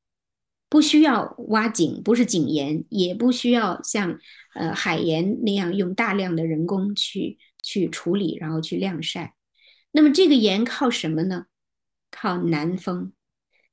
[0.70, 4.20] 不需要挖井，不是井盐，也不需要像
[4.54, 9.36] 呃海盐那样用大量的人工去去处理，然后去晾晒。
[9.92, 11.46] 那么这个盐靠什么呢？
[12.12, 13.14] 靠南风，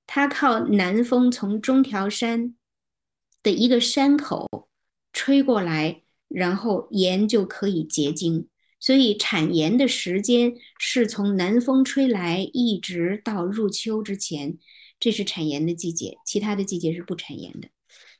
[0.06, 2.54] 它靠南风从中条山
[3.42, 4.68] 的一个山口
[5.12, 8.48] 吹过来，然后盐就可以结晶。
[8.80, 14.58] 所以产盐的时间是从南风吹来一直到入秋之前，
[14.98, 17.68] 这是产盐的季节，其他的季节是不产盐的。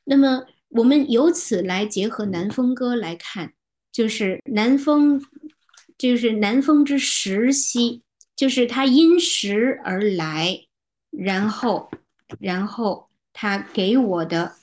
[0.03, 3.53] 那么我们由此来结合《南风歌》来看，
[3.91, 5.21] 就是南风。
[5.97, 8.01] 就是南风之时兮，
[8.35, 10.65] 就是它因时而来，
[11.09, 11.89] 然后，
[12.37, 14.55] 然后它给我的，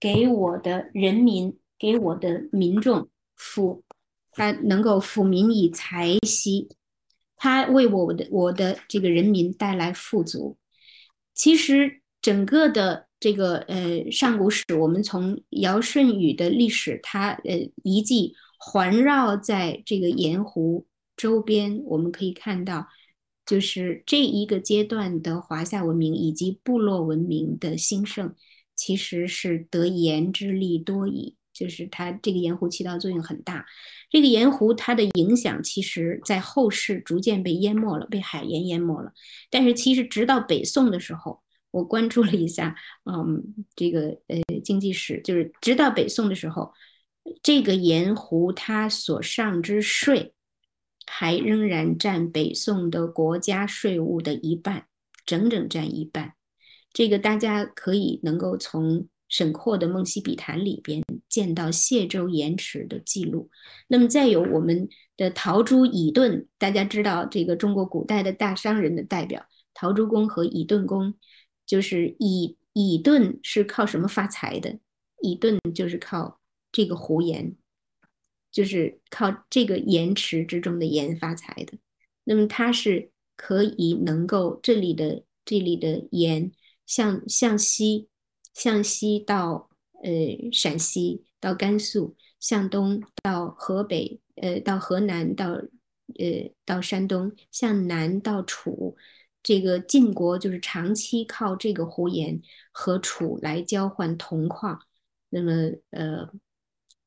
[0.00, 3.08] 给我的人民，给我的民众
[3.38, 3.82] 抚，
[4.32, 6.68] 它能够抚民以财兮，
[7.36, 10.56] 它为我的我的这个人民带来富足。
[11.34, 18.34] 其实整个的这个呃上古史，我们从尧舜禹的历史，它呃遗迹。
[18.64, 20.86] 环绕在这个盐湖
[21.16, 22.86] 周边，我们可以看到，
[23.44, 28.36] 就是这一个阶段的华夏文明以及部落文明的兴盛，
[28.76, 31.34] 其实是得盐之力多矣。
[31.52, 33.64] 就是它这个盐湖起到作用很大。
[34.10, 39.12] 这个盐湖它的影响，其实在后世逐渐被淹没了，被海盐淹没了。
[39.50, 43.42] 但是其实直到北宋的时候，我关注了一下，嗯，
[43.74, 46.72] 这个呃经济史，就是直到北宋的时候。
[47.40, 50.34] 这个盐湖，它所上之税，
[51.06, 54.86] 还仍然占北宋的国家税务的一半，
[55.24, 56.34] 整整占一半。
[56.92, 63.50] 这个大家可以能够从沈括的《梦溪笔谈》里边见到谢州盐池的记录。
[63.88, 71.14] 那么再有我们的陶朱乙顿，大家知道这个中国古代的大商人的代表陶朱公和乙顿公，
[71.66, 74.78] 就是乙乙顿是靠什么发财的？
[75.22, 76.38] 乙顿就是靠。
[76.74, 77.54] 这个湖盐
[78.50, 81.76] 就是靠这个盐池之中的盐发财的，
[82.24, 86.50] 那么它是可以能够这里的这里的盐
[86.86, 88.08] 向向西
[88.54, 89.70] 向西到
[90.02, 90.10] 呃
[90.52, 98.96] 陕西到甘肃，向东到河北呃到河南到呃到山东，向南到楚，
[99.42, 104.80] 这个晋国就是长期靠这个胡盐和楚来交换铜矿，
[105.28, 105.52] 那么
[105.90, 106.30] 呃。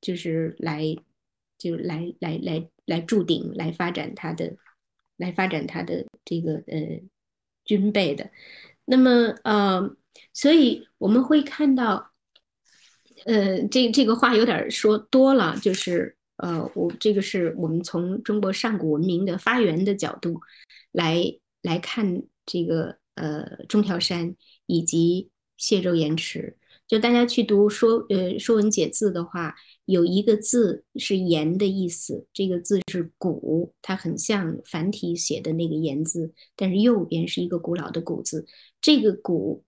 [0.01, 0.83] 就是来，
[1.57, 4.55] 就来来来来筑顶，来发展他的，
[5.17, 7.01] 来发展他的这个呃
[7.63, 8.29] 军备的。
[8.83, 9.95] 那么呃，
[10.33, 12.11] 所以我们会看到，
[13.25, 20.41] 呃，这这个话有点说多了，就是呃，我这个是我们从中国上古文明的发源的角度
[20.91, 21.23] 来
[21.61, 24.35] 来看这个呃中条山
[24.65, 26.57] 以及谢州盐池。
[26.87, 29.55] 就大家去读说呃《说文解字》的话。
[29.85, 38.47] 有一个字是“盐”的意思，这个字是“古”，它很像繁体写的那个“盐”字，但是右边是一个古老的“古”字。
[38.81, 39.63] 这个“古”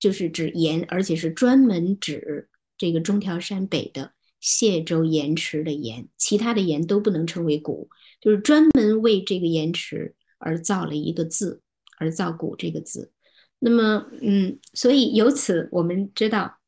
[0.00, 7.88] 就是指盐，而且是专门指这个中条山北的谢州盐池的盐，其他的盐都不能称为“古”，
[8.20, 11.60] 就是专门为这个盐池而造了一个字，
[11.98, 13.12] 而造“古”这个字。
[13.58, 16.58] 那么，嗯，所以由此我们知道，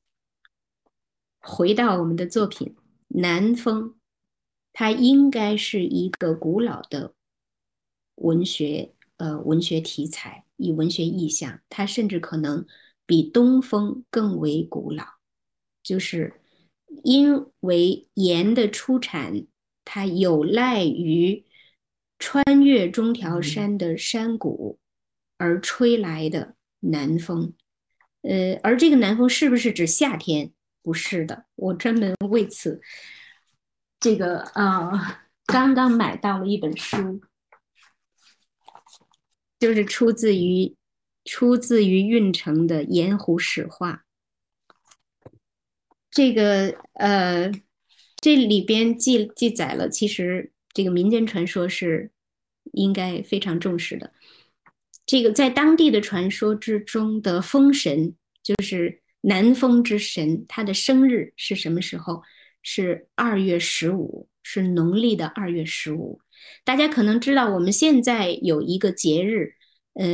[1.41, 2.77] 回到我们的作品。
[3.15, 3.95] 南风，
[4.73, 7.15] 它应该是一个古老的
[8.17, 12.67] 文学，呃，文学题材，以文学意象，它甚至可能
[13.13, 15.05] 比东风更为古老，
[15.83, 16.41] 就是
[17.05, 19.47] 因为盐的出产，
[19.85, 21.45] 它有赖于
[22.19, 24.79] 穿越中条山的山谷
[25.37, 27.53] 而吹来的南风，
[28.23, 30.51] 呃，而这个南风是不是指夏天？
[30.83, 32.81] 不是的，我专门为此，
[34.01, 37.21] 这个啊，刚刚买到了一本书，
[39.59, 40.75] 就是出自于
[41.25, 44.05] 出自于运城的《盐湖史话》。
[46.11, 47.51] 这个呃，
[48.17, 52.11] 这里边记记载了，其实这个民间传说是
[52.73, 54.13] 应该非常重视的。
[55.07, 59.01] 这个在当地的传说之中的风神就是。
[59.25, 62.25] 南风之神，他的生日是什么时候？
[62.61, 66.21] 是二月十五，是农历的二月十五。
[66.65, 69.55] 大家可能知道，我们现在有一个节日，
[69.95, 70.05] 呃，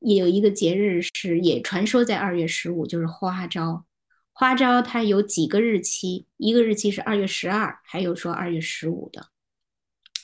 [0.00, 3.86] 也有一个节日是也传说在二月十五，就是花朝。
[4.32, 9.28] 花朝它有几个日期，一个日期是二月十二，还有说二月十五的。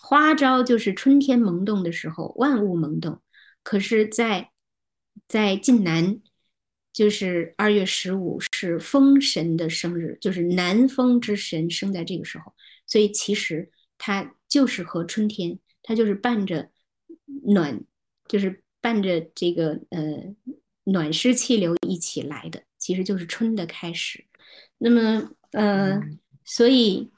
[0.00, 3.20] 花朝就是春天萌动的时候，万物萌动。
[3.62, 4.50] 可是，在
[5.26, 6.20] 在晋南，
[6.92, 12.54] 就是二月十五是风神的生日，就是南风之神生在这个时候，
[12.86, 16.70] 所以其实它就是和春天，它就是伴着
[17.42, 17.84] 暖，
[18.28, 20.00] 就是伴着这个呃
[20.84, 24.24] 暖湿气流一起来的，其实就是春的开始。
[24.78, 26.00] 那么呃，
[26.44, 27.10] 所以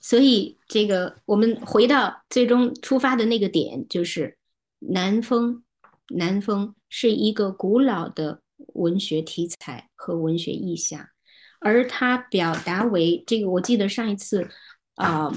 [0.00, 4.38] 所以这个我们回到最终出发的那个点，就是
[4.78, 5.64] 南风。
[6.12, 8.42] 南风是一个古老的
[8.74, 11.08] 文学题材和文学意象，
[11.60, 14.48] 而它表达为这个，我记得上一次
[14.94, 15.32] 啊，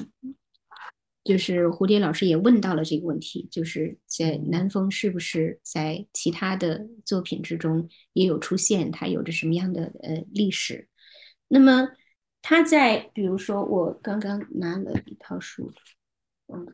[1.24, 10.88] 就是蝴蝶老师也问到了这个问题，就是在南风是不是在其他的作品之中也有出现，它有着什么样的呃历史？
[11.48, 11.90] 那么
[12.42, 15.72] 他在比如说我刚刚拿了一套书，
[16.48, 16.68] 嗯。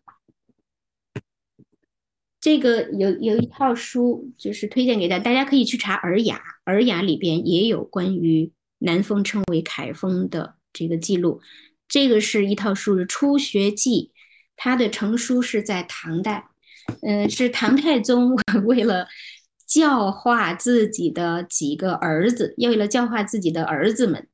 [2.41, 11.41] 这个有有一套书，就是推荐给大家，大家可以去查《尔雅》，《尔雅》里边也有关于南风称为凯风的这个记录。
[11.89, 14.13] 这个是一套书，是《初学记》，
[14.61, 16.49] 它的成书是在唐代，
[17.02, 18.36] 嗯，是唐太宗
[18.68, 19.07] 为了
[19.65, 24.27] 教化自己的几个儿子，为了教化自己的儿子们，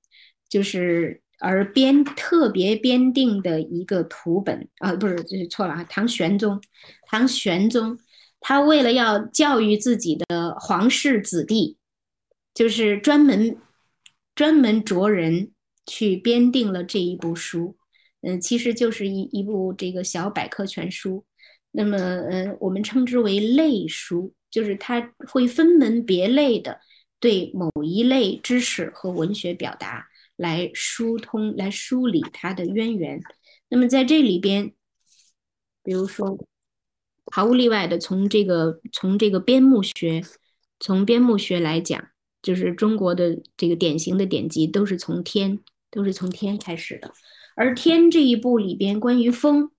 [0.50, 6.60] 就是而编特别编定的一个图本啊，不是，这是错了啊，唐玄宗。
[7.06, 8.00] 唐玄宗，
[8.40, 11.78] 他为了要教育自己的皇室子弟，
[12.56, 13.58] 就是专门
[14.34, 15.52] 专门着人
[15.86, 17.78] 去编定了这一部书。
[18.26, 21.24] 嗯，其实就是一一部这个小百科全书。
[21.72, 26.80] 那么，嗯，我们称之为类书，就是它会分门别类的
[27.20, 33.22] 对某一类知识和文学表达来疏通、来梳理它的渊源。
[33.70, 34.74] 那么在这里边，
[35.84, 36.38] 比如说。
[37.32, 40.22] 毫无例外的，从这个从这个边牧学，
[40.80, 42.10] 从边牧学来讲，
[42.44, 47.12] 就是中国的这个典型的典籍都是从天，都是从天开始的。
[47.56, 49.72] 而天这一部里边，关于风，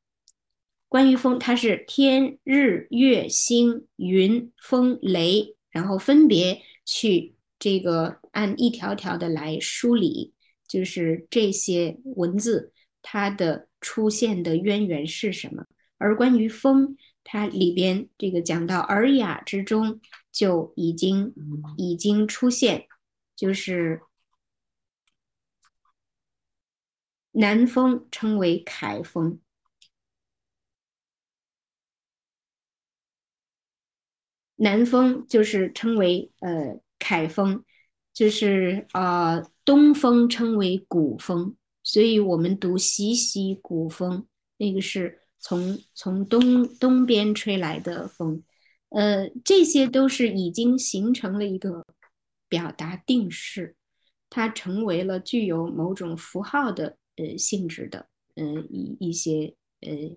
[0.89, 10.33] 关于风，它是天、日、月、星、云、风、雷，然后分别去这个按一条条的来梳理，
[10.67, 12.73] 就是这些文字
[13.03, 15.65] 它的出现的渊源是什么。
[15.99, 16.97] 而关于风。
[17.29, 20.01] 它里边这个讲到《尔雅》之中
[20.31, 21.35] 就已经
[21.77, 22.87] 已经出现，
[23.35, 24.01] 就是
[27.39, 29.39] 南风称为凯风，
[34.57, 37.65] 南风就是称为呃凯风，
[38.13, 44.27] 就是啊东风称为古风，所以我们读习习古风，
[44.59, 45.21] 那个是。
[45.39, 48.43] 从从东东边吹来的风，
[48.89, 51.85] 呃，这些都是已经形成了一个
[52.49, 53.77] 表达定式，
[54.29, 60.17] 它成为了具有某种符号的呃性质的，嗯，一一些呃，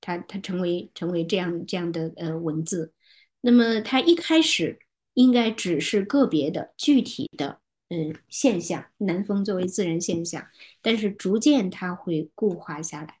[0.00, 2.92] 它它成为成为这样这样的呃文字。
[3.40, 4.78] 那么它一开始
[5.14, 10.46] 应该只是个别的具体的嗯现象，南风作为自然现象，
[10.82, 13.14] 但是逐渐它会固化下来。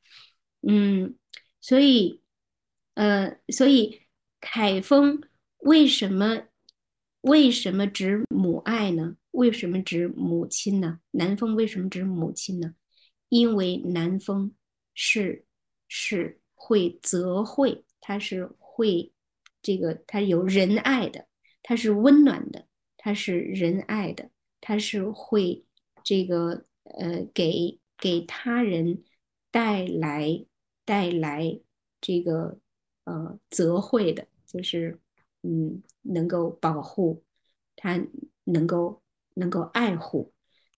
[0.62, 1.14] 嗯，
[1.60, 2.20] 所以，
[2.94, 4.02] 呃，所以
[4.40, 5.22] 凯风
[5.58, 6.42] 为什么
[7.20, 9.16] 为什么指母爱呢？
[9.30, 10.98] 为什么指母亲呢？
[11.12, 12.74] 南风为什么指母亲呢？
[13.28, 14.54] 因为南风
[14.94, 15.44] 是
[15.86, 19.12] 是会泽惠，它是会
[19.62, 21.26] 这个，它有仁爱的，
[21.62, 24.30] 它是温暖的，它是仁爱的，
[24.60, 25.64] 它是会
[26.02, 29.04] 这个呃给给他人
[29.50, 30.44] 带来。
[30.88, 31.60] 带来
[32.00, 32.58] 这个
[33.04, 34.98] 呃泽惠的，就是
[35.42, 37.22] 嗯能够保护
[37.76, 38.02] 他，
[38.44, 39.02] 能够
[39.34, 40.32] 能够爱护。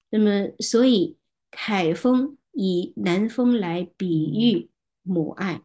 [0.09, 1.17] 那么，所以
[1.53, 4.71] 凯风以南风来比喻
[5.03, 5.63] 母爱，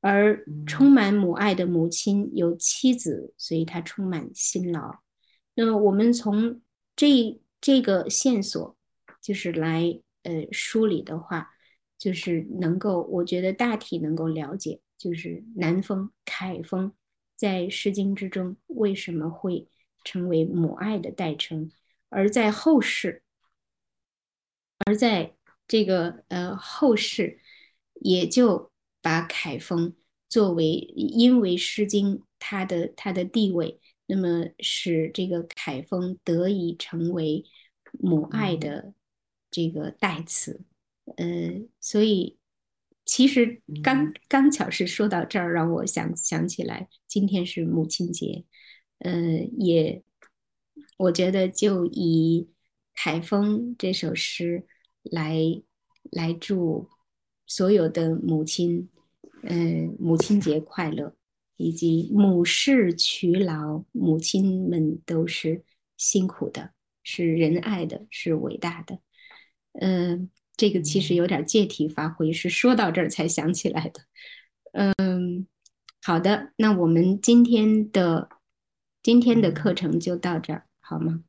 [0.00, 4.98] 而充满母爱的母亲有妻子，所以她充满辛劳。
[5.54, 6.60] 那么，我们从
[6.96, 8.76] 这这个线索
[9.20, 11.50] 就是来呃梳理的话。
[12.00, 16.92] 就是能够，我觉得大体能够了解，就是南风、凯风
[17.34, 19.66] 在《诗经》之中为什么会
[20.04, 21.72] 成为母爱的代称，
[22.08, 23.24] 而在后世，
[24.86, 25.34] 而在
[25.68, 27.38] 这个呃后世，
[28.00, 29.94] 也就把凯风
[30.28, 30.64] 作为，
[30.96, 37.44] 因为《诗经》它的它的地位，那么使这个凯风得以成为
[37.92, 38.94] 母爱的
[39.50, 40.62] 这个代词。
[41.16, 42.38] 呃，所以
[43.04, 48.44] 其实刚刚巧是说到这儿，让我想想起来，今天是母亲节。
[48.98, 49.12] 呃，
[49.58, 50.02] 也
[50.96, 52.48] 我觉得就以
[52.94, 54.66] 凯风这首诗
[55.02, 55.36] 来
[56.10, 56.88] 来祝
[57.46, 58.88] 所有的母亲，
[59.42, 59.56] 呃，
[59.98, 61.14] 母亲节快乐，
[61.56, 65.64] 以及母事劬劳，母亲们都是
[65.96, 66.72] 辛苦的，
[67.02, 68.98] 是仁爱的，是伟大的。
[69.72, 70.30] 嗯。
[70.58, 74.00] 这个其实有点借题发挥，是说到这儿才想起来的。
[74.72, 75.46] 嗯，
[76.02, 78.28] 好的，那我们今天的
[79.00, 81.22] 今天的课程就到这儿，好吗？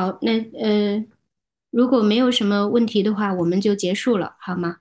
[0.00, 1.04] 好，那呃，
[1.68, 4.78] 如果没有什么问题的话，我们就结束了，好吗？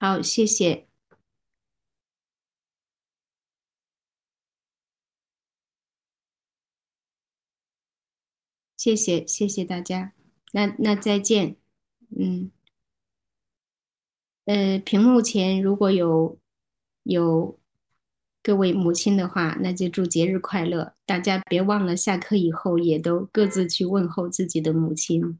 [0.00, 0.86] 好，谢谢，
[8.84, 10.12] 谢谢，谢谢大家。
[10.52, 11.56] 那那再见，
[12.18, 12.50] 嗯，
[14.44, 16.38] 呃，屏幕前如果有
[17.02, 17.58] 有
[18.42, 20.92] 各位母亲的话，那就祝节日快乐。
[21.06, 25.38] 大家别忘了下课以后也都各自去问候自己的母亲。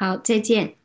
[0.00, 0.79] 好，再见。